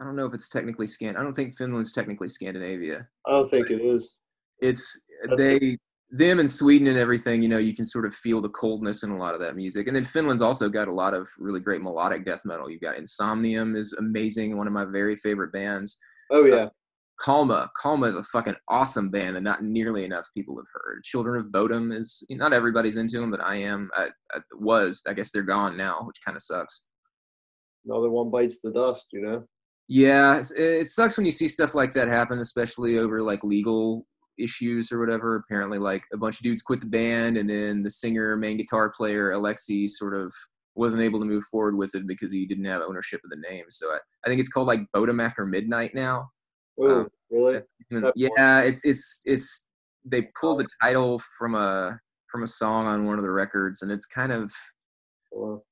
I 0.00 0.04
don't 0.04 0.16
know 0.16 0.24
if 0.26 0.32
it's 0.32 0.48
technically 0.48 0.86
Scan. 0.86 1.16
I 1.18 1.22
don't 1.22 1.34
think 1.34 1.54
Finland's 1.56 1.92
technically 1.92 2.28
Scandinavia 2.30 3.06
I 3.26 3.30
don't 3.32 3.50
think 3.50 3.70
it 3.70 3.80
is. 3.82 4.16
It's 4.60 5.04
That's 5.28 5.42
they 5.42 5.78
them 6.10 6.38
and 6.38 6.50
Sweden 6.50 6.86
and 6.86 6.96
everything, 6.96 7.42
you 7.42 7.48
know, 7.48 7.58
you 7.58 7.74
can 7.74 7.84
sort 7.84 8.06
of 8.06 8.14
feel 8.14 8.40
the 8.40 8.48
coldness 8.50 9.02
in 9.02 9.10
a 9.10 9.16
lot 9.16 9.34
of 9.34 9.40
that 9.40 9.56
music. 9.56 9.88
And 9.88 9.96
then 9.96 10.04
Finland's 10.04 10.42
also 10.42 10.68
got 10.68 10.86
a 10.86 10.92
lot 10.92 11.12
of 11.12 11.28
really 11.38 11.58
great 11.58 11.82
melodic 11.82 12.24
death 12.24 12.42
metal. 12.44 12.70
You've 12.70 12.82
got 12.82 12.96
Insomnium 12.96 13.76
is 13.76 13.94
amazing, 13.98 14.56
one 14.56 14.68
of 14.68 14.72
my 14.72 14.84
very 14.84 15.16
favorite 15.16 15.52
bands. 15.52 15.98
Oh 16.30 16.44
uh, 16.44 16.46
yeah, 16.46 16.68
Kalmah, 17.20 17.68
Kalmah 17.82 18.08
is 18.08 18.14
a 18.16 18.22
fucking 18.22 18.56
awesome 18.68 19.10
band 19.10 19.36
that 19.36 19.42
not 19.42 19.62
nearly 19.62 20.04
enough 20.04 20.28
people 20.34 20.56
have 20.56 20.66
heard. 20.72 21.02
Children 21.04 21.40
of 21.40 21.52
Bodom 21.52 21.92
is 21.92 22.24
not 22.30 22.52
everybody's 22.52 22.96
into 22.96 23.20
them, 23.20 23.30
but 23.30 23.42
I 23.42 23.56
am. 23.56 23.90
I, 23.94 24.08
I 24.32 24.38
was. 24.54 25.02
I 25.08 25.14
guess 25.14 25.30
they're 25.30 25.42
gone 25.42 25.76
now, 25.76 26.02
which 26.02 26.16
kind 26.24 26.36
of 26.36 26.42
sucks. 26.42 26.84
another 27.84 28.10
one 28.10 28.30
bites 28.30 28.60
the 28.62 28.72
dust. 28.72 29.08
You 29.12 29.22
know. 29.22 29.44
Yeah, 29.86 30.40
it 30.56 30.88
sucks 30.88 31.16
when 31.16 31.26
you 31.26 31.32
see 31.32 31.48
stuff 31.48 31.74
like 31.74 31.92
that 31.92 32.08
happen, 32.08 32.38
especially 32.38 32.98
over 32.98 33.22
like 33.22 33.44
legal 33.44 34.06
issues 34.38 34.90
or 34.92 34.98
whatever. 34.98 35.36
Apparently, 35.36 35.78
like 35.78 36.04
a 36.12 36.16
bunch 36.16 36.36
of 36.38 36.42
dudes 36.42 36.62
quit 36.62 36.80
the 36.80 36.86
band, 36.86 37.36
and 37.36 37.48
then 37.48 37.82
the 37.82 37.90
singer, 37.90 38.36
main 38.36 38.56
guitar 38.56 38.90
player 38.96 39.30
Alexi, 39.32 39.88
sort 39.88 40.14
of 40.14 40.32
wasn't 40.76 41.02
able 41.02 41.20
to 41.20 41.26
move 41.26 41.44
forward 41.44 41.76
with 41.76 41.94
it 41.94 42.06
because 42.06 42.32
he 42.32 42.46
didn't 42.46 42.64
have 42.64 42.82
ownership 42.82 43.20
of 43.24 43.30
the 43.30 43.42
name. 43.48 43.64
So 43.68 43.90
I, 43.90 43.98
I 44.24 44.28
think 44.28 44.40
it's 44.40 44.48
called 44.48 44.66
like 44.66 44.80
Bodom 44.92 45.20
After 45.24 45.46
Midnight 45.46 45.94
now. 45.94 46.30
Oh 46.80 47.00
Um, 47.02 47.08
really? 47.30 47.60
That 47.90 48.12
yeah, 48.16 48.60
it's 48.60 48.80
it's 48.82 49.20
it's 49.24 49.68
they 50.04 50.28
pulled 50.40 50.60
the 50.60 50.68
title 50.82 51.20
from 51.38 51.54
a 51.54 51.98
from 52.30 52.42
a 52.42 52.46
song 52.48 52.86
on 52.86 53.04
one 53.04 53.18
of 53.18 53.22
the 53.24 53.30
records, 53.30 53.82
and 53.82 53.92
it's 53.92 54.06
kind 54.06 54.32
of 54.32 54.52
Well, 55.30 55.64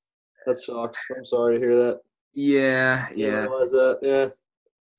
that 0.46 0.57
sucks. 0.57 1.05
I'm 1.16 1.25
sorry 1.25 1.55
to 1.55 1.61
hear 1.61 1.77
that. 1.77 2.01
yeah, 2.35 3.09
yeah, 3.16 3.40
realize 3.42 3.72
that. 3.72 3.98
Yeah, 4.03 4.29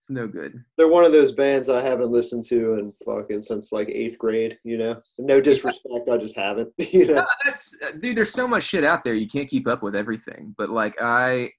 it's 0.03 0.09
no 0.09 0.27
good. 0.27 0.61
they're 0.77 0.89
one 0.89 1.05
of 1.05 1.13
those 1.13 1.31
bands 1.31 1.69
I 1.69 1.81
haven't 1.81 2.11
listened 2.11 2.43
to 2.49 2.73
in 2.73 2.91
fucking 3.05 3.41
since 3.41 3.71
like 3.71 3.87
eighth 3.87 4.17
grade. 4.17 4.57
You 4.65 4.77
know. 4.77 4.99
No 5.17 5.39
disrespect, 5.39 6.09
I 6.11 6.17
just 6.17 6.35
haven't. 6.35 6.73
You 6.91 7.07
know. 7.07 7.13
No, 7.13 7.25
that's 7.45 7.77
uh, 7.81 7.91
dude. 8.01 8.17
There's 8.17 8.33
so 8.33 8.45
much 8.45 8.63
shit 8.63 8.83
out 8.83 9.05
there. 9.05 9.13
You 9.13 9.27
can't 9.29 9.47
keep 9.47 9.65
up 9.65 9.81
with 9.81 9.95
everything. 9.95 10.53
But 10.57 10.69
like 10.69 10.93
I, 11.01 11.51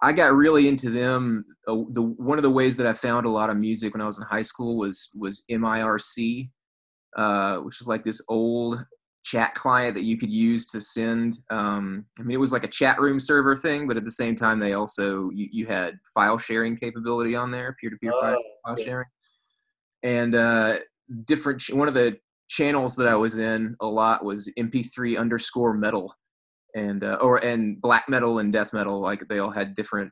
I 0.00 0.12
got 0.12 0.32
really 0.32 0.68
into 0.68 0.90
them. 0.90 1.44
Uh, 1.66 1.82
the 1.90 2.02
one 2.02 2.38
of 2.38 2.44
the 2.44 2.50
ways 2.50 2.76
that 2.76 2.86
I 2.86 2.92
found 2.92 3.26
a 3.26 3.30
lot 3.30 3.50
of 3.50 3.56
music 3.56 3.94
when 3.94 4.00
I 4.00 4.06
was 4.06 4.18
in 4.18 4.24
high 4.24 4.42
school 4.42 4.78
was 4.78 5.10
was 5.16 5.44
MIRC, 5.50 6.50
uh, 7.16 7.56
which 7.56 7.80
is 7.80 7.88
like 7.88 8.04
this 8.04 8.22
old 8.28 8.78
chat 9.30 9.54
client 9.54 9.94
that 9.94 10.04
you 10.04 10.16
could 10.16 10.30
use 10.30 10.66
to 10.66 10.80
send. 10.80 11.38
Um, 11.50 12.06
I 12.18 12.22
mean, 12.22 12.34
it 12.34 12.40
was 12.40 12.52
like 12.52 12.64
a 12.64 12.68
chat 12.68 12.98
room 13.00 13.20
server 13.20 13.56
thing, 13.56 13.86
but 13.86 13.96
at 13.96 14.04
the 14.04 14.10
same 14.10 14.34
time, 14.34 14.58
they 14.58 14.72
also 14.72 15.30
you, 15.30 15.48
you 15.50 15.66
had 15.66 15.98
file 16.14 16.38
sharing 16.38 16.76
capability 16.76 17.34
on 17.34 17.50
there, 17.50 17.76
peer 17.80 17.90
to 17.90 17.96
peer 17.96 18.12
file 18.12 18.38
yeah. 18.76 18.84
sharing, 18.84 19.06
and 20.02 20.34
uh, 20.34 20.76
different. 21.26 21.62
One 21.70 21.88
of 21.88 21.94
the 21.94 22.18
channels 22.48 22.96
that 22.96 23.08
I 23.08 23.14
was 23.14 23.36
in 23.36 23.76
a 23.80 23.86
lot 23.86 24.24
was 24.24 24.50
MP3 24.58 25.18
underscore 25.18 25.74
metal, 25.74 26.14
and 26.74 27.04
uh, 27.04 27.18
or 27.20 27.44
and 27.44 27.80
black 27.80 28.08
metal 28.08 28.38
and 28.38 28.52
death 28.52 28.72
metal. 28.72 29.00
Like 29.00 29.28
they 29.28 29.40
all 29.40 29.50
had 29.50 29.74
different 29.74 30.10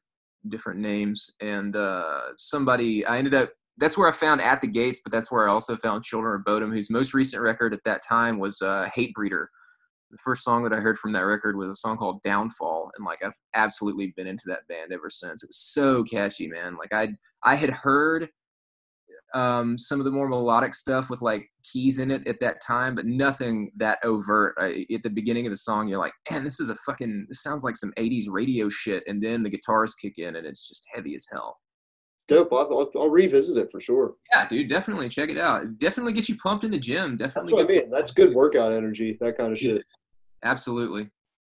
different 0.48 0.80
names, 0.80 1.30
and 1.40 1.74
uh, 1.74 2.34
somebody 2.36 3.06
I 3.06 3.18
ended 3.18 3.34
up 3.34 3.50
that's 3.78 3.98
where 3.98 4.08
I 4.08 4.12
found 4.12 4.40
At 4.40 4.60
the 4.60 4.66
Gates, 4.66 5.00
but 5.02 5.12
that's 5.12 5.30
where 5.30 5.48
I 5.48 5.52
also 5.52 5.76
found 5.76 6.04
Children 6.04 6.36
of 6.36 6.44
Bodom, 6.44 6.72
whose 6.72 6.90
most 6.90 7.14
recent 7.14 7.42
record 7.42 7.74
at 7.74 7.84
that 7.84 8.02
time 8.06 8.38
was 8.38 8.62
uh, 8.62 8.88
Hatebreeder. 8.96 9.46
The 10.10 10.18
first 10.18 10.44
song 10.44 10.62
that 10.64 10.72
I 10.72 10.76
heard 10.76 10.96
from 10.98 11.12
that 11.12 11.26
record 11.26 11.56
was 11.56 11.68
a 11.68 11.76
song 11.76 11.96
called 11.98 12.22
Downfall, 12.22 12.90
and 12.96 13.04
like 13.04 13.22
I've 13.24 13.38
absolutely 13.54 14.14
been 14.16 14.26
into 14.26 14.44
that 14.46 14.66
band 14.68 14.92
ever 14.92 15.10
since. 15.10 15.42
It's 15.42 15.72
so 15.74 16.04
catchy, 16.04 16.48
man. 16.48 16.76
Like 16.76 16.94
I 16.94 17.14
I 17.42 17.56
had 17.56 17.70
heard 17.70 18.28
um, 19.34 19.76
some 19.76 19.98
of 19.98 20.04
the 20.04 20.12
more 20.12 20.28
melodic 20.28 20.74
stuff 20.74 21.10
with 21.10 21.20
like 21.20 21.50
keys 21.70 21.98
in 21.98 22.10
it 22.10 22.26
at 22.26 22.40
that 22.40 22.62
time, 22.62 22.94
but 22.94 23.04
nothing 23.04 23.72
that 23.76 23.98
overt. 24.04 24.54
I, 24.58 24.86
at 24.94 25.02
the 25.02 25.10
beginning 25.10 25.46
of 25.46 25.50
the 25.50 25.56
song, 25.56 25.88
you're 25.88 25.98
like, 25.98 26.14
man, 26.30 26.44
this 26.44 26.60
is 26.60 26.70
a 26.70 26.76
fucking. 26.86 27.26
This 27.28 27.42
sounds 27.42 27.64
like 27.64 27.76
some 27.76 27.92
'80s 27.98 28.26
radio 28.28 28.68
shit, 28.68 29.02
and 29.06 29.22
then 29.22 29.42
the 29.42 29.50
guitars 29.50 29.94
kick 29.94 30.18
in, 30.18 30.36
and 30.36 30.46
it's 30.46 30.68
just 30.68 30.86
heavy 30.94 31.14
as 31.16 31.26
hell 31.30 31.58
dope. 32.28 32.52
I'll, 32.52 32.68
I'll, 32.70 32.90
I'll, 33.00 33.10
revisit 33.10 33.56
it 33.56 33.68
for 33.70 33.80
sure. 33.80 34.14
Yeah, 34.34 34.48
dude, 34.48 34.68
definitely 34.68 35.08
check 35.08 35.30
it 35.30 35.38
out. 35.38 35.78
Definitely 35.78 36.12
get 36.12 36.28
you 36.28 36.36
pumped 36.36 36.64
in 36.64 36.70
the 36.70 36.78
gym. 36.78 37.16
Definitely. 37.16 37.52
That's 37.52 37.52
what 37.52 37.64
I 37.64 37.80
mean. 37.82 37.90
That's 37.90 38.10
good 38.10 38.34
workout 38.34 38.72
energy. 38.72 39.16
That 39.20 39.36
kind 39.38 39.52
of 39.52 39.58
shit. 39.58 39.84
Absolutely. 40.42 41.10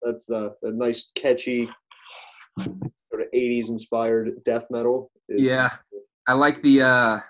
That's 0.03 0.31
uh, 0.31 0.51
a 0.63 0.71
nice, 0.71 1.11
catchy, 1.15 1.69
sort 2.61 3.23
of 3.23 3.31
'80s 3.35 3.71
inspired 3.71 4.43
death 4.45 4.67
metal. 4.71 5.11
yeah, 5.29 5.71
I 6.29 6.35
like 6.35 6.63
the. 6.63 6.83
Uh, 6.83 7.21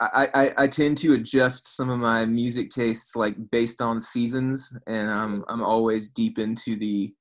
I, 0.00 0.28
I 0.34 0.52
I 0.58 0.68
tend 0.68 0.98
to 0.98 1.14
adjust 1.14 1.76
some 1.76 1.88
of 1.88 1.98
my 1.98 2.26
music 2.26 2.70
tastes 2.70 3.16
like 3.16 3.36
based 3.50 3.80
on 3.80 4.00
seasons, 4.00 4.76
and 4.86 5.10
I'm 5.10 5.44
I'm 5.48 5.62
always 5.62 6.08
deep 6.08 6.38
into 6.38 6.76
the 6.76 7.14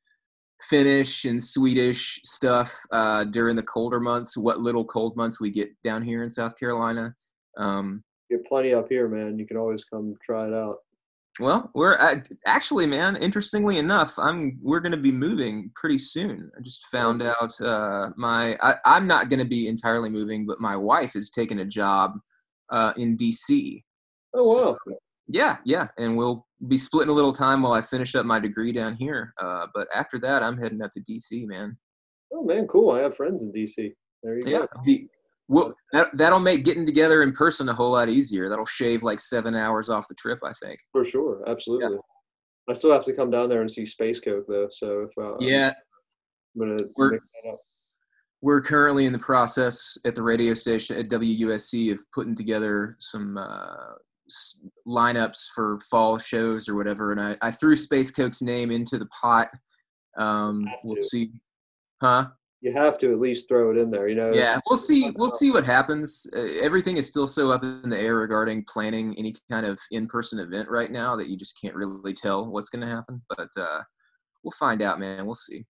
Finnish 0.69 1.25
and 1.25 1.43
Swedish 1.43 2.19
stuff 2.23 2.77
uh, 2.91 3.25
during 3.25 3.55
the 3.55 3.63
colder 3.63 3.99
months. 3.99 4.37
What 4.37 4.59
little 4.59 4.85
cold 4.85 5.15
months 5.15 5.39
we 5.39 5.49
get 5.49 5.69
down 5.83 6.03
here 6.03 6.23
in 6.23 6.29
South 6.29 6.57
Carolina. 6.57 7.15
Um, 7.57 8.03
get 8.29 8.45
plenty 8.45 8.73
up 8.73 8.87
here, 8.89 9.07
man. 9.07 9.37
You 9.37 9.45
can 9.45 9.57
always 9.57 9.83
come 9.83 10.15
try 10.25 10.47
it 10.47 10.53
out. 10.53 10.77
Well, 11.39 11.71
we're 11.73 11.95
at, 11.95 12.29
actually, 12.45 12.85
man. 12.85 13.15
Interestingly 13.15 13.79
enough, 13.79 14.19
I'm 14.19 14.59
we're 14.61 14.79
going 14.79 14.91
to 14.91 14.97
be 14.97 15.11
moving 15.11 15.71
pretty 15.75 15.97
soon. 15.97 16.51
I 16.55 16.61
just 16.61 16.85
found 16.87 17.23
out 17.23 17.59
uh, 17.59 18.09
my 18.15 18.55
I, 18.61 18.97
am 18.97 19.07
not 19.07 19.29
going 19.29 19.39
to 19.39 19.45
be 19.45 19.67
entirely 19.67 20.09
moving, 20.09 20.45
but 20.45 20.59
my 20.59 20.77
wife 20.77 21.15
is 21.15 21.31
taking 21.31 21.59
a 21.59 21.65
job 21.65 22.11
uh, 22.71 22.93
in 22.97 23.15
D.C. 23.15 23.83
Oh 24.35 24.47
wow! 24.47 24.77
So, 24.87 24.95
yeah, 25.27 25.57
yeah, 25.65 25.87
and 25.97 26.17
we'll 26.17 26.45
be 26.67 26.77
splitting 26.77 27.11
a 27.11 27.13
little 27.13 27.33
time 27.33 27.61
while 27.61 27.73
I 27.73 27.81
finish 27.81 28.15
up 28.15 28.25
my 28.25 28.39
degree 28.39 28.71
down 28.71 28.95
here. 28.95 29.33
Uh, 29.39 29.67
but 29.73 29.87
after 29.93 30.19
that, 30.19 30.43
I'm 30.43 30.57
heading 30.57 30.81
up 30.81 30.91
to 30.91 31.01
DC, 31.01 31.47
man. 31.47 31.77
Oh 32.33 32.43
man, 32.43 32.67
cool! 32.67 32.91
I 32.91 32.99
have 32.99 33.15
friends 33.15 33.43
in 33.43 33.51
DC. 33.51 33.93
There 34.23 34.35
you 34.35 34.41
yeah, 34.45 34.65
go. 34.73 35.07
Well, 35.49 35.73
that, 35.91 36.07
that'll 36.13 36.39
make 36.39 36.63
getting 36.63 36.85
together 36.85 37.21
in 37.21 37.33
person 37.33 37.67
a 37.69 37.73
whole 37.73 37.91
lot 37.91 38.09
easier. 38.09 38.49
That'll 38.49 38.65
shave 38.65 39.03
like 39.03 39.19
seven 39.19 39.55
hours 39.55 39.89
off 39.89 40.07
the 40.07 40.15
trip, 40.15 40.39
I 40.43 40.53
think. 40.63 40.79
For 40.91 41.03
sure, 41.03 41.43
absolutely. 41.47 41.95
Yeah. 41.95 41.99
I 42.69 42.73
still 42.73 42.93
have 42.93 43.03
to 43.05 43.13
come 43.13 43.29
down 43.29 43.49
there 43.49 43.61
and 43.61 43.69
see 43.69 43.85
Space 43.85 44.21
Coke 44.21 44.45
though. 44.47 44.67
So 44.71 45.01
if 45.01 45.17
uh, 45.17 45.35
yeah, 45.39 45.73
I'm 46.55 46.61
gonna 46.61 46.77
we're, 46.95 47.19
we're 48.41 48.61
currently 48.61 49.05
in 49.05 49.13
the 49.13 49.19
process 49.19 49.97
at 50.05 50.15
the 50.15 50.23
radio 50.23 50.53
station 50.53 50.97
at 50.97 51.09
WUSC 51.09 51.91
of 51.91 51.99
putting 52.13 52.35
together 52.35 52.95
some 52.99 53.37
uh, 53.37 53.95
lineups 54.87 55.49
for 55.53 55.79
fall 55.89 56.17
shows 56.17 56.67
or 56.67 56.75
whatever, 56.75 57.11
and 57.11 57.21
I, 57.21 57.37
I 57.41 57.51
threw 57.51 57.75
Space 57.75 58.11
Coke's 58.11 58.41
name 58.41 58.71
into 58.71 58.97
the 58.97 59.07
pot. 59.07 59.49
Um, 60.17 60.67
we'll 60.83 61.01
see, 61.01 61.31
huh? 62.01 62.27
You 62.61 62.71
have 62.71 62.97
to 62.99 63.11
at 63.11 63.19
least 63.19 63.49
throw 63.49 63.71
it 63.71 63.77
in 63.77 63.91
there, 63.91 64.07
you 64.07 64.15
know. 64.15 64.31
Yeah, 64.33 64.57
we'll 64.69 64.77
see. 64.77 65.11
We'll 65.17 65.35
see 65.35 65.51
what 65.51 65.65
happens. 65.65 66.25
Uh, 66.33 66.39
everything 66.61 66.95
is 66.95 67.05
still 67.05 67.27
so 67.27 67.51
up 67.51 67.61
in 67.61 67.89
the 67.89 67.99
air 67.99 68.15
regarding 68.15 68.63
planning 68.69 69.13
any 69.17 69.35
kind 69.51 69.65
of 69.65 69.77
in-person 69.91 70.39
event 70.39 70.69
right 70.69 70.89
now 70.89 71.17
that 71.17 71.27
you 71.27 71.35
just 71.35 71.59
can't 71.59 71.75
really 71.75 72.13
tell 72.13 72.49
what's 72.49 72.69
going 72.69 72.87
to 72.87 72.87
happen. 72.87 73.21
But 73.27 73.49
uh, 73.57 73.81
we'll 74.43 74.53
find 74.57 74.81
out, 74.81 74.97
man. 74.97 75.25
We'll 75.25 75.35
see. 75.35 75.65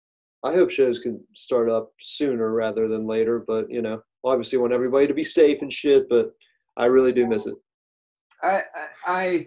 I 0.44 0.52
hope 0.52 0.70
shows 0.70 0.98
can 0.98 1.24
start 1.34 1.70
up 1.70 1.92
sooner 1.98 2.52
rather 2.52 2.88
than 2.88 3.06
later. 3.06 3.42
But 3.46 3.70
you 3.70 3.80
know, 3.80 4.02
obviously, 4.22 4.58
want 4.58 4.74
everybody 4.74 5.06
to 5.06 5.14
be 5.14 5.22
safe 5.22 5.62
and 5.62 5.72
shit. 5.72 6.10
But 6.10 6.32
I 6.76 6.86
really 6.86 7.12
do 7.12 7.26
miss 7.26 7.46
it. 7.46 7.54
I, 8.42 8.62
I, 9.06 9.46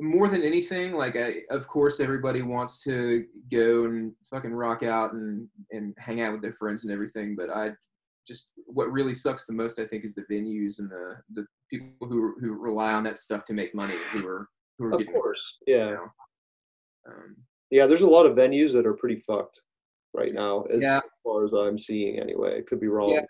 more 0.00 0.28
than 0.28 0.42
anything, 0.42 0.92
like 0.92 1.16
I, 1.16 1.42
of 1.50 1.66
course, 1.66 2.00
everybody 2.00 2.42
wants 2.42 2.82
to 2.84 3.24
go 3.50 3.86
and 3.86 4.12
fucking 4.30 4.52
rock 4.52 4.82
out 4.82 5.12
and 5.12 5.48
and 5.70 5.94
hang 5.98 6.20
out 6.20 6.32
with 6.32 6.42
their 6.42 6.52
friends 6.52 6.84
and 6.84 6.92
everything. 6.92 7.34
But 7.34 7.50
I 7.50 7.70
just 8.26 8.52
what 8.66 8.92
really 8.92 9.12
sucks 9.12 9.46
the 9.46 9.52
most, 9.52 9.78
I 9.78 9.86
think, 9.86 10.04
is 10.04 10.14
the 10.14 10.26
venues 10.30 10.78
and 10.78 10.90
the 10.90 11.16
the 11.34 11.46
people 11.70 12.06
who 12.06 12.34
who 12.40 12.52
rely 12.54 12.92
on 12.92 13.02
that 13.04 13.18
stuff 13.18 13.44
to 13.46 13.54
make 13.54 13.74
money, 13.74 13.94
who 14.12 14.26
are 14.26 14.48
who 14.78 14.86
are 14.86 14.92
of 14.92 14.98
getting, 14.98 15.14
course, 15.14 15.56
yeah, 15.66 15.86
you 15.86 15.94
know, 15.94 16.12
um, 17.08 17.36
yeah. 17.70 17.86
There's 17.86 18.02
a 18.02 18.08
lot 18.08 18.26
of 18.26 18.36
venues 18.36 18.72
that 18.74 18.86
are 18.86 18.94
pretty 18.94 19.20
fucked 19.20 19.62
right 20.14 20.30
now, 20.32 20.62
as 20.64 20.82
yeah. 20.82 21.00
far 21.24 21.44
as 21.44 21.52
I'm 21.54 21.78
seeing. 21.78 22.20
Anyway, 22.20 22.56
it 22.56 22.66
could 22.66 22.80
be 22.80 22.88
wrong. 22.88 23.10
Yeah. 23.10 23.22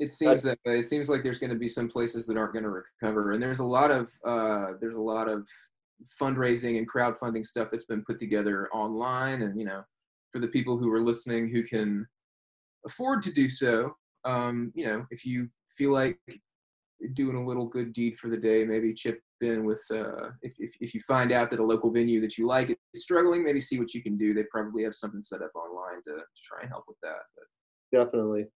It 0.00 0.12
seems 0.12 0.42
that 0.44 0.58
way. 0.64 0.78
It 0.78 0.86
seems 0.86 1.10
like 1.10 1.22
there's 1.22 1.38
going 1.38 1.52
to 1.52 1.58
be 1.58 1.68
some 1.68 1.88
places 1.88 2.26
that 2.26 2.38
aren't 2.38 2.54
going 2.54 2.64
to 2.64 2.70
recover, 2.70 3.32
and 3.32 3.42
there's 3.42 3.58
a 3.58 3.64
lot 3.64 3.90
of 3.90 4.10
uh, 4.26 4.72
there's 4.80 4.96
a 4.96 5.00
lot 5.00 5.28
of 5.28 5.46
fundraising 6.20 6.78
and 6.78 6.90
crowdfunding 6.90 7.44
stuff 7.44 7.68
that's 7.70 7.84
been 7.84 8.02
put 8.04 8.18
together 8.18 8.70
online, 8.72 9.42
and 9.42 9.58
you 9.58 9.66
know, 9.66 9.82
for 10.32 10.40
the 10.40 10.48
people 10.48 10.78
who 10.78 10.90
are 10.90 11.02
listening 11.02 11.50
who 11.50 11.62
can 11.62 12.06
afford 12.86 13.20
to 13.22 13.30
do 13.30 13.50
so, 13.50 13.94
um, 14.24 14.72
you 14.74 14.86
know, 14.86 15.04
if 15.10 15.26
you 15.26 15.48
feel 15.76 15.92
like 15.92 16.18
doing 17.12 17.36
a 17.36 17.46
little 17.46 17.66
good 17.66 17.92
deed 17.92 18.16
for 18.16 18.28
the 18.30 18.36
day, 18.38 18.64
maybe 18.64 18.94
chip 18.94 19.20
in 19.42 19.64
with 19.66 19.82
uh, 19.90 20.30
if, 20.40 20.54
if 20.58 20.74
if 20.80 20.94
you 20.94 21.00
find 21.02 21.30
out 21.30 21.50
that 21.50 21.58
a 21.58 21.62
local 21.62 21.90
venue 21.90 22.22
that 22.22 22.38
you 22.38 22.46
like 22.46 22.70
is 22.70 23.02
struggling, 23.02 23.44
maybe 23.44 23.60
see 23.60 23.78
what 23.78 23.92
you 23.92 24.02
can 24.02 24.16
do. 24.16 24.32
They 24.32 24.44
probably 24.50 24.82
have 24.84 24.94
something 24.94 25.20
set 25.20 25.42
up 25.42 25.52
online 25.54 26.00
to, 26.06 26.12
to 26.14 26.40
try 26.42 26.62
and 26.62 26.70
help 26.70 26.84
with 26.88 26.96
that. 27.02 27.20
But. 27.36 27.44
Definitely. 27.92 28.46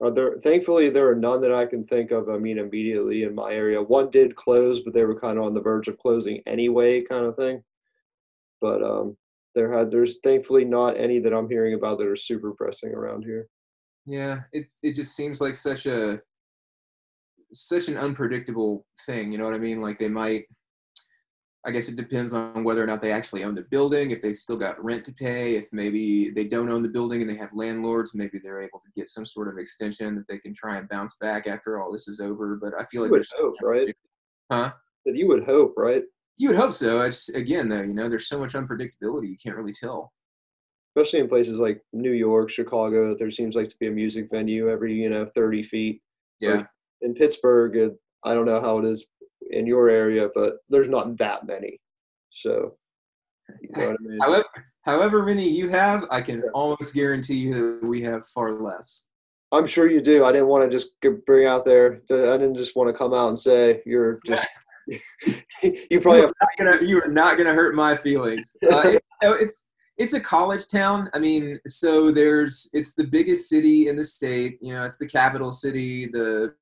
Are 0.00 0.10
there 0.10 0.36
thankfully 0.36 0.90
there 0.90 1.08
are 1.08 1.14
none 1.14 1.40
that 1.40 1.52
I 1.52 1.66
can 1.66 1.84
think 1.84 2.12
of. 2.12 2.28
I 2.28 2.38
mean, 2.38 2.58
immediately 2.58 3.24
in 3.24 3.34
my 3.34 3.52
area, 3.52 3.82
one 3.82 4.10
did 4.10 4.36
close, 4.36 4.80
but 4.80 4.94
they 4.94 5.04
were 5.04 5.18
kind 5.18 5.38
of 5.38 5.44
on 5.44 5.54
the 5.54 5.60
verge 5.60 5.88
of 5.88 5.98
closing 5.98 6.40
anyway, 6.46 7.02
kind 7.02 7.24
of 7.24 7.36
thing. 7.36 7.62
But 8.60 8.82
um, 8.82 9.16
there 9.54 9.72
had 9.72 9.90
there's 9.90 10.18
thankfully 10.22 10.64
not 10.64 10.96
any 10.96 11.18
that 11.18 11.32
I'm 11.32 11.48
hearing 11.48 11.74
about 11.74 11.98
that 11.98 12.06
are 12.06 12.16
super 12.16 12.52
pressing 12.52 12.90
around 12.90 13.24
here. 13.24 13.48
Yeah, 14.06 14.40
it 14.52 14.66
it 14.82 14.94
just 14.94 15.16
seems 15.16 15.40
like 15.40 15.54
such 15.54 15.86
a 15.86 16.20
such 17.52 17.88
an 17.88 17.96
unpredictable 17.96 18.86
thing. 19.04 19.32
You 19.32 19.38
know 19.38 19.44
what 19.44 19.54
I 19.54 19.58
mean? 19.58 19.80
Like 19.80 19.98
they 19.98 20.08
might 20.08 20.44
I 21.66 21.70
guess 21.70 21.88
it 21.88 21.96
depends 21.96 22.32
on 22.32 22.62
whether 22.62 22.82
or 22.82 22.86
not 22.86 23.02
they 23.02 23.12
actually 23.12 23.44
own 23.44 23.54
the 23.54 23.62
building, 23.62 24.12
if 24.12 24.22
they 24.22 24.32
still 24.32 24.56
got 24.56 24.82
rent 24.82 25.04
to 25.06 25.12
pay, 25.12 25.56
if 25.56 25.68
maybe 25.72 26.30
they 26.30 26.44
don't 26.44 26.70
own 26.70 26.82
the 26.82 26.88
building 26.88 27.20
and 27.20 27.28
they 27.28 27.36
have 27.36 27.50
landlords, 27.52 28.14
maybe 28.14 28.38
they're 28.38 28.62
able 28.62 28.78
to 28.78 28.90
get 28.96 29.08
some 29.08 29.26
sort 29.26 29.48
of 29.48 29.58
extension 29.58 30.14
that 30.14 30.28
they 30.28 30.38
can 30.38 30.54
try 30.54 30.76
and 30.78 30.88
bounce 30.88 31.16
back 31.20 31.46
after 31.46 31.80
all 31.80 31.90
this 31.90 32.06
is 32.06 32.20
over. 32.20 32.56
But 32.56 32.74
I 32.78 32.84
feel 32.84 33.02
like 33.02 33.08
you 33.08 33.18
would 33.18 33.26
hope, 33.36 33.54
right? 33.60 33.94
Huh? 34.52 34.72
That 35.04 35.16
you 35.16 35.26
would 35.26 35.44
hope, 35.44 35.74
right? 35.76 36.04
You 36.36 36.48
would 36.50 36.56
hope 36.56 36.72
so. 36.72 37.00
I 37.00 37.08
just 37.08 37.34
again 37.34 37.68
though, 37.68 37.82
you 37.82 37.92
know, 37.92 38.08
there's 38.08 38.28
so 38.28 38.38
much 38.38 38.52
unpredictability, 38.52 39.28
you 39.28 39.36
can't 39.42 39.56
really 39.56 39.74
tell. 39.74 40.12
Especially 40.96 41.20
in 41.20 41.28
places 41.28 41.58
like 41.58 41.82
New 41.92 42.12
York, 42.12 42.50
Chicago, 42.50 43.16
there 43.16 43.30
seems 43.30 43.56
like 43.56 43.68
to 43.68 43.76
be 43.78 43.88
a 43.88 43.90
music 43.90 44.28
venue 44.32 44.70
every, 44.70 44.94
you 44.94 45.10
know, 45.10 45.26
30 45.26 45.64
feet. 45.64 46.02
Yeah. 46.40 46.64
in 47.02 47.14
Pittsburgh, 47.14 47.94
I 48.24 48.34
don't 48.34 48.46
know 48.46 48.60
how 48.60 48.78
it 48.78 48.84
is 48.84 49.06
in 49.50 49.66
your 49.66 49.88
area, 49.88 50.28
but 50.34 50.58
there's 50.68 50.88
not 50.88 51.16
that 51.18 51.46
many. 51.46 51.80
So, 52.30 52.76
you 53.60 53.68
know 53.76 53.90
I 53.90 53.96
mean? 54.00 54.18
however, 54.20 54.44
however 54.82 55.24
many 55.24 55.48
you 55.48 55.68
have, 55.68 56.04
I 56.10 56.20
can 56.20 56.38
yeah. 56.38 56.50
almost 56.54 56.94
guarantee 56.94 57.36
you 57.36 57.80
that 57.80 57.86
we 57.86 58.02
have 58.02 58.26
far 58.28 58.52
less. 58.52 59.06
I'm 59.50 59.66
sure 59.66 59.90
you 59.90 60.02
do. 60.02 60.24
I 60.24 60.32
didn't 60.32 60.48
want 60.48 60.64
to 60.64 60.70
just 60.70 60.90
bring 61.26 61.46
out 61.46 61.64
there. 61.64 62.02
I 62.10 62.36
didn't 62.36 62.56
just 62.56 62.76
want 62.76 62.88
to 62.88 62.92
come 62.92 63.14
out 63.14 63.28
and 63.28 63.38
say 63.38 63.82
you're 63.86 64.20
just. 64.26 64.46
you 65.62 66.00
probably 66.00 66.20
you 66.20 66.26
are, 66.26 66.32
not 66.40 66.50
gonna, 66.58 66.84
you 66.86 67.02
are 67.02 67.08
not 67.08 67.36
gonna 67.36 67.52
hurt 67.52 67.74
my 67.74 67.94
feelings. 67.94 68.56
Uh, 68.70 68.82
it, 68.84 69.02
it's 69.22 69.70
it's 69.98 70.12
a 70.12 70.20
college 70.20 70.68
town. 70.68 71.10
I 71.12 71.18
mean, 71.18 71.58
so 71.66 72.12
there's 72.12 72.70
it's 72.72 72.94
the 72.94 73.04
biggest 73.04 73.48
city 73.48 73.88
in 73.88 73.96
the 73.96 74.04
state. 74.04 74.58
You 74.62 74.72
know, 74.72 74.84
it's 74.84 74.96
the 74.96 75.08
capital 75.08 75.50
city. 75.50 76.06
The 76.06 76.54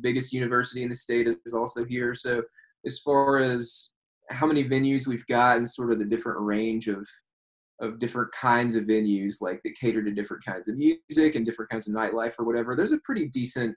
biggest 0.00 0.32
university 0.32 0.82
in 0.82 0.90
the 0.90 0.94
state 0.94 1.26
is 1.26 1.54
also 1.54 1.84
here. 1.84 2.14
So 2.14 2.42
as 2.84 2.98
far 2.98 3.38
as 3.38 3.92
how 4.30 4.46
many 4.46 4.62
venues 4.62 5.06
we've 5.06 5.26
got 5.26 5.56
and 5.56 5.68
sort 5.68 5.90
of 5.90 5.98
the 5.98 6.04
different 6.04 6.40
range 6.40 6.88
of 6.88 7.06
of 7.80 7.98
different 7.98 8.30
kinds 8.32 8.76
of 8.76 8.84
venues 8.84 9.40
like 9.40 9.60
that 9.64 9.74
cater 9.80 10.04
to 10.04 10.10
different 10.12 10.44
kinds 10.44 10.68
of 10.68 10.76
music 10.76 11.34
and 11.34 11.44
different 11.44 11.70
kinds 11.70 11.88
of 11.88 11.94
nightlife 11.94 12.34
or 12.38 12.44
whatever 12.44 12.76
there's 12.76 12.92
a 12.92 13.00
pretty 13.00 13.26
decent 13.26 13.74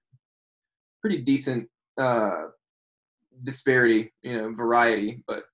pretty 1.01 1.21
decent 1.21 1.67
uh 1.99 2.43
disparity 3.43 4.09
you 4.21 4.37
know 4.37 4.53
variety 4.53 5.23
but 5.27 5.45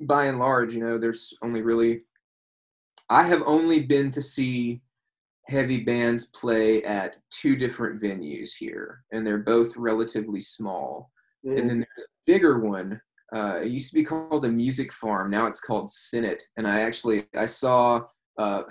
by 0.00 0.24
and 0.24 0.38
large 0.38 0.74
you 0.74 0.80
know 0.80 0.98
there's 0.98 1.32
only 1.42 1.62
really 1.62 2.02
i 3.12 3.22
have 3.22 3.42
only 3.46 3.80
been 3.82 4.10
to 4.10 4.22
see 4.22 4.80
heavy 5.46 5.82
bands 5.82 6.30
play 6.40 6.82
at 6.84 7.16
two 7.30 7.56
different 7.56 8.00
venues 8.00 8.50
here 8.56 9.02
and 9.12 9.26
they're 9.26 9.38
both 9.38 9.76
relatively 9.76 10.40
small 10.40 11.10
mm. 11.46 11.58
and 11.58 11.68
then 11.68 11.78
there's 11.78 12.06
a 12.06 12.10
bigger 12.26 12.60
one 12.60 13.00
uh, 13.34 13.60
it 13.62 13.68
used 13.68 13.90
to 13.90 13.98
be 13.98 14.04
called 14.04 14.42
the 14.42 14.48
Music 14.48 14.92
Farm. 14.92 15.30
Now 15.30 15.46
it's 15.46 15.60
called 15.60 15.90
Senate. 15.90 16.42
And 16.56 16.68
I 16.68 16.80
actually 16.80 17.24
I 17.34 17.46
saw 17.46 18.02
uh, 18.38 18.62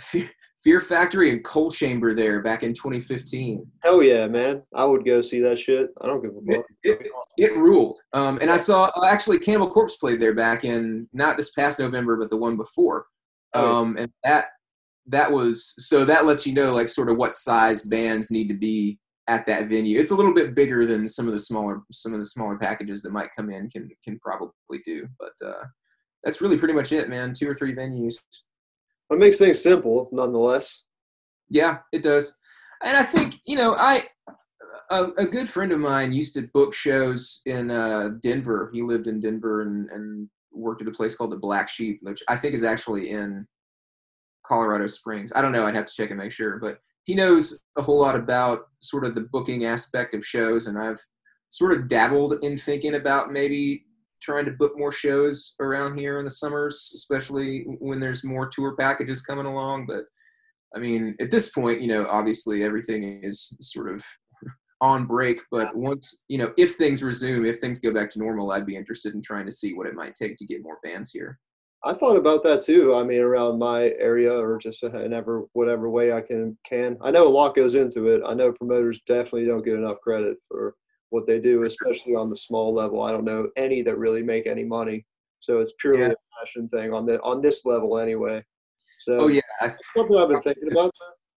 Fear 0.63 0.81
Factory 0.81 1.31
and 1.31 1.43
Coal 1.43 1.71
Chamber 1.71 2.13
there 2.13 2.41
back 2.41 2.61
in 2.61 2.73
2015. 2.75 3.65
Hell 3.83 4.03
yeah, 4.03 4.27
man! 4.27 4.61
I 4.75 4.85
would 4.85 5.03
go 5.03 5.21
see 5.21 5.39
that 5.41 5.57
shit. 5.57 5.89
I 6.01 6.05
don't 6.05 6.21
give 6.21 6.31
a 6.31 6.55
fuck. 6.55 6.65
It, 6.83 7.01
it, 7.01 7.11
it 7.37 7.57
ruled. 7.57 7.97
Um, 8.13 8.37
and 8.41 8.51
I 8.51 8.57
saw 8.57 8.91
uh, 8.95 9.05
actually 9.05 9.39
Cannibal 9.39 9.71
Corpse 9.71 9.97
played 9.97 10.21
there 10.21 10.35
back 10.35 10.63
in 10.63 11.07
not 11.13 11.35
this 11.35 11.51
past 11.51 11.79
November, 11.79 12.15
but 12.15 12.29
the 12.29 12.37
one 12.37 12.57
before. 12.57 13.07
Um, 13.53 13.97
and 13.97 14.11
that 14.23 14.45
that 15.07 15.31
was 15.31 15.73
so 15.77 16.05
that 16.05 16.25
lets 16.25 16.45
you 16.45 16.53
know 16.53 16.73
like 16.73 16.87
sort 16.87 17.09
of 17.09 17.17
what 17.17 17.35
size 17.35 17.83
bands 17.83 18.31
need 18.31 18.47
to 18.47 18.53
be 18.53 18.97
at 19.27 19.45
that 19.45 19.69
venue. 19.69 19.99
It's 19.99 20.11
a 20.11 20.15
little 20.15 20.33
bit 20.33 20.55
bigger 20.55 20.85
than 20.85 21.07
some 21.07 21.27
of 21.27 21.33
the 21.33 21.39
smaller 21.39 21.81
some 21.91 22.13
of 22.13 22.19
the 22.19 22.25
smaller 22.25 22.57
packages 22.57 23.01
that 23.01 23.11
might 23.11 23.29
come 23.35 23.49
in 23.49 23.69
can 23.69 23.89
can 24.03 24.19
probably 24.19 24.79
do. 24.85 25.07
But 25.19 25.47
uh, 25.47 25.63
that's 26.23 26.41
really 26.41 26.57
pretty 26.57 26.73
much 26.73 26.91
it, 26.91 27.09
man. 27.09 27.33
Two 27.33 27.49
or 27.49 27.53
three 27.53 27.75
venues. 27.75 28.15
It 29.09 29.19
makes 29.19 29.37
things 29.37 29.61
simple, 29.61 30.09
nonetheless. 30.11 30.83
Yeah, 31.49 31.79
it 31.91 32.01
does. 32.01 32.37
And 32.83 32.95
I 32.95 33.03
think 33.03 33.35
you 33.45 33.55
know, 33.55 33.75
I 33.77 34.03
a, 34.89 35.11
a 35.17 35.25
good 35.25 35.49
friend 35.49 35.71
of 35.71 35.79
mine 35.79 36.13
used 36.13 36.33
to 36.35 36.49
book 36.53 36.73
shows 36.73 37.41
in 37.45 37.71
uh, 37.71 38.09
Denver. 38.21 38.69
He 38.73 38.81
lived 38.81 39.07
in 39.07 39.21
Denver 39.21 39.61
and, 39.61 39.89
and 39.89 40.29
worked 40.53 40.81
at 40.81 40.87
a 40.87 40.91
place 40.91 41.15
called 41.15 41.31
the 41.31 41.37
Black 41.37 41.69
Sheep, 41.69 41.99
which 42.01 42.21
I 42.27 42.35
think 42.35 42.53
is 42.53 42.63
actually 42.63 43.11
in 43.11 43.47
Colorado 44.45 44.87
Springs. 44.87 45.31
I 45.35 45.41
don't 45.41 45.51
know. 45.51 45.65
I'd 45.65 45.75
have 45.75 45.85
to 45.85 45.93
check 45.93 46.09
and 46.09 46.19
make 46.19 46.31
sure, 46.31 46.59
but 46.59 46.79
he 47.03 47.15
knows 47.15 47.59
a 47.77 47.81
whole 47.81 47.99
lot 47.99 48.15
about 48.15 48.67
sort 48.79 49.05
of 49.05 49.15
the 49.15 49.27
booking 49.31 49.65
aspect 49.65 50.13
of 50.13 50.25
shows, 50.25 50.67
and 50.67 50.77
I've 50.77 50.99
sort 51.49 51.73
of 51.73 51.87
dabbled 51.87 52.35
in 52.43 52.57
thinking 52.57 52.95
about 52.95 53.31
maybe 53.31 53.85
trying 54.21 54.45
to 54.45 54.51
book 54.51 54.73
more 54.75 54.91
shows 54.91 55.55
around 55.59 55.97
here 55.97 56.19
in 56.19 56.25
the 56.25 56.29
summers, 56.29 56.91
especially 56.95 57.63
when 57.79 57.99
there's 57.99 58.23
more 58.23 58.47
tour 58.47 58.75
packages 58.75 59.21
coming 59.23 59.45
along. 59.45 59.87
But 59.87 60.05
I 60.75 60.79
mean, 60.79 61.15
at 61.19 61.31
this 61.31 61.49
point, 61.49 61.81
you 61.81 61.87
know, 61.87 62.05
obviously 62.09 62.63
everything 62.63 63.21
is 63.23 63.57
sort 63.61 63.93
of 63.93 64.03
on 64.81 65.05
break. 65.05 65.39
But 65.51 65.75
once, 65.75 66.23
you 66.27 66.37
know, 66.37 66.53
if 66.57 66.75
things 66.75 67.03
resume, 67.03 67.47
if 67.47 67.59
things 67.59 67.79
go 67.79 67.93
back 67.93 68.09
to 68.11 68.19
normal, 68.19 68.51
I'd 68.51 68.65
be 68.65 68.75
interested 68.75 69.13
in 69.13 69.21
trying 69.21 69.45
to 69.45 69.51
see 69.51 69.73
what 69.73 69.87
it 69.87 69.93
might 69.93 70.15
take 70.15 70.35
to 70.37 70.45
get 70.45 70.63
more 70.63 70.79
bands 70.83 71.11
here. 71.11 71.39
I 71.83 71.93
thought 71.93 72.15
about 72.15 72.43
that 72.43 72.61
too. 72.61 72.95
I 72.95 73.03
mean, 73.03 73.21
around 73.21 73.57
my 73.57 73.93
area 73.97 74.31
or 74.31 74.59
just 74.59 74.83
in 74.83 75.13
ever 75.13 75.45
whatever 75.53 75.89
way 75.89 76.13
I 76.13 76.21
can 76.21 76.57
can. 76.67 76.97
I 77.01 77.09
know 77.09 77.27
a 77.27 77.29
lot 77.29 77.55
goes 77.55 77.73
into 77.73 78.07
it. 78.07 78.21
I 78.25 78.35
know 78.35 78.51
promoters 78.51 79.01
definitely 79.07 79.47
don't 79.47 79.65
get 79.65 79.73
enough 79.73 79.99
credit 80.01 80.37
for 80.47 80.75
what 81.09 81.25
they 81.25 81.39
do, 81.39 81.63
especially 81.63 82.15
on 82.15 82.29
the 82.29 82.35
small 82.35 82.73
level. 82.73 83.01
I 83.01 83.11
don't 83.11 83.25
know 83.25 83.49
any 83.57 83.81
that 83.81 83.97
really 83.97 84.21
make 84.21 84.45
any 84.45 84.63
money. 84.63 85.05
So 85.39 85.59
it's 85.59 85.73
purely 85.79 86.01
yeah. 86.01 86.09
a 86.09 86.39
passion 86.39 86.69
thing 86.69 86.93
on 86.93 87.07
the 87.07 87.19
on 87.21 87.41
this 87.41 87.65
level 87.65 87.97
anyway. 87.97 88.43
So 88.99 89.21
oh 89.21 89.27
yeah, 89.27 89.41
something 89.95 90.17
I've 90.17 90.29
been 90.29 90.41
thinking 90.43 90.71
about. 90.71 90.91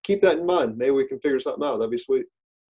Keep 0.03 0.19
that 0.21 0.39
in 0.39 0.45
mind. 0.45 0.77
Maybe 0.77 0.91
we 0.91 1.07
can 1.07 1.19
figure 1.19 1.39
something 1.39 1.65
out. 1.65 1.77
That'd 1.77 1.89
be 1.89 1.97
sweet. 1.97 2.25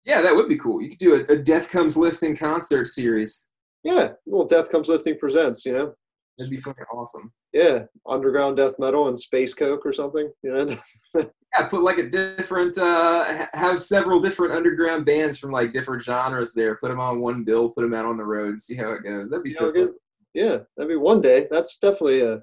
Yeah, 0.05 0.21
that 0.21 0.35
would 0.35 0.49
be 0.49 0.57
cool. 0.57 0.81
You 0.81 0.89
could 0.89 0.99
do 0.99 1.15
a, 1.15 1.33
a 1.33 1.37
Death 1.37 1.69
Comes 1.69 1.95
Lifting 1.95 2.35
concert 2.35 2.85
series. 2.87 3.47
Yeah, 3.83 4.09
well, 4.25 4.45
Death 4.45 4.69
Comes 4.69 4.89
Lifting 4.89 5.17
presents. 5.17 5.65
You 5.65 5.73
know, 5.73 5.93
that'd 6.37 6.51
be 6.51 6.57
fucking 6.57 6.85
awesome 6.93 7.31
yeah, 7.53 7.83
underground 8.07 8.57
death 8.57 8.73
metal 8.79 9.07
and 9.07 9.17
space 9.17 9.53
coke 9.53 9.85
or 9.85 9.93
something. 9.93 10.31
You 10.41 10.53
know. 10.53 10.77
yeah, 11.55 11.67
put 11.69 11.83
like 11.83 11.99
a 11.99 12.09
different, 12.09 12.77
uh, 12.77 13.45
have 13.53 13.79
several 13.79 14.19
different 14.19 14.55
underground 14.55 15.05
bands 15.05 15.37
from 15.37 15.51
like 15.51 15.71
different 15.71 16.01
genres 16.01 16.53
there. 16.53 16.75
Put 16.77 16.89
them 16.89 16.99
on 16.99 17.21
one 17.21 17.43
bill, 17.43 17.69
put 17.69 17.83
them 17.83 17.93
out 17.93 18.05
on 18.05 18.17
the 18.17 18.25
road, 18.25 18.49
and 18.49 18.61
see 18.61 18.75
how 18.75 18.91
it 18.91 19.03
goes. 19.03 19.29
That'd 19.29 19.43
be 19.43 19.49
so 19.51 19.71
fun. 19.71 19.93
Yeah, 20.33 20.57
that'd 20.75 20.89
be 20.89 20.95
one 20.95 21.21
day. 21.21 21.47
That's 21.51 21.77
definitely 21.77 22.21
a 22.21 22.41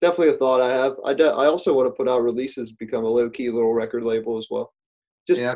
definitely 0.00 0.34
a 0.34 0.38
thought 0.38 0.60
I 0.60 0.70
have. 0.70 0.94
I 1.04 1.14
de- 1.14 1.24
I 1.24 1.46
also 1.46 1.74
want 1.74 1.88
to 1.88 1.96
put 1.96 2.08
out 2.08 2.22
releases, 2.22 2.70
become 2.70 3.04
a 3.04 3.08
low 3.08 3.28
key 3.28 3.50
little 3.50 3.74
record 3.74 4.04
label 4.04 4.38
as 4.38 4.46
well. 4.50 4.72
Just 5.26 5.42
yeah. 5.42 5.54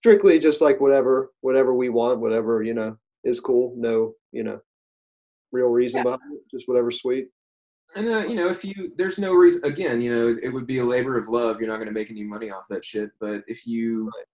Strictly 0.00 0.38
just 0.38 0.60
like 0.60 0.80
whatever 0.80 1.30
whatever 1.40 1.74
we 1.74 1.88
want, 1.88 2.20
whatever 2.20 2.62
you 2.62 2.74
know 2.74 2.96
is 3.24 3.40
cool. 3.40 3.74
No, 3.76 4.12
you 4.32 4.42
know, 4.42 4.60
real 5.52 5.68
reason 5.68 5.98
yeah. 5.98 6.04
behind 6.04 6.34
it. 6.34 6.42
Just 6.50 6.68
whatever 6.68 6.90
sweet 6.90 7.28
and 7.96 8.08
uh, 8.08 8.26
you 8.26 8.34
know, 8.34 8.48
if 8.48 8.64
you 8.64 8.92
there's 8.96 9.18
no 9.18 9.34
reason 9.34 9.64
again, 9.64 10.00
you 10.00 10.14
know, 10.14 10.38
it 10.42 10.48
would 10.48 10.66
be 10.66 10.78
a 10.78 10.84
labor 10.84 11.18
of 11.18 11.28
love. 11.28 11.60
You're 11.60 11.68
not 11.68 11.76
going 11.76 11.88
to 11.88 11.94
make 11.94 12.10
any 12.10 12.22
money 12.22 12.50
off 12.50 12.68
that 12.68 12.84
shit. 12.84 13.10
But 13.20 13.42
if 13.46 13.66
you 13.66 14.04
right. 14.04 14.24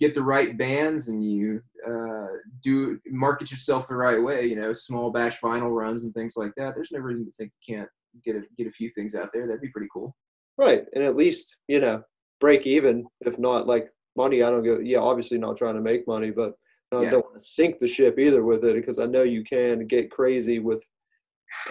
get 0.00 0.14
the 0.14 0.22
right 0.22 0.56
bands 0.56 1.08
and 1.08 1.24
you 1.24 1.62
uh, 1.86 2.26
do 2.62 2.98
market 3.06 3.50
yourself 3.50 3.88
the 3.88 3.96
right 3.96 4.22
way, 4.22 4.46
you 4.46 4.56
know, 4.56 4.72
small 4.72 5.10
batch 5.10 5.40
vinyl 5.40 5.74
runs 5.74 6.04
and 6.04 6.14
things 6.14 6.34
like 6.36 6.52
that, 6.56 6.74
there's 6.74 6.92
no 6.92 7.00
reason 7.00 7.24
to 7.24 7.32
think 7.32 7.52
you 7.66 7.76
can't 7.76 7.88
get 8.24 8.36
a 8.36 8.42
get 8.58 8.66
a 8.66 8.72
few 8.72 8.88
things 8.88 9.14
out 9.14 9.30
there. 9.32 9.46
That'd 9.46 9.62
be 9.62 9.70
pretty 9.70 9.88
cool. 9.92 10.14
Right, 10.56 10.84
and 10.94 11.04
at 11.04 11.16
least 11.16 11.56
you 11.68 11.80
know 11.80 12.02
break 12.40 12.66
even, 12.66 13.06
if 13.20 13.38
not 13.38 13.66
like 13.66 13.88
money. 14.16 14.42
I 14.42 14.50
don't 14.50 14.64
go. 14.64 14.78
Yeah, 14.78 14.98
obviously 14.98 15.38
not 15.38 15.56
trying 15.56 15.74
to 15.74 15.80
make 15.80 16.06
money, 16.06 16.30
but 16.30 16.54
I 16.92 17.02
yeah. 17.02 17.10
don't 17.10 17.24
want 17.24 17.38
to 17.38 17.44
sink 17.44 17.78
the 17.78 17.88
ship 17.88 18.18
either 18.18 18.44
with 18.44 18.64
it 18.64 18.74
because 18.74 18.98
I 18.98 19.06
know 19.06 19.22
you 19.22 19.44
can 19.44 19.86
get 19.86 20.10
crazy 20.10 20.58
with 20.58 20.84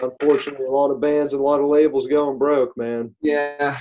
unfortunately, 0.02 0.66
a 0.66 0.70
lot 0.70 0.90
of 0.90 1.00
bands 1.00 1.32
and 1.32 1.40
a 1.40 1.44
lot 1.44 1.60
of 1.60 1.68
labels 1.68 2.06
going 2.06 2.38
broke, 2.38 2.76
man. 2.76 3.14
Yeah. 3.20 3.80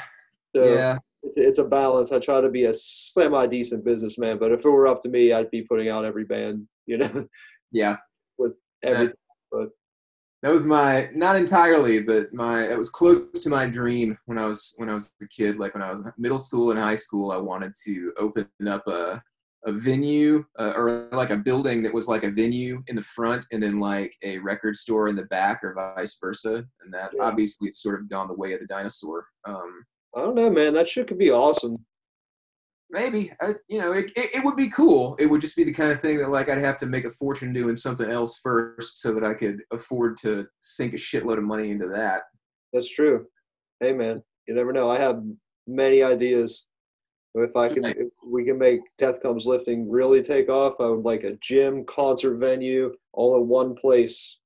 So 0.55 0.73
yeah. 0.73 0.97
It's, 1.23 1.37
it's 1.37 1.57
a 1.57 1.63
balance. 1.63 2.11
I 2.11 2.19
try 2.19 2.41
to 2.41 2.49
be 2.49 2.65
a 2.65 2.73
semi 2.73 3.47
decent 3.47 3.85
businessman, 3.85 4.37
but 4.37 4.51
if 4.51 4.65
it 4.65 4.69
were 4.69 4.87
up 4.87 4.99
to 5.01 5.09
me, 5.09 5.31
I'd 5.31 5.51
be 5.51 5.61
putting 5.61 5.89
out 5.89 6.05
every 6.05 6.25
band, 6.25 6.67
you 6.85 6.97
know? 6.97 7.27
Yeah. 7.71 7.97
With 8.37 8.53
everything. 8.83 9.15
but 9.51 9.69
that 10.43 10.51
was 10.51 10.65
my 10.65 11.09
not 11.15 11.37
entirely, 11.37 12.01
but 12.01 12.33
my 12.33 12.63
it 12.63 12.77
was 12.77 12.89
close 12.89 13.29
to 13.31 13.49
my 13.49 13.65
dream 13.65 14.17
when 14.25 14.37
I 14.37 14.45
was 14.45 14.75
when 14.77 14.89
I 14.89 14.93
was 14.93 15.09
a 15.21 15.27
kid. 15.29 15.57
Like 15.57 15.73
when 15.73 15.81
I 15.81 15.89
was 15.89 16.01
in 16.01 16.11
middle 16.17 16.37
school 16.37 16.71
and 16.71 16.79
high 16.79 16.95
school, 16.95 17.31
I 17.31 17.37
wanted 17.37 17.73
to 17.85 18.13
open 18.19 18.47
up 18.67 18.85
a 18.87 19.23
a 19.65 19.71
venue 19.71 20.43
uh, 20.59 20.73
or 20.75 21.09
like 21.13 21.29
a 21.29 21.37
building 21.37 21.81
that 21.83 21.93
was 21.93 22.09
like 22.09 22.23
a 22.23 22.31
venue 22.31 22.83
in 22.87 22.97
the 22.97 23.01
front 23.01 23.45
and 23.53 23.63
then 23.63 23.79
like 23.79 24.13
a 24.21 24.37
record 24.39 24.75
store 24.75 25.07
in 25.07 25.15
the 25.15 25.25
back 25.27 25.63
or 25.63 25.73
vice 25.73 26.17
versa 26.21 26.65
and 26.83 26.93
that 26.93 27.11
yeah. 27.15 27.23
obviously 27.23 27.69
it's 27.69 27.81
sort 27.81 27.97
of 27.97 28.09
gone 28.09 28.27
the 28.27 28.33
way 28.33 28.51
of 28.51 28.59
the 28.59 28.67
dinosaur 28.67 29.25
um, 29.45 29.85
i 30.17 30.19
don't 30.19 30.35
know 30.35 30.49
man 30.49 30.73
that 30.73 30.85
shit 30.85 31.07
could 31.07 31.17
be 31.17 31.31
awesome 31.31 31.77
maybe 32.93 33.33
I, 33.41 33.53
you 33.67 33.79
know 33.79 33.91
it, 33.91 34.11
it, 34.15 34.35
it, 34.35 34.43
would 34.45 34.55
be 34.55 34.69
cool 34.69 35.15
it 35.19 35.25
would 35.25 35.41
just 35.41 35.57
be 35.57 35.63
the 35.63 35.73
kind 35.73 35.91
of 35.91 35.99
thing 35.99 36.19
that 36.19 36.29
like 36.29 36.49
i'd 36.49 36.59
have 36.59 36.77
to 36.77 36.85
make 36.85 37.05
a 37.05 37.09
fortune 37.09 37.51
doing 37.51 37.75
something 37.75 38.09
else 38.09 38.39
first 38.41 39.01
so 39.01 39.13
that 39.13 39.23
i 39.23 39.33
could 39.33 39.61
afford 39.71 40.17
to 40.17 40.45
sink 40.61 40.93
a 40.93 40.97
shitload 40.97 41.37
of 41.37 41.43
money 41.43 41.71
into 41.71 41.87
that 41.87 42.21
that's 42.71 42.93
true 42.93 43.25
hey 43.79 43.91
man 43.91 44.23
you 44.47 44.53
never 44.53 44.71
know 44.71 44.89
i 44.89 44.99
have 44.99 45.23
many 45.67 46.03
ideas 46.03 46.65
if 47.35 47.55
I 47.55 47.67
can, 47.67 47.85
if 47.85 48.09
we 48.27 48.45
can 48.45 48.59
make 48.59 48.81
Death 48.99 49.19
Comes 49.21 49.47
Lifting 49.47 49.89
really 49.89 50.21
take 50.21 50.49
off, 50.49 50.75
I 50.79 50.87
would 50.87 51.03
like 51.03 51.23
a 51.23 51.35
gym, 51.41 51.83
concert 51.85 52.35
venue, 52.35 52.93
all 53.11 53.35
in 53.37 53.47
one 53.47 53.73
place. 53.73 54.37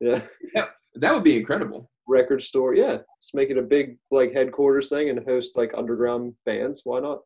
Yeah, 0.00 0.20
yeah 0.54 0.66
that 0.94 1.12
would 1.12 1.24
be 1.24 1.36
incredible. 1.36 1.90
Record 2.06 2.40
store, 2.40 2.74
yeah. 2.74 2.98
Let's 2.98 3.34
make 3.34 3.50
it 3.50 3.58
a 3.58 3.62
big 3.62 3.98
like 4.10 4.32
headquarters 4.32 4.90
thing 4.90 5.08
and 5.08 5.26
host 5.26 5.56
like 5.56 5.72
underground 5.76 6.34
bands. 6.44 6.82
Why 6.84 7.00
not? 7.00 7.20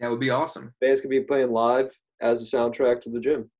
That 0.00 0.10
would 0.10 0.20
be 0.20 0.30
awesome. 0.30 0.72
Bands 0.80 1.00
could 1.00 1.10
be 1.10 1.20
playing 1.20 1.50
live 1.50 1.90
as 2.20 2.42
a 2.42 2.56
soundtrack 2.56 3.00
to 3.00 3.10
the 3.10 3.20
gym. 3.20 3.50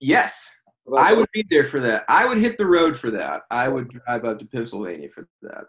Yes, 0.00 0.60
I 0.96 1.14
would 1.14 1.28
be 1.32 1.44
there 1.50 1.64
for 1.64 1.80
that. 1.80 2.04
I 2.08 2.26
would 2.26 2.38
hit 2.38 2.58
the 2.58 2.66
road 2.66 2.98
for 2.98 3.10
that. 3.10 3.42
I 3.50 3.68
would 3.68 3.88
drive 3.88 4.24
up 4.24 4.38
to 4.38 4.46
Pennsylvania 4.46 5.08
for 5.08 5.28
that 5.42 5.64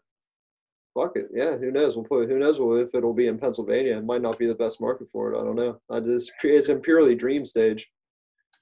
fuck 0.96 1.12
it. 1.16 1.28
Yeah, 1.34 1.58
who 1.58 1.72
knows? 1.72 1.96
We'll 1.96 2.06
put 2.06 2.30
who 2.30 2.40
knows 2.40 2.58
if 2.60 2.96
it'll 2.96 3.14
be 3.14 3.28
in 3.28 3.38
Pennsylvania. 3.38 3.98
It 3.98 4.06
might 4.06 4.22
not 4.22 4.40
be 4.40 4.48
the 4.48 4.56
best 4.56 4.82
market 4.82 5.08
for 5.12 5.34
it. 5.34 5.40
I 5.40 5.44
don't 5.44 5.56
know. 5.56 5.80
I 5.92 6.00
just 6.00 6.32
it's 6.44 6.70
in 6.70 6.80
purely 6.80 7.14
dream 7.14 7.46
stage. 7.46 7.88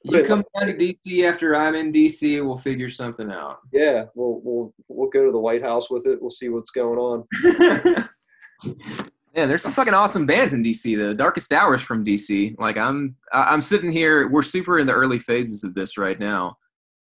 You 0.06 0.26
come 0.26 0.44
down 0.58 0.68
to 0.68 0.74
DC 0.74 1.24
after 1.24 1.56
I'm 1.56 1.76
in 1.76 1.94
DC. 1.94 2.46
We'll 2.46 2.58
figure 2.58 2.90
something 2.90 3.32
out. 3.32 3.60
Yeah, 3.72 4.06
we'll 4.16 4.42
we'll 4.44 4.74
we'll 4.90 5.10
go 5.10 5.26
to 5.26 5.32
the 5.32 5.40
White 5.40 5.64
House 5.64 5.90
with 5.90 6.08
it. 6.08 6.20
We'll 6.22 6.30
see 6.30 6.50
what's 6.50 6.72
going 6.72 7.00
on. 7.00 8.10
Yeah, 9.34 9.48
there's 9.48 9.64
some 9.64 9.74
fucking 9.74 9.96
awesome 9.96 10.28
bands 10.28 10.54
in 10.54 10.64
DC. 10.64 10.96
The 10.96 11.16
Darkest 11.16 11.52
Hours 11.52 11.82
from 11.82 12.06
DC. 12.06 12.56
Like 12.60 12.78
I'm, 12.78 13.16
I'm 13.32 13.62
sitting 13.62 13.92
here. 13.92 14.28
We're 14.28 14.44
super 14.44 14.78
in 14.78 14.86
the 14.86 14.94
early 14.94 15.18
phases 15.18 15.64
of 15.64 15.74
this 15.74 15.98
right 15.98 16.20
now, 16.20 16.56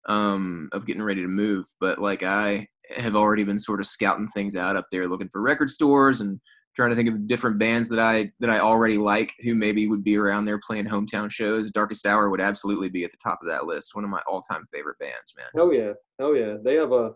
um, 0.08 0.70
of 0.72 0.86
getting 0.86 1.02
ready 1.02 1.20
to 1.20 1.28
move. 1.28 1.66
But 1.78 1.98
like 1.98 2.22
I 2.22 2.68
have 2.96 3.16
already 3.16 3.44
been 3.44 3.58
sort 3.58 3.80
of 3.80 3.86
scouting 3.86 4.28
things 4.28 4.56
out 4.56 4.76
up 4.76 4.86
there, 4.90 5.06
looking 5.06 5.28
for 5.28 5.42
record 5.42 5.68
stores 5.68 6.22
and 6.22 6.40
trying 6.74 6.88
to 6.88 6.96
think 6.96 7.10
of 7.10 7.26
different 7.26 7.58
bands 7.58 7.86
that 7.90 7.98
I 7.98 8.30
that 8.40 8.48
I 8.48 8.60
already 8.60 8.96
like 8.96 9.34
who 9.42 9.54
maybe 9.54 9.86
would 9.86 10.02
be 10.02 10.16
around 10.16 10.46
there 10.46 10.58
playing 10.66 10.86
hometown 10.86 11.30
shows. 11.30 11.70
Darkest 11.70 12.06
Hour 12.06 12.30
would 12.30 12.40
absolutely 12.40 12.88
be 12.88 13.04
at 13.04 13.10
the 13.10 13.18
top 13.22 13.40
of 13.42 13.48
that 13.48 13.66
list. 13.66 13.94
One 13.94 14.04
of 14.04 14.10
my 14.10 14.22
all-time 14.26 14.66
favorite 14.72 14.98
bands, 14.98 15.34
man. 15.36 15.48
Oh 15.56 15.70
yeah, 15.70 15.92
oh 16.18 16.32
yeah. 16.32 16.54
They 16.64 16.76
have 16.76 16.92
a 16.92 17.12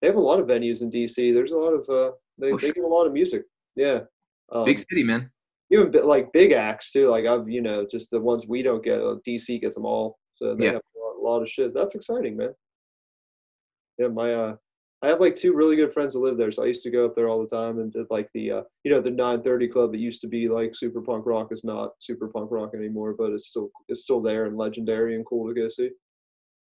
they 0.00 0.08
have 0.08 0.16
a 0.16 0.20
lot 0.20 0.40
of 0.40 0.46
venues 0.46 0.80
in 0.80 0.90
DC. 0.90 1.34
There's 1.34 1.52
a 1.52 1.56
lot 1.56 1.72
of 1.72 1.88
uh 1.90 2.12
they, 2.38 2.52
Oh, 2.52 2.56
they 2.56 2.72
get 2.72 2.84
a 2.84 2.86
lot 2.86 3.06
of 3.06 3.12
music. 3.12 3.42
Yeah. 3.76 4.00
Um, 4.52 4.64
Big 4.64 4.78
city, 4.78 5.02
man. 5.02 5.30
even 5.70 5.90
like 6.04 6.32
big 6.32 6.52
acts 6.52 6.92
too. 6.92 7.08
Like 7.08 7.26
I've 7.26 7.48
you 7.48 7.62
know 7.62 7.86
just 7.90 8.10
the 8.10 8.20
ones 8.20 8.46
we 8.46 8.62
don't 8.62 8.84
get. 8.84 9.00
uh, 9.00 9.16
DC 9.26 9.60
gets 9.60 9.74
them 9.74 9.84
all, 9.86 10.18
so 10.34 10.54
they 10.54 10.66
Yeah. 10.66 10.72
have 10.74 10.82
a 10.96 10.98
lot, 11.00 11.16
a 11.16 11.22
lot 11.22 11.42
of 11.42 11.48
shit. 11.48 11.72
That's 11.74 11.94
exciting, 11.94 12.36
man. 12.36 12.54
Yeah, 13.98 14.08
my 14.08 14.32
uh, 14.34 14.56
I 15.02 15.08
have 15.08 15.20
like 15.20 15.36
two 15.36 15.52
really 15.54 15.76
good 15.76 15.92
friends 15.92 16.12
that 16.14 16.20
live 16.20 16.36
there, 16.38 16.52
so 16.52 16.62
I 16.62 16.66
used 16.66 16.82
to 16.84 16.90
go 16.90 17.04
up 17.06 17.14
there 17.16 17.28
all 17.28 17.40
the 17.44 17.48
time 17.54 17.78
and 17.80 17.92
did 17.92 18.06
like 18.10 18.28
the 18.34 18.50
uh, 18.52 18.62
you 18.84 18.90
know 18.92 19.00
the 19.00 19.10
930 19.10 19.68
club 19.68 19.92
that 19.92 19.98
used 19.98 20.20
to 20.22 20.28
be 20.28 20.48
like 20.48 20.74
super 20.74 21.00
punk 21.02 21.26
rock 21.26 21.48
is 21.52 21.64
not 21.64 21.92
super 21.98 22.28
punk 22.28 22.50
rock 22.50 22.72
anymore, 22.74 23.14
but 23.18 23.32
it's 23.32 23.48
still 23.48 23.70
it's 23.88 24.02
still 24.04 24.20
there 24.22 24.44
and 24.46 24.56
legendary 24.56 25.16
and 25.16 25.26
cool 25.26 25.48
to 25.48 25.54
go 25.60 25.68
see. 25.68 25.90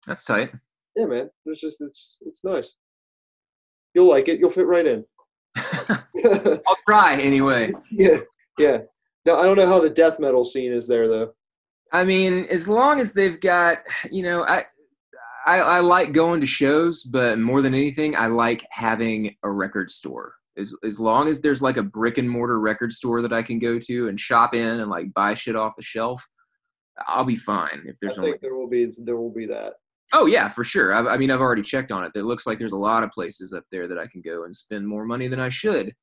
That's 0.05 0.23
tight. 0.25 0.51
Yeah, 0.95 1.05
man, 1.05 1.29
it's 1.45 1.61
just 1.61 1.81
it's 1.81 2.17
it's 2.21 2.43
nice. 2.43 2.75
You'll 3.95 4.09
like 4.09 4.27
it. 4.27 4.39
You'll 4.39 4.49
fit 4.49 4.67
right 4.67 4.85
in. 4.87 5.03
I'll 5.57 6.77
try 6.87 7.19
anyway. 7.19 7.73
yeah, 7.91 8.17
yeah. 8.57 8.79
Now, 9.25 9.35
I 9.35 9.43
don't 9.43 9.57
know 9.57 9.67
how 9.67 9.79
the 9.79 9.89
death 9.89 10.19
metal 10.19 10.43
scene 10.43 10.73
is 10.73 10.87
there 10.87 11.07
though. 11.07 11.33
I 11.91 12.03
mean, 12.03 12.45
as 12.49 12.67
long 12.67 12.99
as 12.99 13.13
they've 13.13 13.39
got, 13.39 13.77
you 14.11 14.23
know, 14.23 14.43
I, 14.45 14.63
I, 15.45 15.59
I 15.59 15.79
like 15.79 16.11
going 16.11 16.41
to 16.41 16.47
shows, 16.47 17.03
but 17.03 17.37
more 17.37 17.61
than 17.61 17.75
anything, 17.75 18.15
I 18.15 18.27
like 18.27 18.65
having 18.71 19.35
a 19.43 19.51
record 19.51 19.91
store. 19.91 20.33
As 20.57 20.75
as 20.83 20.99
long 20.99 21.27
as 21.29 21.41
there's 21.41 21.63
like 21.63 21.77
a 21.77 21.83
brick 21.83 22.19
and 22.19 22.29
mortar 22.29 22.59
record 22.59 22.93
store 22.93 23.21
that 23.23 23.33
I 23.33 23.41
can 23.41 23.57
go 23.57 23.79
to 23.79 24.07
and 24.07 24.19
shop 24.19 24.53
in 24.53 24.79
and 24.79 24.89
like 24.89 25.13
buy 25.13 25.33
shit 25.33 25.55
off 25.55 25.75
the 25.75 25.83
shelf, 25.83 26.23
I'll 27.07 27.25
be 27.25 27.35
fine. 27.35 27.83
If 27.85 27.95
I 27.95 27.97
there's 28.01 28.17
only, 28.17 28.35
there 28.41 28.55
will 28.55 28.69
be 28.69 28.91
there 28.99 29.17
will 29.17 29.33
be 29.33 29.47
that. 29.47 29.73
Oh 30.13 30.25
yeah, 30.25 30.47
for 30.47 30.63
sure. 30.63 30.93
I, 30.93 31.15
I 31.15 31.17
mean, 31.17 31.31
I've 31.31 31.41
already 31.41 31.61
checked 31.61 31.91
on 31.91 32.03
it. 32.03 32.11
It 32.15 32.23
looks 32.23 32.47
like 32.47 32.59
there's 32.59 32.71
a 32.71 32.77
lot 32.77 33.03
of 33.03 33.11
places 33.11 33.51
up 33.51 33.65
there 33.71 33.87
that 33.87 33.97
I 33.99 34.07
can 34.07 34.21
go 34.21 34.45
and 34.45 34.55
spend 34.55 34.87
more 34.87 35.05
money 35.05 35.27
than 35.27 35.39
I 35.39 35.49
should. 35.49 35.93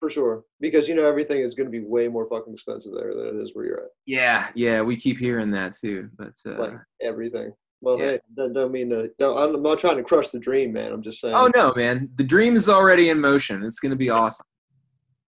For 0.00 0.10
sure, 0.10 0.44
because 0.60 0.88
you 0.88 0.94
know 0.94 1.04
everything 1.04 1.42
is 1.42 1.54
going 1.54 1.66
to 1.66 1.70
be 1.70 1.84
way 1.84 2.08
more 2.08 2.28
fucking 2.28 2.52
expensive 2.52 2.92
there 2.92 3.14
than 3.14 3.26
it 3.26 3.42
is 3.42 3.54
where 3.54 3.64
you're 3.64 3.84
at. 3.84 3.90
Yeah, 4.04 4.48
yeah, 4.54 4.82
we 4.82 4.96
keep 4.96 5.18
hearing 5.18 5.50
that 5.52 5.76
too. 5.76 6.10
But 6.18 6.32
uh, 6.46 6.58
Like 6.58 6.72
everything. 7.00 7.52
Well, 7.80 7.98
yeah. 7.98 8.12
hey, 8.12 8.20
that 8.36 8.52
don't 8.52 8.72
mean 8.72 8.90
to. 8.90 9.10
Don't, 9.18 9.36
I'm 9.36 9.62
not 9.62 9.78
trying 9.78 9.96
to 9.96 10.02
crush 10.02 10.28
the 10.28 10.40
dream, 10.40 10.72
man. 10.72 10.92
I'm 10.92 11.02
just 11.02 11.20
saying. 11.20 11.34
oh 11.34 11.50
no, 11.54 11.72
man, 11.76 12.08
the 12.16 12.24
dream 12.24 12.56
is 12.56 12.68
already 12.68 13.10
in 13.10 13.20
motion. 13.20 13.64
It's 13.64 13.78
gonna 13.78 13.96
be 13.96 14.10
awesome. 14.10 14.46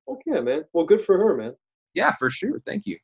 Okay, 0.09 0.41
man. 0.41 0.65
Well, 0.73 0.85
good 0.85 1.03
for 1.03 1.19
her, 1.19 1.37
man. 1.37 1.55
Yeah, 1.95 2.13
for 2.19 2.29
sure. 2.29 2.61
Thank 2.67 2.87
you. 2.87 2.99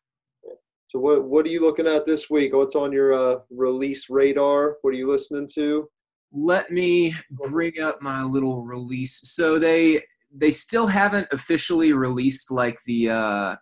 So 0.90 0.98
what 0.98 1.24
what 1.24 1.46
are 1.46 1.50
you 1.50 1.60
looking 1.60 1.86
at 1.86 2.04
this 2.04 2.28
week? 2.28 2.54
What's 2.54 2.74
on 2.74 2.92
your 2.92 3.12
uh, 3.12 3.38
release 3.50 4.10
radar? 4.10 4.76
What 4.82 4.90
are 4.90 4.98
you 4.98 5.08
listening 5.08 5.48
to? 5.54 5.88
let 6.32 6.70
me 6.70 7.14
bring 7.30 7.80
up 7.80 8.00
my 8.00 8.22
little 8.22 8.62
release 8.62 9.20
so 9.32 9.58
they 9.58 10.02
they 10.32 10.50
still 10.50 10.86
haven't 10.86 11.26
officially 11.32 11.92
released 11.92 12.50
like 12.50 12.78
the 12.86 13.10
uh 13.10 13.56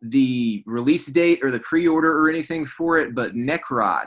the 0.00 0.62
release 0.66 1.06
date 1.06 1.40
or 1.42 1.50
the 1.50 1.60
pre-order 1.60 2.18
or 2.18 2.28
anything 2.28 2.64
for 2.64 2.96
it 2.96 3.14
but 3.14 3.34
necrot 3.34 4.06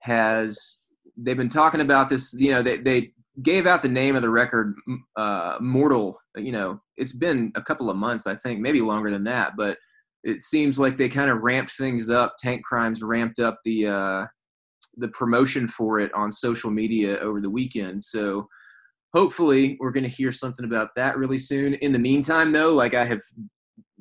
has 0.00 0.82
they've 1.16 1.36
been 1.36 1.48
talking 1.48 1.80
about 1.80 2.08
this 2.08 2.34
you 2.36 2.50
know 2.50 2.62
they, 2.62 2.78
they 2.78 3.12
gave 3.42 3.66
out 3.66 3.82
the 3.82 3.88
name 3.88 4.16
of 4.16 4.22
the 4.22 4.30
record 4.30 4.74
uh 5.16 5.56
mortal 5.60 6.18
you 6.36 6.50
know 6.50 6.80
it's 6.96 7.14
been 7.16 7.52
a 7.54 7.62
couple 7.62 7.88
of 7.88 7.96
months 7.96 8.26
i 8.26 8.34
think 8.34 8.60
maybe 8.60 8.80
longer 8.80 9.10
than 9.10 9.24
that 9.24 9.52
but 9.56 9.78
it 10.26 10.42
seems 10.42 10.78
like 10.78 10.96
they 10.96 11.08
kind 11.08 11.30
of 11.30 11.42
ramped 11.42 11.72
things 11.72 12.10
up 12.10 12.34
Tankcrimes 12.44 12.98
ramped 13.02 13.38
up 13.38 13.58
the 13.64 13.86
uh 13.86 14.26
the 14.98 15.08
promotion 15.08 15.68
for 15.68 16.00
it 16.00 16.12
on 16.14 16.32
social 16.32 16.70
media 16.70 17.18
over 17.18 17.40
the 17.40 17.50
weekend. 17.50 18.02
So 18.02 18.48
hopefully 19.14 19.76
we're 19.78 19.90
going 19.90 20.04
to 20.04 20.10
hear 20.10 20.32
something 20.32 20.64
about 20.64 20.88
that 20.96 21.18
really 21.18 21.38
soon. 21.38 21.74
In 21.74 21.92
the 21.92 21.98
meantime, 21.98 22.50
though, 22.50 22.74
like 22.74 22.94
I 22.94 23.04
have, 23.04 23.20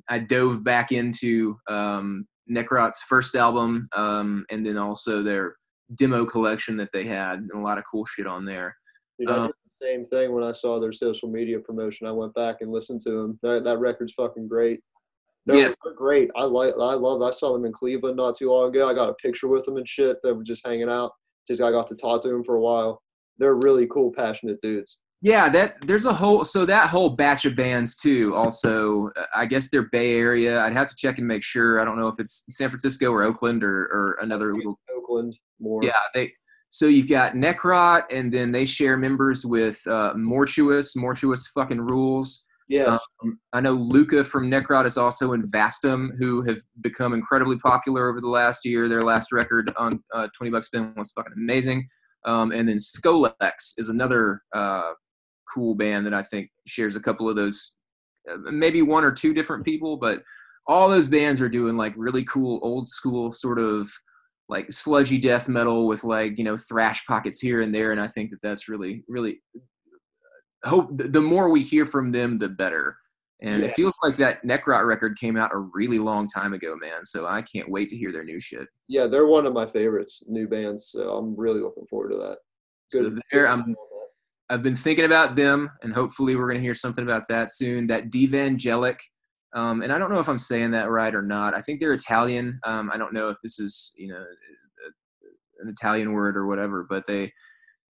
I 0.10 0.20
dove 0.20 0.64
back 0.64 0.94
into 0.94 1.58
um, 1.70 2.26
Necrot's 2.50 3.04
first 3.04 3.36
album 3.36 3.90
um, 3.96 4.46
and 4.50 4.66
then 4.66 4.78
also 4.78 5.22
their 5.22 5.56
demo 5.96 6.26
collection 6.26 6.78
that 6.78 6.90
they 6.94 7.06
had 7.06 7.40
and 7.40 7.52
a 7.54 7.60
lot 7.60 7.78
of 7.78 7.84
cool 7.92 8.06
shit 8.06 8.28
on 8.28 8.46
there. 8.46 8.76
Dude, 9.20 9.30
I 9.30 9.36
Um, 9.36 9.48
did 9.48 9.56
the 9.66 9.86
same 9.86 10.06
thing 10.06 10.34
when 10.34 10.44
I 10.46 10.54
saw 10.54 10.80
their 10.80 10.94
social 10.94 11.30
media 11.30 11.60
promotion. 11.60 12.08
I 12.08 12.12
went 12.12 12.34
back 12.34 12.58
and 12.62 12.72
listened 12.72 13.02
to 13.02 13.12
them. 13.12 13.40
That, 13.44 13.64
that 13.66 13.80
record's 13.80 14.14
fucking 14.14 14.48
great. 14.48 14.82
They're, 15.46 15.58
Yes. 15.58 15.76
they're 15.84 15.93
great. 15.93 16.30
I 16.36 16.43
like. 16.46 16.74
I 16.74 16.93
love. 16.96 17.22
I 17.22 17.32
saw 17.32 17.54
them 17.54 17.66
in 17.66 17.72
Cleveland 17.72 18.18
not 18.18 18.36
too 18.36 18.50
long 18.52 18.70
ago. 18.70 18.89
I 18.89 18.93
got 18.93 19.10
a 19.10 19.14
picture 19.16 19.48
with 19.48 19.64
them 19.66 19.78
and 19.78 19.88
shit. 19.88 20.18
They 20.24 20.32
were 20.32 20.43
just 20.43 20.66
hanging 20.66 20.89
out. 20.89 21.12
Just 21.48 21.62
I 21.62 21.72
got 21.72 21.88
to 21.88 21.96
talk 21.96 22.24
to 22.24 22.30
them 22.30 22.43
for 22.43 22.56
a 22.56 22.62
while. 22.62 23.02
They're 23.38 23.56
really 23.56 23.86
cool, 23.88 24.12
passionate 24.12 24.60
dudes. 24.62 25.00
Yeah, 25.22 25.50
that 25.50 25.76
there's 25.86 26.06
a 26.06 26.14
whole 26.14 26.46
so 26.46 26.66
that 26.66 26.89
whole 26.89 27.10
batch 27.10 27.46
of 27.46 27.56
bands 27.56 27.96
too. 27.96 28.34
Also, 28.36 29.10
uh, 29.18 29.26
I 29.36 29.46
guess 29.46 29.70
they're 29.70 29.89
Bay 29.91 30.16
Area. 30.16 30.62
I'd 30.62 30.74
have 30.74 30.88
to 30.89 30.96
check 30.96 31.18
and 31.20 31.28
make 31.28 31.43
sure. 31.43 31.80
I 31.80 31.86
don't 31.86 31.98
know 31.98 32.08
if 32.08 32.20
it's 32.20 32.46
San 32.50 32.70
Francisco 32.70 33.12
or 33.12 33.24
Oakland 33.24 33.64
or, 33.64 33.84
or 33.91 34.18
another 34.22 34.54
little 34.54 34.80
Oakland 34.96 35.38
more. 35.60 35.84
Yeah, 35.84 35.93
they. 36.14 36.32
So 36.70 36.88
you've 36.88 37.08
got 37.08 37.34
Necrot, 37.34 38.04
and 38.12 38.34
then 38.34 38.52
they 38.52 38.66
share 38.66 38.98
members 38.98 39.46
with 39.46 39.80
uh, 39.88 40.14
Mortuous. 40.16 40.96
Mortuous 40.96 41.48
fucking 41.48 41.80
rules. 41.82 42.43
Yes. 42.68 42.99
Um, 43.24 43.39
I 43.53 43.61
know 43.61 43.74
Luca 43.74 44.24
from 44.24 44.49
Necrot 44.49 44.86
is 44.86 44.97
also 44.97 45.34
in 45.34 45.43
Vastum, 45.51 46.09
who 46.18 46.41
have 46.43 46.57
become 46.82 47.13
incredibly 47.13 47.59
popular 47.59 48.09
over 48.09 48.20
the 48.20 48.30
last 48.30 48.66
year. 48.66 48.89
Their 48.89 49.03
last 49.03 49.32
record 49.32 49.72
on 49.78 50.03
uh, 50.13 50.28
Twenty 50.36 50.51
Bucks 50.51 50.68
Spin 50.68 50.93
was 50.97 51.11
fucking 51.11 51.34
amazing. 51.36 51.86
Um, 52.26 52.51
and 52.51 52.68
then 52.68 52.78
Scolex 52.78 53.74
is 53.78 53.89
another 53.89 54.41
uh, 54.51 54.93
cool 55.53 55.76
band 55.76 56.07
that 56.07 56.13
I 56.13 56.24
think 56.24 56.49
shares 56.66 56.95
a 56.95 56.99
couple 56.99 57.30
of 57.30 57.36
those, 57.36 57.76
uh, 58.32 58.38
maybe 58.51 58.82
one 58.82 59.03
or 59.03 59.11
two 59.11 59.32
different 59.32 59.63
people, 59.63 59.97
but 59.97 60.24
all 60.68 60.89
those 60.89 61.07
bands 61.07 61.39
are 61.39 61.49
doing 61.49 61.78
like 61.78 61.93
really 61.95 62.24
cool 62.24 62.59
old 62.63 62.88
school 62.88 63.30
sort 63.30 63.59
of 63.59 63.88
like 64.49 64.72
sludgy 64.72 65.18
death 65.18 65.47
metal 65.47 65.88
with 65.88 66.03
like 66.03 66.38
you 66.38 66.43
know 66.43 66.57
thrash 66.57 67.05
pockets 67.05 67.39
here 67.39 67.61
and 67.61 67.74
there 67.74 67.91
and 67.91 68.01
i 68.01 68.07
think 68.07 68.30
that 68.30 68.41
that's 68.43 68.70
really 68.70 69.03
really 69.07 69.41
hope 70.66 70.89
the 70.93 71.22
more 71.22 71.49
we 71.49 71.61
hear 71.61 71.86
from 71.86 72.11
them 72.11 72.38
the 72.38 72.49
better 72.49 72.97
and 73.41 73.63
it 73.63 73.74
feels 73.74 73.93
like 74.01 74.16
that 74.16 74.41
necrot 74.43 74.88
record 74.88 75.18
came 75.20 75.36
out 75.36 75.51
a 75.53 75.57
really 75.57 75.99
long 75.99 76.28
time 76.28 76.53
ago 76.53 76.76
man 76.80 77.03
so 77.03 77.26
i 77.26 77.41
can't 77.41 77.70
wait 77.70 77.89
to 77.89 77.97
hear 77.97 78.11
their 78.11 78.24
new 78.24 78.39
shit 78.39 78.68
yeah, 78.88 79.07
they're 79.07 79.26
one 79.26 79.45
of 79.45 79.53
my 79.53 79.66
favorites, 79.66 80.24
new 80.28 80.47
bands. 80.47 80.89
So 80.91 81.18
I'm 81.18 81.36
really 81.36 81.59
looking 81.59 81.88
forward 81.88 82.11
to 82.11 82.18
that. 82.18 82.38
so 82.89 83.16
there 83.32 83.47
i'm. 83.47 83.76
I've 84.47 84.61
been 84.61 84.76
thinking 84.76 85.05
about 85.05 85.36
them, 85.36 85.72
and 85.82 85.91
hopefully 85.91 86.36
we're 86.36 86.45
going 86.45 86.59
to 86.59 86.63
hear 86.63 86.76
something 86.76 87.03
about 87.03 87.28
that 87.30 87.51
soon. 87.51 87.88
That 87.88 88.11
Devangelic, 88.11 88.99
um, 89.55 89.82
and 89.82 89.91
I 89.91 89.97
don't 89.97 90.11
know 90.11 90.20
if 90.20 90.30
I'm 90.30 90.38
saying 90.38 90.70
that 90.72 90.91
right 90.91 91.16
or 91.16 91.24
not. 91.24 91.55
I 91.55 91.61
think 91.61 91.80
they're 91.80 91.93
Italian. 91.93 92.59
Um, 92.63 92.91
I 92.93 92.97
don't 92.97 93.11
know 93.11 93.30
if 93.30 93.38
this 93.41 93.59
is 93.59 93.95
you 93.97 94.09
know 94.09 94.24
an 95.61 95.70
Italian 95.70 96.13
word 96.13 96.38
or 96.38 96.45
whatever, 96.45 96.86
but 96.88 97.07
they 97.07 97.34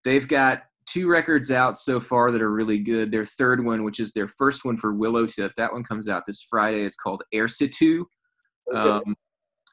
they've 0.05 0.25
got 0.25 0.63
two 0.87 1.07
records 1.07 1.51
out 1.51 1.77
so 1.77 1.99
far 1.99 2.31
that 2.31 2.41
are 2.41 2.51
really 2.51 2.79
good. 2.79 3.11
Their 3.11 3.25
third 3.25 3.63
one, 3.63 3.83
which 3.83 3.99
is 3.99 4.13
their 4.13 4.27
first 4.27 4.65
one 4.65 4.77
for 4.77 4.93
Willow 4.93 5.25
Tip, 5.25 5.51
that 5.57 5.71
one 5.71 5.83
comes 5.83 6.07
out 6.07 6.23
this 6.27 6.45
Friday. 6.49 6.81
It's 6.81 6.95
called 6.95 7.23
Ersetu. 7.33 8.03
Okay. 8.73 8.89
Um, 8.89 9.15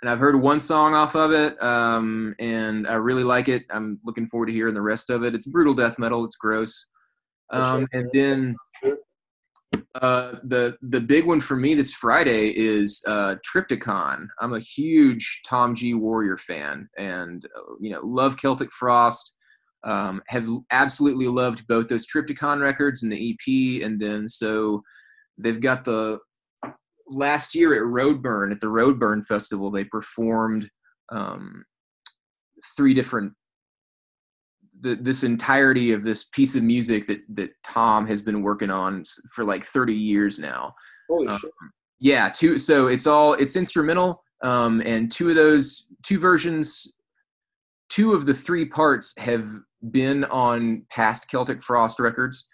and 0.02 0.10
I've 0.10 0.18
heard 0.18 0.40
one 0.40 0.58
song 0.58 0.94
off 0.94 1.14
of 1.14 1.32
it, 1.32 1.62
um, 1.62 2.34
and 2.40 2.88
I 2.88 2.94
really 2.94 3.22
like 3.22 3.48
it. 3.48 3.64
I'm 3.70 4.00
looking 4.04 4.26
forward 4.26 4.46
to 4.46 4.52
hearing 4.52 4.74
the 4.74 4.82
rest 4.82 5.10
of 5.10 5.22
it. 5.22 5.32
It's 5.32 5.46
brutal 5.46 5.74
death 5.74 5.96
metal. 5.98 6.24
It's 6.24 6.34
gross. 6.34 6.86
Um, 7.52 7.86
and 7.92 8.10
then 8.12 8.56
uh, 9.94 10.36
the 10.42 10.76
the 10.82 11.00
big 11.00 11.26
one 11.26 11.40
for 11.40 11.54
me 11.54 11.74
this 11.74 11.92
Friday 11.92 12.48
is 12.48 13.02
uh, 13.06 13.36
Triptykon. 13.46 14.26
I'm 14.40 14.54
a 14.54 14.60
huge 14.60 15.40
Tom 15.46 15.74
G. 15.74 15.94
Warrior 15.94 16.38
fan, 16.38 16.88
and 16.98 17.44
uh, 17.44 17.74
you 17.80 17.90
know 17.90 18.00
love 18.02 18.36
Celtic 18.36 18.72
Frost. 18.72 19.36
Um, 19.84 20.22
have 20.28 20.46
absolutely 20.70 21.26
loved 21.26 21.66
both 21.66 21.88
those 21.88 22.06
Triptykon 22.06 22.62
records 22.62 23.02
and 23.02 23.10
the 23.10 23.32
EP, 23.32 23.82
and 23.84 24.00
then 24.00 24.28
so 24.28 24.82
they've 25.38 25.60
got 25.60 25.84
the 25.84 26.18
last 27.08 27.54
year 27.54 27.74
at 27.74 27.82
Roadburn 27.82 28.52
at 28.52 28.60
the 28.60 28.68
Roadburn 28.68 29.26
Festival. 29.26 29.70
They 29.70 29.84
performed 29.84 30.68
um, 31.10 31.64
three 32.76 32.94
different 32.94 33.32
the, 34.80 34.96
this 34.96 35.22
entirety 35.22 35.92
of 35.92 36.02
this 36.02 36.24
piece 36.24 36.56
of 36.56 36.62
music 36.62 37.06
that 37.06 37.20
that 37.34 37.50
Tom 37.64 38.06
has 38.06 38.22
been 38.22 38.42
working 38.42 38.70
on 38.70 39.04
for 39.32 39.44
like 39.44 39.64
30 39.64 39.94
years 39.94 40.38
now. 40.38 40.74
Holy 41.08 41.28
um, 41.28 41.38
shit! 41.38 41.50
Yeah, 42.00 42.28
two. 42.28 42.58
So 42.58 42.88
it's 42.88 43.06
all 43.06 43.34
it's 43.34 43.56
instrumental, 43.56 44.22
um, 44.42 44.80
and 44.84 45.10
two 45.10 45.28
of 45.28 45.36
those 45.36 45.88
two 46.02 46.18
versions, 46.18 46.94
two 47.88 48.12
of 48.12 48.26
the 48.26 48.34
three 48.34 48.64
parts 48.64 49.16
have 49.18 49.46
been 49.90 50.24
on 50.24 50.86
past 50.90 51.28
Celtic 51.28 51.62
Frost 51.62 51.98
records. 51.98 52.46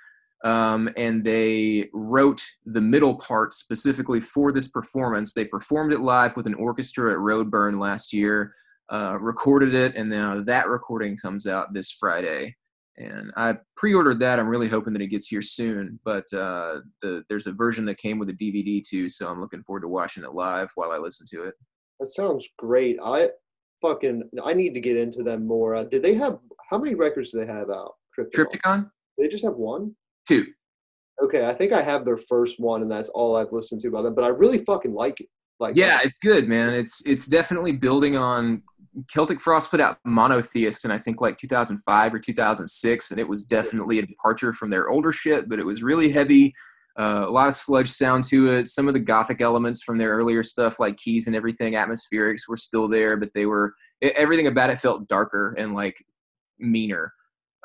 Um, 0.44 0.88
and 0.96 1.24
they 1.24 1.88
wrote 1.92 2.42
the 2.64 2.80
middle 2.80 3.16
part 3.16 3.52
specifically 3.52 4.20
for 4.20 4.52
this 4.52 4.68
performance. 4.68 5.34
They 5.34 5.44
performed 5.44 5.92
it 5.92 5.98
live 5.98 6.36
with 6.36 6.46
an 6.46 6.54
orchestra 6.54 7.12
at 7.12 7.18
Roadburn 7.18 7.80
last 7.80 8.12
year 8.12 8.52
uh, 8.90 9.18
recorded 9.20 9.74
it, 9.74 9.94
and 9.96 10.08
now 10.08 10.42
that 10.42 10.68
recording 10.68 11.16
comes 11.16 11.46
out 11.46 11.74
this 11.74 11.92
Friday. 11.92 12.54
And 12.96 13.30
I 13.36 13.54
pre-ordered 13.76 14.18
that. 14.20 14.40
I'm 14.40 14.48
really 14.48 14.66
hoping 14.66 14.92
that 14.94 15.02
it 15.02 15.08
gets 15.08 15.28
here 15.28 15.42
soon. 15.42 16.00
But 16.04 16.24
uh, 16.32 16.80
the, 17.00 17.22
there's 17.28 17.46
a 17.46 17.52
version 17.52 17.84
that 17.84 17.98
came 17.98 18.18
with 18.18 18.28
a 18.28 18.32
DVD 18.32 18.82
too, 18.82 19.08
so 19.08 19.28
I'm 19.28 19.40
looking 19.40 19.62
forward 19.62 19.82
to 19.82 19.88
watching 19.88 20.24
it 20.24 20.32
live 20.32 20.70
while 20.74 20.90
I 20.90 20.96
listen 20.96 21.26
to 21.30 21.44
it. 21.44 21.54
That 22.00 22.08
sounds 22.08 22.48
great. 22.58 22.96
I 23.04 23.28
fucking 23.82 24.28
I 24.44 24.52
need 24.52 24.74
to 24.74 24.80
get 24.80 24.96
into 24.96 25.22
them 25.22 25.46
more. 25.46 25.76
Uh, 25.76 25.84
did 25.84 26.02
they 26.02 26.14
have 26.14 26.38
how 26.68 26.78
many 26.78 26.94
records 26.94 27.30
do 27.30 27.38
they 27.38 27.46
have 27.46 27.70
out? 27.70 27.92
Triptykon. 28.18 28.46
Triptykon? 28.46 28.90
They 29.18 29.28
just 29.28 29.44
have 29.44 29.54
one. 29.54 29.94
Two. 30.26 30.46
Okay, 31.22 31.46
I 31.46 31.54
think 31.54 31.72
I 31.72 31.82
have 31.82 32.04
their 32.04 32.16
first 32.16 32.60
one, 32.60 32.82
and 32.82 32.90
that's 32.90 33.08
all 33.08 33.36
I've 33.36 33.52
listened 33.52 33.80
to 33.80 33.90
by 33.90 34.02
them. 34.02 34.14
But 34.14 34.24
I 34.24 34.28
really 34.28 34.58
fucking 34.64 34.92
like 34.92 35.20
it. 35.20 35.28
Like, 35.58 35.74
yeah, 35.74 35.98
it's 36.02 36.16
good, 36.22 36.48
man. 36.48 36.72
It's 36.72 37.02
it's 37.04 37.26
definitely 37.26 37.72
building 37.72 38.16
on 38.16 38.62
Celtic 39.08 39.40
Frost 39.40 39.70
put 39.70 39.80
out 39.80 39.98
Monotheist 40.04 40.84
in 40.84 40.90
I 40.90 40.98
think 40.98 41.20
like 41.20 41.38
2005 41.38 42.14
or 42.14 42.18
2006, 42.18 43.10
and 43.10 43.18
it 43.18 43.28
was 43.28 43.44
definitely 43.44 43.98
a 43.98 44.06
departure 44.06 44.52
from 44.52 44.70
their 44.70 44.88
older 44.88 45.12
shit, 45.12 45.48
but 45.48 45.58
it 45.58 45.64
was 45.64 45.82
really 45.82 46.12
heavy. 46.12 46.54
Uh, 46.98 47.24
a 47.26 47.30
lot 47.30 47.48
of 47.48 47.54
sludge 47.54 47.88
sound 47.88 48.24
to 48.24 48.52
it. 48.52 48.66
Some 48.66 48.88
of 48.88 48.94
the 48.94 49.00
gothic 49.00 49.40
elements 49.40 49.82
from 49.82 49.98
their 49.98 50.10
earlier 50.10 50.42
stuff, 50.42 50.80
like 50.80 50.96
keys 50.96 51.28
and 51.28 51.36
everything, 51.36 51.74
atmospherics, 51.74 52.48
were 52.48 52.56
still 52.56 52.88
there, 52.88 53.16
but 53.16 53.30
they 53.34 53.46
were 53.46 53.74
everything 54.02 54.46
about 54.46 54.70
it 54.70 54.78
felt 54.78 55.08
darker 55.08 55.54
and 55.58 55.74
like 55.74 56.04
meaner. 56.58 57.12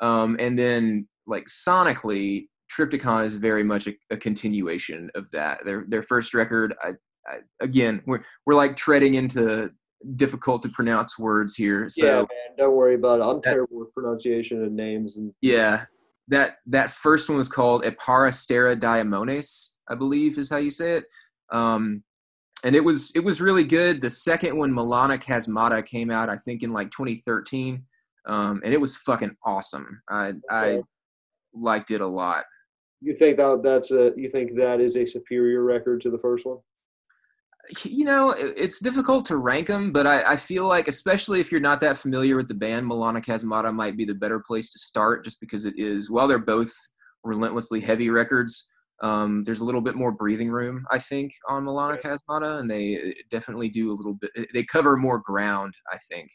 Um, 0.00 0.36
and 0.40 0.58
then 0.58 1.08
like 1.26 1.46
sonically, 1.46 2.46
Triptykon 2.76 3.24
is 3.24 3.36
very 3.36 3.62
much 3.62 3.86
a, 3.86 3.94
a 4.10 4.16
continuation 4.16 5.10
of 5.14 5.30
that. 5.30 5.58
Their 5.64 5.84
their 5.86 6.02
first 6.02 6.34
record, 6.34 6.74
I, 6.82 6.90
I, 7.26 7.38
again, 7.60 8.02
we're 8.06 8.24
we're 8.46 8.54
like 8.54 8.76
treading 8.76 9.14
into 9.14 9.70
difficult 10.16 10.62
to 10.62 10.68
pronounce 10.68 11.18
words 11.18 11.54
here. 11.54 11.88
So 11.88 12.06
yeah, 12.06 12.16
man, 12.18 12.56
don't 12.58 12.76
worry 12.76 12.94
about 12.94 13.20
it. 13.20 13.24
I'm 13.24 13.36
that, 13.36 13.42
terrible 13.42 13.78
with 13.78 13.92
pronunciation 13.94 14.62
and 14.62 14.74
names 14.74 15.16
and 15.16 15.32
yeah. 15.40 15.86
That 16.28 16.56
that 16.66 16.90
first 16.90 17.28
one 17.28 17.36
was 17.36 17.50
called 17.50 17.84
Eparistera 17.84 18.80
Daimones, 18.80 19.74
I 19.88 19.94
believe 19.94 20.38
is 20.38 20.48
how 20.48 20.56
you 20.56 20.70
say 20.70 20.96
it. 20.96 21.04
Um, 21.52 22.02
and 22.64 22.74
it 22.74 22.80
was 22.80 23.12
it 23.14 23.20
was 23.20 23.42
really 23.42 23.64
good. 23.64 24.00
The 24.00 24.08
second 24.08 24.56
one, 24.56 24.72
Melana 24.72 25.22
Chasmata, 25.22 25.84
came 25.84 26.10
out 26.10 26.30
I 26.30 26.38
think 26.38 26.62
in 26.62 26.70
like 26.70 26.90
2013, 26.90 27.84
um, 28.26 28.60
and 28.64 28.72
it 28.72 28.80
was 28.80 28.96
fucking 28.96 29.36
awesome. 29.44 30.02
I 30.08 30.28
okay. 30.28 30.38
I 30.50 30.80
liked 31.52 31.90
it 31.90 32.00
a 32.00 32.06
lot. 32.06 32.44
You 33.00 33.12
think 33.12 33.36
that 33.36 33.62
that's 33.62 33.90
a 33.90 34.12
you 34.16 34.28
think 34.28 34.54
that 34.56 34.80
is 34.80 34.96
a 34.96 35.04
superior 35.04 35.62
record 35.62 36.00
to 36.02 36.10
the 36.10 36.18
first 36.18 36.46
one? 36.46 36.58
you 37.82 38.04
know, 38.04 38.30
it's 38.30 38.80
difficult 38.80 39.24
to 39.26 39.36
rank 39.36 39.68
them, 39.68 39.92
but 39.92 40.06
I, 40.06 40.32
I, 40.32 40.36
feel 40.36 40.66
like, 40.66 40.88
especially 40.88 41.40
if 41.40 41.50
you're 41.50 41.60
not 41.60 41.80
that 41.80 41.96
familiar 41.96 42.36
with 42.36 42.48
the 42.48 42.54
band, 42.54 42.86
Melana 42.86 43.24
Chasmata 43.24 43.72
might 43.72 43.96
be 43.96 44.04
the 44.04 44.14
better 44.14 44.40
place 44.40 44.70
to 44.72 44.78
start 44.78 45.24
just 45.24 45.40
because 45.40 45.64
it 45.64 45.74
is, 45.76 46.10
while 46.10 46.28
they're 46.28 46.38
both 46.38 46.72
relentlessly 47.22 47.80
heavy 47.80 48.10
records, 48.10 48.70
um, 49.02 49.44
there's 49.44 49.60
a 49.60 49.64
little 49.64 49.80
bit 49.80 49.96
more 49.96 50.12
breathing 50.12 50.50
room, 50.50 50.84
I 50.90 50.98
think, 50.98 51.32
on 51.48 51.64
Melana 51.64 52.00
Chasmata, 52.00 52.60
and 52.60 52.70
they 52.70 52.96
uh, 52.96 53.12
definitely 53.30 53.68
do 53.68 53.92
a 53.92 53.94
little 53.94 54.14
bit, 54.14 54.30
they 54.52 54.64
cover 54.64 54.96
more 54.96 55.18
ground, 55.18 55.74
I 55.92 55.98
think. 56.10 56.30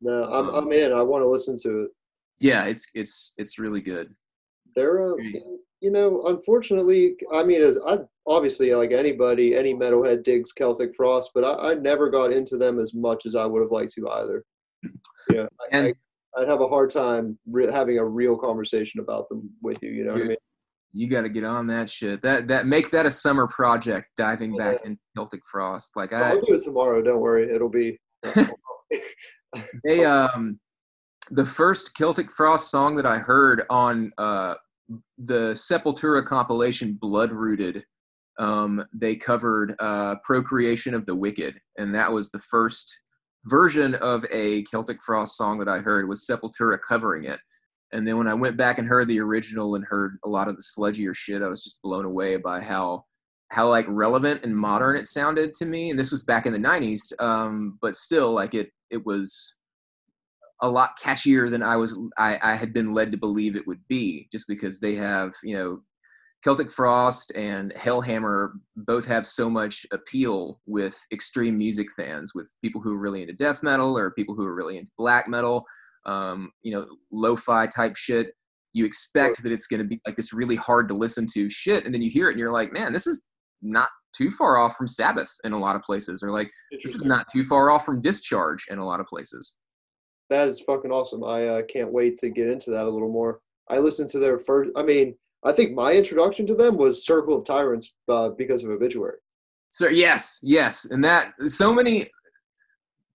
No, 0.00 0.24
I'm, 0.24 0.48
um, 0.48 0.54
I'm 0.54 0.72
in. 0.72 0.92
I 0.92 1.02
want 1.02 1.22
to 1.22 1.28
listen 1.28 1.56
to 1.62 1.82
it. 1.82 1.90
Yeah, 2.38 2.64
it's, 2.64 2.88
it's, 2.94 3.34
it's 3.36 3.58
really 3.58 3.80
good. 3.80 4.14
They're, 4.74 5.12
uh, 5.12 5.16
you 5.80 5.90
know, 5.90 6.22
unfortunately, 6.26 7.16
I 7.32 7.42
mean, 7.42 7.62
as 7.62 7.78
I 7.86 7.98
obviously 8.26 8.72
like 8.74 8.92
anybody, 8.92 9.56
any 9.56 9.74
metalhead 9.74 10.24
digs 10.24 10.52
Celtic 10.52 10.94
Frost, 10.96 11.30
but 11.34 11.44
I, 11.44 11.70
I 11.70 11.74
never 11.74 12.10
got 12.10 12.32
into 12.32 12.56
them 12.56 12.78
as 12.78 12.94
much 12.94 13.26
as 13.26 13.34
I 13.34 13.46
would 13.46 13.62
have 13.62 13.72
liked 13.72 13.92
to 13.94 14.08
either. 14.08 14.44
Yeah, 15.30 15.46
and, 15.70 15.94
I, 16.34 16.40
would 16.40 16.48
have 16.48 16.60
a 16.60 16.66
hard 16.66 16.90
time 16.90 17.38
re- 17.48 17.70
having 17.70 17.98
a 17.98 18.04
real 18.04 18.36
conversation 18.36 18.98
about 18.98 19.28
them 19.28 19.48
with 19.62 19.80
you. 19.80 19.90
You 19.90 20.04
know 20.04 20.14
what 20.14 20.22
I 20.22 20.28
mean? 20.28 20.36
You 20.92 21.08
got 21.08 21.20
to 21.20 21.28
get 21.28 21.44
on 21.44 21.68
that 21.68 21.88
shit. 21.88 22.20
That 22.22 22.48
that 22.48 22.66
make 22.66 22.90
that 22.90 23.06
a 23.06 23.12
summer 23.12 23.46
project. 23.46 24.08
Diving 24.16 24.54
yeah. 24.54 24.72
back 24.72 24.80
in 24.84 24.98
Celtic 25.14 25.42
Frost, 25.48 25.92
like 25.94 26.12
I, 26.12 26.30
I'll 26.30 26.40
do 26.40 26.54
it 26.54 26.62
tomorrow. 26.62 27.00
Don't 27.00 27.20
worry, 27.20 27.54
it'll 27.54 27.68
be. 27.68 28.00
they 29.84 30.04
um, 30.04 30.58
the 31.30 31.46
first 31.46 31.94
Celtic 31.94 32.30
Frost 32.30 32.70
song 32.70 32.96
that 32.96 33.06
I 33.06 33.18
heard 33.18 33.62
on 33.70 34.12
uh 34.18 34.54
the 35.18 35.52
Sepultura 35.52 36.24
compilation 36.24 36.94
Blood 37.00 37.32
Rooted, 37.32 37.84
um, 38.38 38.84
they 38.92 39.16
covered 39.16 39.74
uh, 39.78 40.16
Procreation 40.24 40.94
of 40.94 41.06
the 41.06 41.14
Wicked, 41.14 41.60
and 41.78 41.94
that 41.94 42.10
was 42.12 42.30
the 42.30 42.38
first 42.38 43.00
version 43.44 43.94
of 43.96 44.24
a 44.30 44.62
Celtic 44.64 45.02
Frost 45.02 45.36
song 45.36 45.58
that 45.58 45.68
I 45.68 45.78
heard 45.78 46.08
was 46.08 46.26
Sepultura 46.26 46.78
covering 46.80 47.24
it. 47.24 47.38
And 47.92 48.06
then 48.06 48.18
when 48.18 48.28
I 48.28 48.34
went 48.34 48.56
back 48.56 48.78
and 48.78 48.86
heard 48.86 49.08
the 49.08 49.20
original 49.20 49.74
and 49.74 49.84
heard 49.84 50.16
a 50.24 50.28
lot 50.28 50.48
of 50.48 50.56
the 50.56 50.62
sludgier 50.62 51.14
shit, 51.14 51.42
I 51.42 51.48
was 51.48 51.62
just 51.62 51.82
blown 51.82 52.04
away 52.04 52.36
by 52.36 52.60
how 52.60 53.04
how 53.50 53.68
like 53.68 53.86
relevant 53.88 54.44
and 54.44 54.56
modern 54.56 54.96
it 54.96 55.06
sounded 55.06 55.52
to 55.54 55.66
me. 55.66 55.90
And 55.90 55.98
this 55.98 56.12
was 56.12 56.24
back 56.24 56.46
in 56.46 56.52
the 56.52 56.58
'90s, 56.58 57.12
um, 57.18 57.78
but 57.82 57.96
still, 57.96 58.32
like 58.32 58.54
it 58.54 58.70
it 58.90 59.04
was 59.04 59.56
a 60.62 60.68
lot 60.68 60.98
catchier 61.02 61.50
than 61.50 61.62
I 61.62 61.76
was 61.76 61.98
I, 62.18 62.38
I 62.42 62.54
had 62.54 62.72
been 62.72 62.94
led 62.94 63.12
to 63.12 63.18
believe 63.18 63.56
it 63.56 63.66
would 63.66 63.86
be, 63.88 64.28
just 64.32 64.46
because 64.48 64.80
they 64.80 64.94
have 64.96 65.32
you 65.42 65.56
know 65.56 65.80
Celtic 66.42 66.70
Frost 66.70 67.32
and 67.34 67.72
Hellhammer 67.74 68.52
both 68.76 69.06
have 69.06 69.26
so 69.26 69.50
much 69.50 69.84
appeal 69.92 70.60
with 70.66 70.98
extreme 71.12 71.58
music 71.58 71.88
fans, 71.96 72.32
with 72.34 72.54
people 72.62 72.80
who 72.80 72.94
are 72.94 72.98
really 73.00 73.22
into 73.22 73.34
death 73.34 73.62
metal 73.62 73.98
or 73.98 74.12
people 74.12 74.34
who 74.34 74.46
are 74.46 74.54
really 74.54 74.78
into 74.78 74.90
black 74.96 75.28
metal, 75.28 75.64
um, 76.06 76.50
you 76.62 76.72
know, 76.72 76.86
lo-fi 77.12 77.66
type 77.66 77.96
shit. 77.96 78.28
You 78.72 78.84
expect 78.84 79.42
that 79.42 79.52
it's 79.52 79.66
going 79.66 79.82
to 79.82 79.86
be 79.86 80.00
like 80.06 80.16
this 80.16 80.32
really 80.32 80.56
hard 80.56 80.88
to 80.88 80.94
listen 80.94 81.26
to 81.34 81.48
shit, 81.48 81.84
and 81.84 81.92
then 81.92 82.02
you 82.02 82.10
hear 82.10 82.28
it 82.28 82.32
and 82.32 82.38
you're 82.38 82.52
like, 82.52 82.72
man, 82.72 82.92
this 82.92 83.06
is 83.06 83.26
not 83.62 83.88
too 84.16 84.30
far 84.30 84.56
off 84.56 84.76
from 84.76 84.86
Sabbath 84.86 85.32
in 85.44 85.52
a 85.52 85.58
lot 85.58 85.76
of 85.76 85.82
places, 85.82 86.22
or 86.22 86.30
like 86.30 86.50
this 86.82 86.94
is 86.94 87.04
not 87.04 87.26
too 87.32 87.44
far 87.44 87.70
off 87.70 87.84
from 87.84 88.00
Discharge 88.00 88.66
in 88.70 88.78
a 88.78 88.84
lot 88.84 89.00
of 89.00 89.06
places 89.06 89.56
that 90.30 90.48
is 90.48 90.60
fucking 90.60 90.90
awesome. 90.90 91.22
I 91.22 91.46
uh, 91.46 91.62
can't 91.62 91.92
wait 91.92 92.16
to 92.18 92.30
get 92.30 92.48
into 92.48 92.70
that 92.70 92.86
a 92.86 92.88
little 92.88 93.12
more. 93.12 93.40
I 93.68 93.78
listened 93.78 94.08
to 94.10 94.18
their 94.18 94.38
first. 94.38 94.70
I 94.74 94.82
mean, 94.82 95.14
I 95.44 95.52
think 95.52 95.74
my 95.74 95.92
introduction 95.92 96.46
to 96.46 96.54
them 96.54 96.76
was 96.76 97.04
Circle 97.04 97.36
of 97.36 97.44
Tyrants 97.44 97.92
uh, 98.08 98.30
because 98.30 98.64
of 98.64 98.70
Obituary. 98.70 99.18
So 99.68 99.88
yes, 99.88 100.40
yes, 100.42 100.86
and 100.86 101.04
that 101.04 101.32
so 101.46 101.72
many 101.72 102.10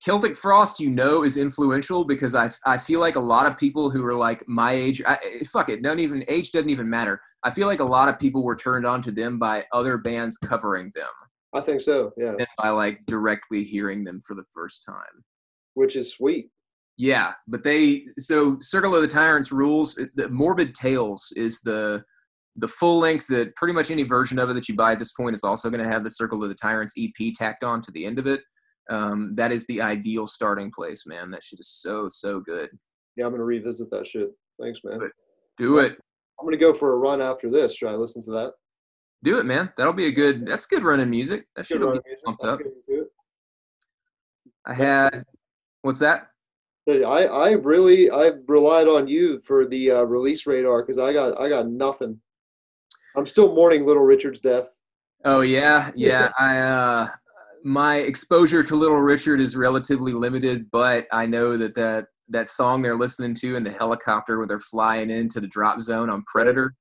Celtic 0.06 0.38
Frost, 0.38 0.80
you 0.80 0.92
know, 0.92 1.24
is 1.24 1.36
influential 1.36 2.06
because 2.06 2.36
I 2.36 2.52
I 2.64 2.78
feel 2.78 3.00
like 3.00 3.16
a 3.16 3.20
lot 3.20 3.48
of 3.48 3.58
people 3.58 3.90
who 3.90 4.06
are 4.06 4.14
like 4.14 4.48
my 4.48 4.72
age, 4.72 5.02
I, 5.04 5.16
eh, 5.16 5.44
fuck 5.52 5.68
it, 5.68 5.82
don't 5.82 6.00
even 6.00 6.24
age 6.28 6.52
doesn't 6.52 6.70
even 6.70 6.88
matter. 6.88 7.20
I 7.42 7.50
feel 7.50 7.66
like 7.66 7.80
a 7.80 7.84
lot 7.84 8.08
of 8.08 8.20
people 8.20 8.44
were 8.44 8.56
turned 8.56 8.86
on 8.86 9.02
to 9.02 9.12
them 9.12 9.40
by 9.40 9.66
other 9.74 9.98
bands 9.98 10.38
covering 10.38 10.92
them. 10.94 11.08
I 11.56 11.62
think 11.62 11.82
so, 11.82 12.14
yeah. 12.18 12.36
And 12.38 12.46
by 12.56 12.70
like 12.70 13.00
directly 13.08 13.64
hearing 13.64 14.04
them 14.04 14.22
for 14.22 14.36
the 14.36 14.44
first 14.54 14.86
time, 14.86 15.24
which 15.74 15.96
is 15.96 16.12
sweet. 16.12 16.52
Yeah, 16.98 17.34
but 17.48 17.64
they 17.64 18.06
so 18.20 18.58
Circle 18.60 18.96
of 18.96 19.02
the 19.02 19.08
Tyrants 19.08 19.52
rules. 19.52 19.98
Eh, 19.98 20.06
the 20.14 20.30
Morbid 20.30 20.76
Tales 20.76 21.34
is 21.36 21.62
the 21.62 22.04
the 22.58 22.68
full 22.68 23.00
length 23.00 23.26
that 23.30 23.56
pretty 23.56 23.74
much 23.74 23.90
any 23.90 24.04
version 24.04 24.38
of 24.38 24.52
it 24.52 24.54
that 24.54 24.70
you 24.70 24.76
buy 24.76 24.92
at 24.92 25.00
this 25.00 25.14
point 25.14 25.34
is 25.34 25.44
also 25.44 25.72
going 25.72 25.84
to 25.84 25.90
have 25.90 26.04
the 26.04 26.12
Circle 26.12 26.44
of 26.44 26.50
the 26.50 26.56
Tyrants 26.56 26.94
EP 26.96 27.34
tacked 27.34 27.64
on 27.64 27.82
to 27.82 27.92
the 27.92 28.06
end 28.06 28.20
of 28.20 28.28
it. 28.28 28.42
Um, 28.90 29.34
that 29.36 29.52
is 29.52 29.66
the 29.68 29.82
ideal 29.82 30.28
starting 30.28 30.72
place, 30.72 31.06
man. 31.06 31.32
That 31.32 31.44
shit 31.44 31.60
is 31.60 31.70
so 31.70 32.08
so 32.08 32.40
good. 32.40 32.70
Yeah, 33.16 33.26
I'm 33.26 33.32
gonna 33.32 33.44
revisit 33.44 33.90
that 33.92 34.08
shit. 34.08 34.30
Thanks, 34.62 34.80
man. 34.84 35.00
Do 35.58 35.80
it. 35.80 35.98
I'm 36.40 36.46
gonna 36.46 36.58
go 36.58 36.74
for 36.74 36.94
a 36.94 36.98
run 36.98 37.22
after 37.22 37.50
this. 37.50 37.76
Should 37.76 37.90
I 37.90 37.96
listen 37.96 38.24
to 38.26 38.32
that? 38.32 38.54
Do 39.24 39.40
it, 39.40 39.46
man. 39.46 39.72
That'll 39.78 39.94
be 39.94 40.08
a 40.08 40.12
good. 40.12 40.46
That's 40.46 40.66
good 40.66 40.84
running 40.84 41.10
music. 41.10 41.48
That 41.56 41.66
should 41.66 41.82
be 41.82 42.00
pumped 42.26 42.44
up. 42.44 42.60
I 44.66 44.74
had. 44.74 45.24
What's 45.82 46.00
that? 46.00 46.28
I, 46.88 47.26
I 47.26 47.52
really 47.54 48.12
I 48.12 48.32
relied 48.48 48.88
on 48.88 49.08
you 49.08 49.40
for 49.40 49.66
the 49.66 49.92
uh, 49.92 50.04
release 50.04 50.46
radar 50.46 50.84
because 50.84 51.00
I 51.00 51.14
got 51.14 51.40
I 51.40 51.50
got 51.50 51.68
nothing. 51.68 52.20
I'm 53.16 53.26
still 53.26 53.56
mourning 53.56 53.86
Little 53.86 54.04
Richard's 54.04 54.40
death. 54.40 54.70
Oh 55.24 55.42
yeah, 55.42 55.92
yeah. 55.96 56.32
I 56.40 56.58
uh, 56.60 57.10
my 57.66 57.98
exposure 57.98 58.62
to 58.64 58.76
Little 58.76 59.02
Richard 59.02 59.42
is 59.42 59.56
relatively 59.56 60.14
limited, 60.14 60.70
but 60.72 61.08
I 61.12 61.26
know 61.26 61.58
that 61.58 61.74
that 61.76 62.06
that 62.30 62.48
song 62.48 62.84
they're 62.84 62.96
listening 62.96 63.34
to 63.34 63.56
in 63.56 63.64
the 63.64 63.72
helicopter 63.72 64.38
where 64.38 64.48
they're 64.48 64.60
flying 64.60 65.10
into 65.10 65.42
the 65.42 65.48
drop 65.48 65.82
zone 65.82 66.10
on 66.10 66.24
Predator, 66.28 66.76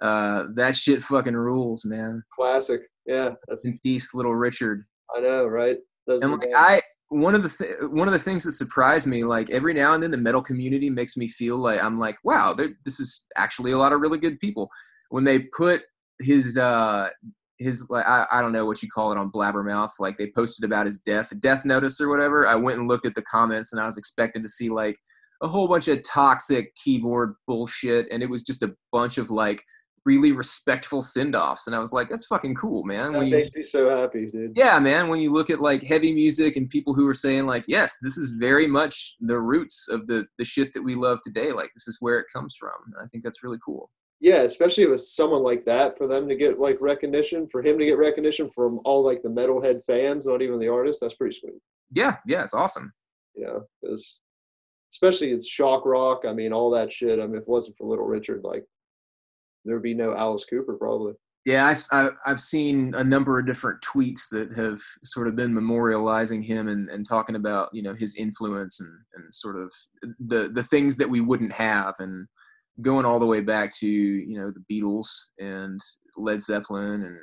uh, 0.00 0.44
that 0.54 0.76
shit 0.76 1.02
fucking 1.02 1.34
rules, 1.34 1.84
man. 1.84 2.22
Classic. 2.32 2.80
Yeah, 3.06 3.32
that's 3.48 3.64
In 3.64 3.80
peace, 3.82 4.14
Little 4.14 4.34
Richard. 4.36 4.84
I 5.14 5.20
know, 5.20 5.46
right? 5.46 5.78
Those 6.06 6.22
And 6.22 6.38
like. 6.38 6.50
I, 6.54 6.82
one 7.08 7.34
of 7.34 7.42
the 7.42 7.48
th- 7.48 7.90
one 7.90 8.06
of 8.06 8.12
the 8.12 8.18
things 8.20 8.44
that 8.44 8.52
surprised 8.52 9.08
me, 9.08 9.24
like 9.24 9.50
every 9.50 9.74
now 9.74 9.94
and 9.94 10.02
then, 10.02 10.12
the 10.12 10.16
metal 10.16 10.42
community 10.42 10.90
makes 10.90 11.16
me 11.16 11.26
feel 11.26 11.56
like 11.56 11.82
I'm 11.82 11.98
like, 11.98 12.18
wow, 12.22 12.54
this 12.54 13.00
is 13.00 13.26
actually 13.36 13.72
a 13.72 13.78
lot 13.78 13.92
of 13.92 14.00
really 14.00 14.18
good 14.18 14.38
people. 14.38 14.70
When 15.08 15.24
they 15.24 15.40
put 15.40 15.82
his 16.20 16.56
uh 16.56 17.08
his 17.60 17.88
like 17.90 18.06
I, 18.06 18.26
I 18.32 18.40
don't 18.40 18.52
know 18.52 18.64
what 18.64 18.82
you 18.82 18.88
call 18.88 19.12
it 19.12 19.18
on 19.18 19.30
Blabbermouth, 19.30 19.90
like 20.00 20.16
they 20.16 20.30
posted 20.34 20.64
about 20.64 20.86
his 20.86 20.98
death, 21.00 21.32
death 21.40 21.64
notice 21.64 22.00
or 22.00 22.08
whatever. 22.08 22.46
I 22.48 22.54
went 22.56 22.78
and 22.78 22.88
looked 22.88 23.06
at 23.06 23.14
the 23.14 23.22
comments, 23.22 23.72
and 23.72 23.80
I 23.80 23.84
was 23.86 23.98
expecting 23.98 24.42
to 24.42 24.48
see 24.48 24.70
like 24.70 24.96
a 25.42 25.48
whole 25.48 25.68
bunch 25.68 25.86
of 25.88 26.02
toxic 26.02 26.74
keyboard 26.74 27.34
bullshit, 27.46 28.06
and 28.10 28.22
it 28.22 28.30
was 28.30 28.42
just 28.42 28.62
a 28.62 28.74
bunch 28.92 29.18
of 29.18 29.30
like 29.30 29.62
really 30.06 30.32
respectful 30.32 31.02
send 31.02 31.36
offs, 31.36 31.66
and 31.66 31.76
I 31.76 31.78
was 31.78 31.92
like, 31.92 32.08
that's 32.08 32.24
fucking 32.24 32.54
cool, 32.54 32.84
man. 32.84 33.12
that 33.12 33.26
you- 33.26 33.30
makes 33.36 33.50
me 33.54 33.60
so 33.62 33.90
happy, 33.94 34.30
dude. 34.30 34.52
yeah 34.56 34.78
man 34.78 35.08
when 35.08 35.20
you 35.20 35.30
look 35.30 35.50
at 35.50 35.60
like 35.60 35.82
heavy 35.82 36.14
music 36.14 36.56
and 36.56 36.70
people 36.70 36.94
who 36.94 37.06
are 37.06 37.14
saying 37.14 37.46
like 37.46 37.64
yes 37.68 37.98
this 38.00 38.16
is 38.16 38.30
very 38.30 38.66
much 38.66 39.16
the 39.20 39.38
roots 39.38 39.88
of 39.90 40.06
the 40.06 40.24
the 40.38 40.44
shit 40.44 40.72
that 40.72 40.82
we 40.82 40.94
love 40.94 41.18
today 41.22 41.52
like 41.52 41.70
this 41.76 41.86
is 41.86 41.98
where 42.00 42.18
it 42.18 42.26
comes 42.34 42.56
from 42.58 42.72
i 43.02 43.06
think 43.08 43.22
that's 43.22 43.42
really 43.44 43.58
cool 43.64 43.90
Yeah, 44.20 44.42
especially 44.42 44.86
with 44.86 45.00
someone 45.00 45.42
like 45.42 45.64
that, 45.64 45.96
for 45.96 46.06
them 46.06 46.28
to 46.28 46.36
get 46.36 46.58
like 46.58 46.80
recognition, 46.80 47.48
for 47.48 47.62
him 47.62 47.78
to 47.78 47.86
get 47.86 47.96
recognition 47.96 48.50
from 48.50 48.80
all 48.84 49.02
like 49.02 49.22
the 49.22 49.30
metalhead 49.30 49.82
fans, 49.84 50.26
not 50.26 50.42
even 50.42 50.58
the 50.58 50.68
artists, 50.68 51.00
that's 51.00 51.14
pretty 51.14 51.36
sweet. 51.36 51.60
yeah 51.90 52.16
yeah 52.26 52.44
it's 52.44 52.54
awesome 52.54 52.92
know, 53.40 53.66
because 53.80 54.20
especially 54.92 55.30
it's 55.30 55.48
shock 55.48 55.84
rock. 55.84 56.22
I 56.26 56.32
mean, 56.32 56.52
all 56.52 56.70
that 56.70 56.92
shit. 56.92 57.18
I 57.18 57.26
mean, 57.26 57.36
if 57.36 57.42
it 57.42 57.48
wasn't 57.48 57.76
for 57.76 57.86
Little 57.86 58.06
Richard, 58.06 58.42
like 58.44 58.64
there'd 59.64 59.82
be 59.82 59.94
no 59.94 60.14
Alice 60.14 60.44
Cooper 60.44 60.76
probably. 60.76 61.14
yeah 61.44 61.72
I, 61.92 62.10
have 62.24 62.40
seen 62.40 62.94
a 62.94 63.04
number 63.04 63.38
of 63.38 63.46
different 63.46 63.82
tweets 63.82 64.28
that 64.30 64.52
have 64.56 64.80
sort 65.04 65.28
of 65.28 65.36
been 65.36 65.52
memorializing 65.52 66.44
him 66.44 66.68
and, 66.68 66.88
and 66.88 67.06
talking 67.06 67.36
about 67.36 67.68
you 67.72 67.82
know 67.82 67.94
his 67.94 68.16
influence 68.16 68.80
and, 68.80 68.90
and 69.14 69.34
sort 69.34 69.56
of 69.56 69.72
the 70.18 70.48
the 70.52 70.62
things 70.62 70.96
that 70.96 71.10
we 71.10 71.20
wouldn't 71.20 71.52
have 71.52 71.94
and 71.98 72.26
going 72.82 73.04
all 73.04 73.18
the 73.18 73.26
way 73.26 73.40
back 73.40 73.74
to 73.76 73.88
you 73.88 74.38
know 74.38 74.50
the 74.52 74.64
beatles 74.72 75.06
and 75.38 75.80
led 76.16 76.42
zeppelin 76.42 77.04
and 77.04 77.18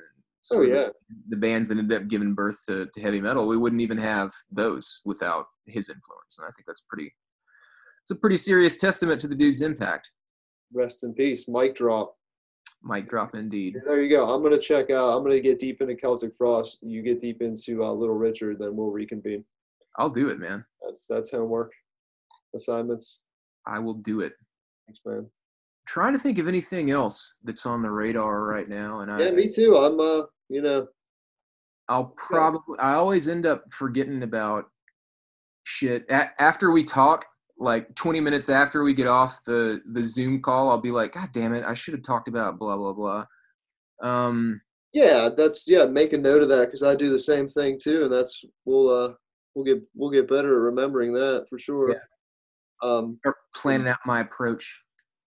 Oh 0.54 0.62
yeah, 0.62 0.90
the 1.28 1.36
bands 1.36 1.68
that 1.68 1.78
ended 1.78 2.02
up 2.02 2.08
giving 2.08 2.34
birth 2.34 2.64
to, 2.68 2.88
to 2.94 3.02
heavy 3.02 3.20
metal, 3.20 3.48
we 3.48 3.58
wouldn't 3.58 3.82
even 3.82 3.98
have 3.98 4.32
those 4.52 5.02
without 5.04 5.46
his 5.66 5.90
influence. 5.90 6.40
And 6.40 6.46
I 6.48 6.52
think 6.56 6.66
that's 6.66 6.86
pretty, 6.90 7.14
it's 8.04 8.12
a 8.12 8.16
pretty 8.16 8.38
serious 8.38 8.78
testament 8.78 9.20
to 9.22 9.28
the 9.28 9.36
dude's 9.36 9.62
impact. 9.62 10.12
rest 10.74 11.04
in 11.04 11.14
peace. 11.14 11.48
Mike 11.48 11.76
drop. 11.76 12.16
Mike 12.82 13.10
drop 13.10 13.36
indeed. 13.36 13.76
There 13.86 14.02
you 14.02 14.10
go. 14.10 14.30
I'm 14.30 14.44
gonna 14.44 14.60
check 14.60 14.90
out. 14.90 15.18
I'm 15.18 15.24
gonna 15.24 15.42
get 15.42 15.60
deep 15.60 15.82
into 15.82 15.96
Celtic 15.96 16.32
Frost. 16.38 16.78
You 16.82 17.02
get 17.02 17.20
deep 17.20 17.42
into 17.42 17.84
uh, 17.84 17.92
Little 17.92 18.16
Richard, 18.16 18.60
then 18.60 18.76
we'll 18.76 18.92
reconvene. 18.92 19.44
I'll 19.98 20.10
do 20.10 20.30
it, 20.30 20.40
man. 20.40 20.64
That's 20.86 21.08
that's 21.08 21.32
homework 21.32 21.74
assignments. 22.56 23.22
I 23.66 23.80
will 23.80 23.96
do 23.96 24.22
it. 24.22 24.34
Thanks, 24.86 25.02
man. 25.06 25.30
Trying 25.88 26.14
to 26.14 26.20
think 26.20 26.38
of 26.38 26.48
anything 26.48 26.92
else 26.92 27.36
that's 27.44 27.66
on 27.66 27.82
the 27.82 27.90
radar 27.90 28.44
right 28.44 28.70
now. 28.70 29.00
And 29.00 29.12
I, 29.12 29.26
Yeah, 29.26 29.32
me 29.32 29.50
too. 29.50 29.76
I'm 29.78 30.00
uh, 30.00 30.24
you 30.50 30.62
know, 30.62 30.88
I'll 31.90 32.14
probably, 32.18 32.78
I 32.80 32.94
always 32.94 33.28
end 33.28 33.46
up 33.46 33.64
forgetting 33.72 34.24
about 34.24 34.66
shit. 35.64 36.06
A- 36.10 36.42
after 36.42 36.72
we 36.72 36.84
talk, 36.84 37.26
like 37.60 37.96
20 37.96 38.20
minutes 38.20 38.50
after 38.50 38.84
we 38.84 38.94
get 38.94 39.08
off 39.08 39.44
the, 39.46 39.82
the 39.94 40.04
Zoom 40.04 40.42
call, 40.42 40.70
I'll 40.70 40.82
be 40.82 40.92
like, 40.92 41.14
God 41.14 41.30
damn 41.32 41.54
it, 41.54 41.64
I 41.66 41.74
should 41.74 41.94
have 41.94 42.04
talked 42.04 42.28
about 42.28 42.60
blah, 42.60 42.78
blah, 42.78 42.94
blah. 42.94 43.26
Um, 44.02 44.62
yeah, 44.94 45.30
that's 45.36 45.68
yeah. 45.68 45.86
Make 45.86 46.14
a 46.14 46.18
note 46.18 46.42
of 46.42 46.50
that 46.50 46.66
because 46.66 46.82
I 46.82 46.96
do 46.96 47.10
the 47.10 47.20
same 47.20 47.48
thing 47.48 47.78
too, 47.80 48.04
and 48.04 48.12
that's 48.12 48.44
we'll 48.66 48.90
uh 48.90 49.14
we'll 49.54 49.66
get 49.66 49.82
we'll 49.94 50.10
get 50.10 50.28
better 50.28 50.56
at 50.56 50.62
remembering 50.62 51.14
that 51.14 51.46
for 51.50 51.60
sure. 51.60 51.92
Yeah. 51.92 51.98
Um, 52.82 53.18
start 53.22 53.36
planning 53.54 53.88
out 53.88 54.00
my 54.06 54.22
approach. 54.22 54.82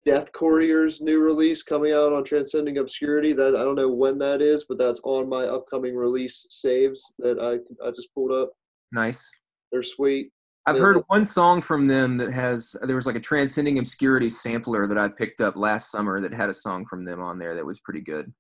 Death 0.06 0.32
Courier's 0.34 1.00
new 1.02 1.20
release 1.20 1.62
coming 1.62 1.94
out 1.94 2.12
on 2.12 2.24
Transcending 2.24 2.80
Obscurity. 2.80 3.34
That 3.34 3.56
I 3.56 3.64
don't 3.64 3.76
know 3.76 3.90
when 3.92 4.18
that 4.20 4.42
is, 4.42 4.66
but 4.68 4.78
that's 4.78 5.00
on 5.04 5.30
my 5.30 5.44
upcoming 5.44 5.96
release 5.96 6.48
saves 6.50 7.14
that 7.20 7.40
I 7.40 7.60
I 7.86 7.92
just 7.92 8.14
pulled 8.14 8.32
up. 8.32 8.52
Nice. 8.92 9.30
They're 9.72 9.84
sweet. 9.84 10.32
I've 10.66 10.76
Yeah, 10.76 10.82
heard 10.82 11.04
one 11.08 11.26
song 11.26 11.62
from 11.62 11.88
them 11.88 12.18
that 12.18 12.32
has 12.34 12.76
there 12.84 12.96
was 12.96 13.06
like 13.06 13.16
a 13.16 13.20
transcending 13.22 13.80
obscurity 13.80 14.30
sampler 14.30 14.88
that 14.88 14.98
I 14.98 15.08
picked 15.10 15.42
up 15.42 15.56
last 15.56 15.92
summer 15.92 16.20
that 16.22 16.34
had 16.34 16.50
a 16.50 16.54
song 16.54 16.86
from 16.86 17.06
them 17.06 17.22
on 17.22 17.40
there 17.40 17.56
that 17.56 17.66
was 17.66 17.80
pretty 17.80 18.02
good. 18.02 18.32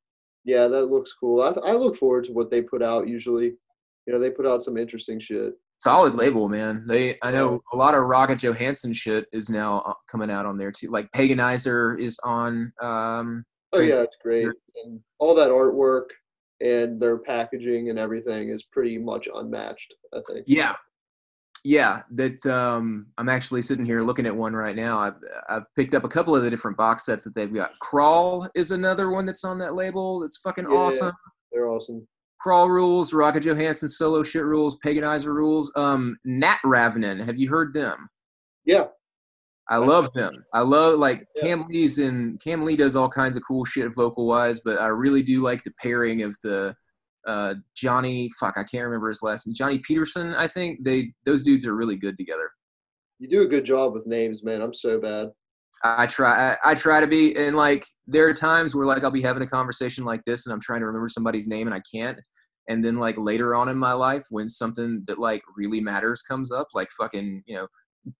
Yeah, 0.44 0.68
that 0.68 0.86
looks 0.88 1.14
cool. 1.14 1.42
I 1.42 1.54
I 1.70 1.74
look 1.74 1.96
forward 1.96 2.26
to 2.26 2.34
what 2.34 2.50
they 2.50 2.62
put 2.62 2.82
out 2.82 3.08
usually. 3.08 3.54
You 4.08 4.14
know, 4.14 4.20
they 4.20 4.32
put 4.32 4.48
out 4.48 4.64
some 4.64 4.78
interesting 4.78 5.20
shit. 5.20 5.54
Solid 5.82 6.14
label, 6.14 6.48
man. 6.48 6.86
They 6.88 7.18
I 7.24 7.32
know 7.32 7.60
a 7.74 7.76
lot 7.76 7.96
of 7.96 8.02
Rogga 8.04 8.38
Johansson 8.38 8.94
shit 8.94 9.26
is 9.34 9.50
now 9.50 9.80
uh, 9.80 9.94
coming 10.08 10.30
out 10.30 10.46
on 10.46 10.56
there 10.56 10.72
too. 10.72 10.90
Like 10.90 11.12
Paganizer 11.12 12.00
is 12.00 12.20
on 12.24 12.72
um 12.80 13.44
Oh 13.74 13.80
yeah, 13.80 14.02
it's 14.04 14.16
great. 14.24 14.46
And 14.84 15.00
all 15.18 15.34
that 15.34 15.50
artwork 15.50 16.10
and 16.60 17.02
their 17.02 17.18
packaging 17.18 17.90
and 17.90 17.98
everything 17.98 18.50
is 18.50 18.62
pretty 18.62 19.00
much 19.00 19.28
unmatched, 19.34 19.96
I 20.14 20.20
think. 20.30 20.44
Yeah. 20.46 20.76
Yeah, 21.64 22.04
that 22.12 22.46
um 22.46 23.08
I'm 23.18 23.28
actually 23.30 23.64
sitting 23.64 23.86
here 23.86 24.04
looking 24.04 24.28
at 24.28 24.36
one 24.36 24.54
right 24.54 24.76
now. 24.76 25.00
I've 25.00 25.16
I've 25.50 25.66
picked 25.76 25.96
up 25.96 26.04
a 26.04 26.10
couple 26.10 26.36
of 26.36 26.44
the 26.44 26.52
different 26.52 26.78
box 26.78 27.06
sets 27.08 27.24
that 27.24 27.34
they've 27.34 27.52
got. 27.52 27.72
Crawl 27.80 28.48
is 28.54 28.70
another 28.70 29.10
one 29.10 29.26
that's 29.26 29.44
on 29.44 29.58
that 29.58 29.74
label. 29.74 30.20
That's 30.20 30.38
fucking 30.38 30.66
Yeah. 30.70 30.78
awesome. 30.78 31.14
They're 31.52 31.70
awesome. 31.70 32.08
Crawl 32.42 32.70
rules, 32.70 33.14
Rogga 33.14 33.42
Johansson 33.42 33.90
solo 33.90 34.24
shit 34.24 34.44
rules, 34.44 34.78
Paganizer 34.86 35.34
rules. 35.34 35.72
Um 35.76 36.18
Nattravnen, 36.28 37.24
have 37.26 37.38
you 37.38 37.50
heard 37.50 37.74
them? 37.74 38.10
Yeah. 38.66 38.88
I 39.70 39.78
love 39.78 40.12
them. 40.14 40.34
I 40.54 40.62
love 40.62 41.00
like 41.00 41.26
Yeah. 41.36 41.44
Kam 41.44 41.66
Lee's 41.70 41.98
and 42.00 42.42
Kam 42.42 42.62
Lee 42.62 42.76
does 42.76 42.96
all 42.96 43.10
kinds 43.10 43.38
of 43.38 43.44
cool 43.48 43.64
shit 43.64 43.90
vocal 43.96 44.28
wise, 44.28 44.62
but 44.66 44.80
I 44.82 44.88
really 44.88 45.24
do 45.24 45.42
like 45.42 45.64
the 45.64 45.72
pairing 45.82 46.24
of 46.24 46.36
the 46.44 46.76
uh 47.28 47.54
Johnny 47.76 48.30
fuck, 48.40 48.58
I 48.58 48.64
can't 48.64 48.86
remember 48.86 49.10
his 49.10 49.22
last 49.22 49.46
name. 49.48 49.54
Jonny 49.54 49.80
Pettersson, 49.80 50.36
I 50.36 50.48
think. 50.48 50.84
They 50.84 51.14
those 51.26 51.44
dudes 51.44 51.66
are 51.66 51.76
really 51.76 51.96
good 51.96 52.18
together. 52.18 52.50
You 53.20 53.28
do 53.28 53.44
a 53.44 53.48
good 53.48 53.64
job 53.66 53.94
with 53.94 54.08
names, 54.08 54.44
man. 54.44 54.62
I'm 54.62 54.74
so 54.74 55.00
bad. 55.00 55.30
I 55.84 56.08
try 56.08 56.52
I, 56.52 56.72
I 56.72 56.76
try 56.76 57.00
to 57.00 57.08
be 57.08 57.36
and 57.36 57.56
like 57.56 57.86
there 58.08 58.28
are 58.28 58.34
times 58.34 58.76
where 58.76 58.86
like 58.86 59.04
I'll 59.04 59.12
be 59.12 59.22
having 59.22 59.44
a 59.44 59.48
conversation 59.48 60.04
like 60.04 60.24
this 60.26 60.46
and 60.46 60.54
I'm 60.54 60.62
trying 60.62 60.82
to 60.82 60.86
remember 60.88 61.08
somebody's 61.10 61.48
name 61.48 61.68
and 61.68 61.74
I 61.76 61.82
can't. 61.94 62.20
And 62.68 62.84
then 62.84 62.96
like 62.96 63.16
later 63.18 63.56
on 63.56 63.70
in 63.70 63.78
my 63.78 63.94
life 63.94 64.26
when 64.30 64.48
something 64.48 65.04
that 65.08 65.20
like 65.20 65.42
really 65.58 65.82
matters 65.82 66.22
comes 66.22 66.52
up, 66.52 66.68
like 66.74 66.90
fucking, 66.92 67.44
you 67.46 67.56
know, 67.56 67.68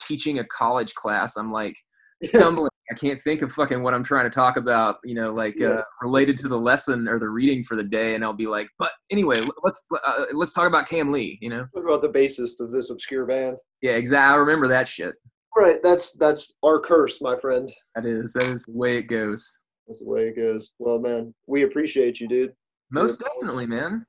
teaching 0.02 0.40
a 0.40 0.44
college 0.46 0.94
class, 0.96 1.38
I'm 1.38 1.52
like 1.52 1.76
stumbling. 2.24 2.70
I 2.92 2.94
can't 2.94 3.20
think 3.22 3.42
of 3.42 3.52
fucking 3.54 3.82
what 3.84 3.94
I'm 3.94 4.04
trying 4.04 4.26
to 4.26 4.30
talk 4.30 4.58
about, 4.58 4.98
you 5.06 5.16
know, 5.16 5.32
like 5.32 5.56
Yeah. 5.58 5.68
uh, 5.70 5.84
related 6.02 6.36
to 6.40 6.50
the 6.50 6.58
lesson 6.58 7.08
or 7.08 7.20
the 7.20 7.30
reading 7.30 7.64
for 7.64 7.78
the 7.78 7.84
day, 7.86 8.16
and 8.16 8.24
I'll 8.24 8.34
be 8.34 8.48
like, 8.48 8.68
but 8.78 8.92
anyway, 9.10 9.38
let's 9.64 9.86
uh, 10.06 10.26
let's 10.34 10.52
talk 10.52 10.68
about 10.68 10.90
Kam 10.90 11.12
Lee, 11.14 11.38
you 11.42 11.50
know? 11.50 11.66
What 11.72 11.86
about 11.86 12.02
the 12.02 12.10
bassist 12.10 12.60
of 12.60 12.72
this 12.72 12.90
obscure 12.90 13.26
band? 13.26 13.58
Yeah, 13.82 13.92
exactly. 13.94 14.34
I 14.34 14.36
remember 14.36 14.68
that 14.68 14.90
shit. 14.90 15.16
Right, 15.56 15.82
that's 15.82 16.12
that's 16.14 16.54
our 16.64 16.80
curse, 16.82 17.22
my 17.22 17.38
friend. 17.40 17.72
That 17.96 18.06
is 18.06 18.34
that 18.34 18.48
is 18.48 18.66
the 18.66 18.74
way 18.74 18.98
it 18.98 19.04
goes. 19.04 19.50
That's 19.88 20.00
the 20.00 20.10
way 20.10 20.28
it 20.28 20.36
goes. 20.36 20.72
Well, 20.80 21.00
man, 21.00 21.34
we 21.48 21.64
appreciate 21.64 22.20
you, 22.20 22.28
dude. 22.28 22.54
Most 22.92 23.22
definitely, 23.22 23.68
man. 23.68 24.06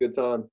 Good 0.00 0.12
time. 0.12 0.48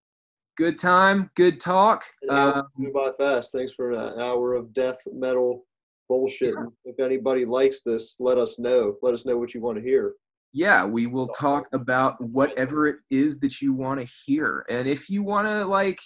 Good 0.58 0.80
time, 0.80 1.30
good 1.36 1.60
talk. 1.60 2.04
Uh, 2.30 2.64
flew 2.76 2.92
by 2.94 3.12
fast. 3.18 3.52
Thanks 3.52 3.74
for 3.74 3.92
an 3.92 4.20
hour 4.22 4.54
of 4.54 4.74
death 4.74 4.98
metal 5.14 5.66
bullshit. 6.08 6.56
If 6.86 7.00
anybody 7.00 7.44
likes 7.46 7.82
this, 7.86 8.16
let 8.20 8.38
us 8.38 8.58
know. 8.58 8.96
Let 9.02 9.14
us 9.14 9.26
know 9.26 9.38
what 9.38 9.54
you 9.54 9.62
want 9.62 9.78
to 9.78 9.84
hear. 9.84 10.14
yeah, 10.54 10.86
we 10.86 11.08
will 11.08 11.28
talk 11.28 11.68
about 11.74 12.16
whatever 12.32 12.88
it 12.88 12.96
is 13.12 13.42
that 13.42 13.62
you 13.62 13.74
want 13.74 14.00
to 14.00 14.08
hear. 14.26 14.66
And 14.70 14.88
if 14.88 15.10
you 15.10 15.22
want 15.22 15.48
to, 15.48 15.66
like, 15.66 16.00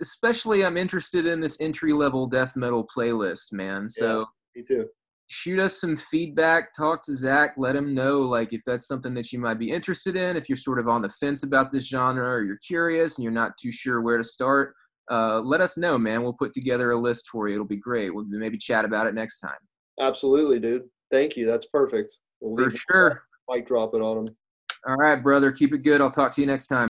especially, 0.00 0.64
I'm 0.64 0.78
interested 0.78 1.26
in 1.26 1.40
this 1.40 1.60
entry 1.60 1.92
level 1.92 2.26
death 2.26 2.56
metal 2.56 2.88
playlist, 2.96 3.52
man. 3.52 3.90
So 3.90 4.24
Me 4.56 4.62
too. 4.62 4.86
Shoot 5.32 5.58
us 5.58 5.80
some 5.80 5.96
feedback. 5.96 6.74
Talk 6.74 7.02
to 7.04 7.16
Zach. 7.16 7.54
Let 7.56 7.74
him 7.74 7.94
know, 7.94 8.20
like, 8.20 8.52
if 8.52 8.62
that's 8.64 8.86
something 8.86 9.14
that 9.14 9.32
you 9.32 9.38
might 9.38 9.58
be 9.58 9.70
interested 9.70 10.14
in. 10.14 10.36
If 10.36 10.48
you're 10.48 10.56
sort 10.56 10.78
of 10.78 10.88
on 10.88 11.00
the 11.00 11.08
fence 11.08 11.42
about 11.42 11.72
this 11.72 11.88
genre 11.88 12.28
or 12.28 12.42
you're 12.42 12.58
curious 12.58 13.16
and 13.16 13.24
you're 13.24 13.32
not 13.32 13.56
too 13.56 13.72
sure 13.72 14.02
where 14.02 14.18
to 14.18 14.24
start, 14.24 14.74
uh, 15.10 15.40
let 15.40 15.60
us 15.60 15.78
know, 15.78 15.98
man. 15.98 16.22
We'll 16.22 16.34
put 16.34 16.52
together 16.52 16.90
a 16.90 16.96
list 16.98 17.28
for 17.30 17.48
you. 17.48 17.54
It'll 17.54 17.66
be 17.66 17.76
great. 17.76 18.14
We'll 18.14 18.26
maybe 18.28 18.58
chat 18.58 18.84
about 18.84 19.06
it 19.06 19.14
next 19.14 19.40
time. 19.40 19.56
Absolutely, 20.00 20.60
dude. 20.60 20.82
Thank 21.10 21.36
you. 21.36 21.46
That's 21.46 21.66
perfect. 21.66 22.16
We'll 22.40 22.70
For 22.70 22.76
sure. 22.76 23.22
Mic 23.48 23.66
drop 23.66 23.94
it 23.94 24.02
on 24.02 24.24
them. 24.24 24.36
All 24.86 24.96
right, 24.96 25.22
brother. 25.22 25.52
Keep 25.52 25.74
it 25.74 25.78
good. 25.78 26.00
I'll 26.00 26.10
talk 26.10 26.32
to 26.32 26.40
you 26.40 26.46
next 26.46 26.66
time. 26.66 26.80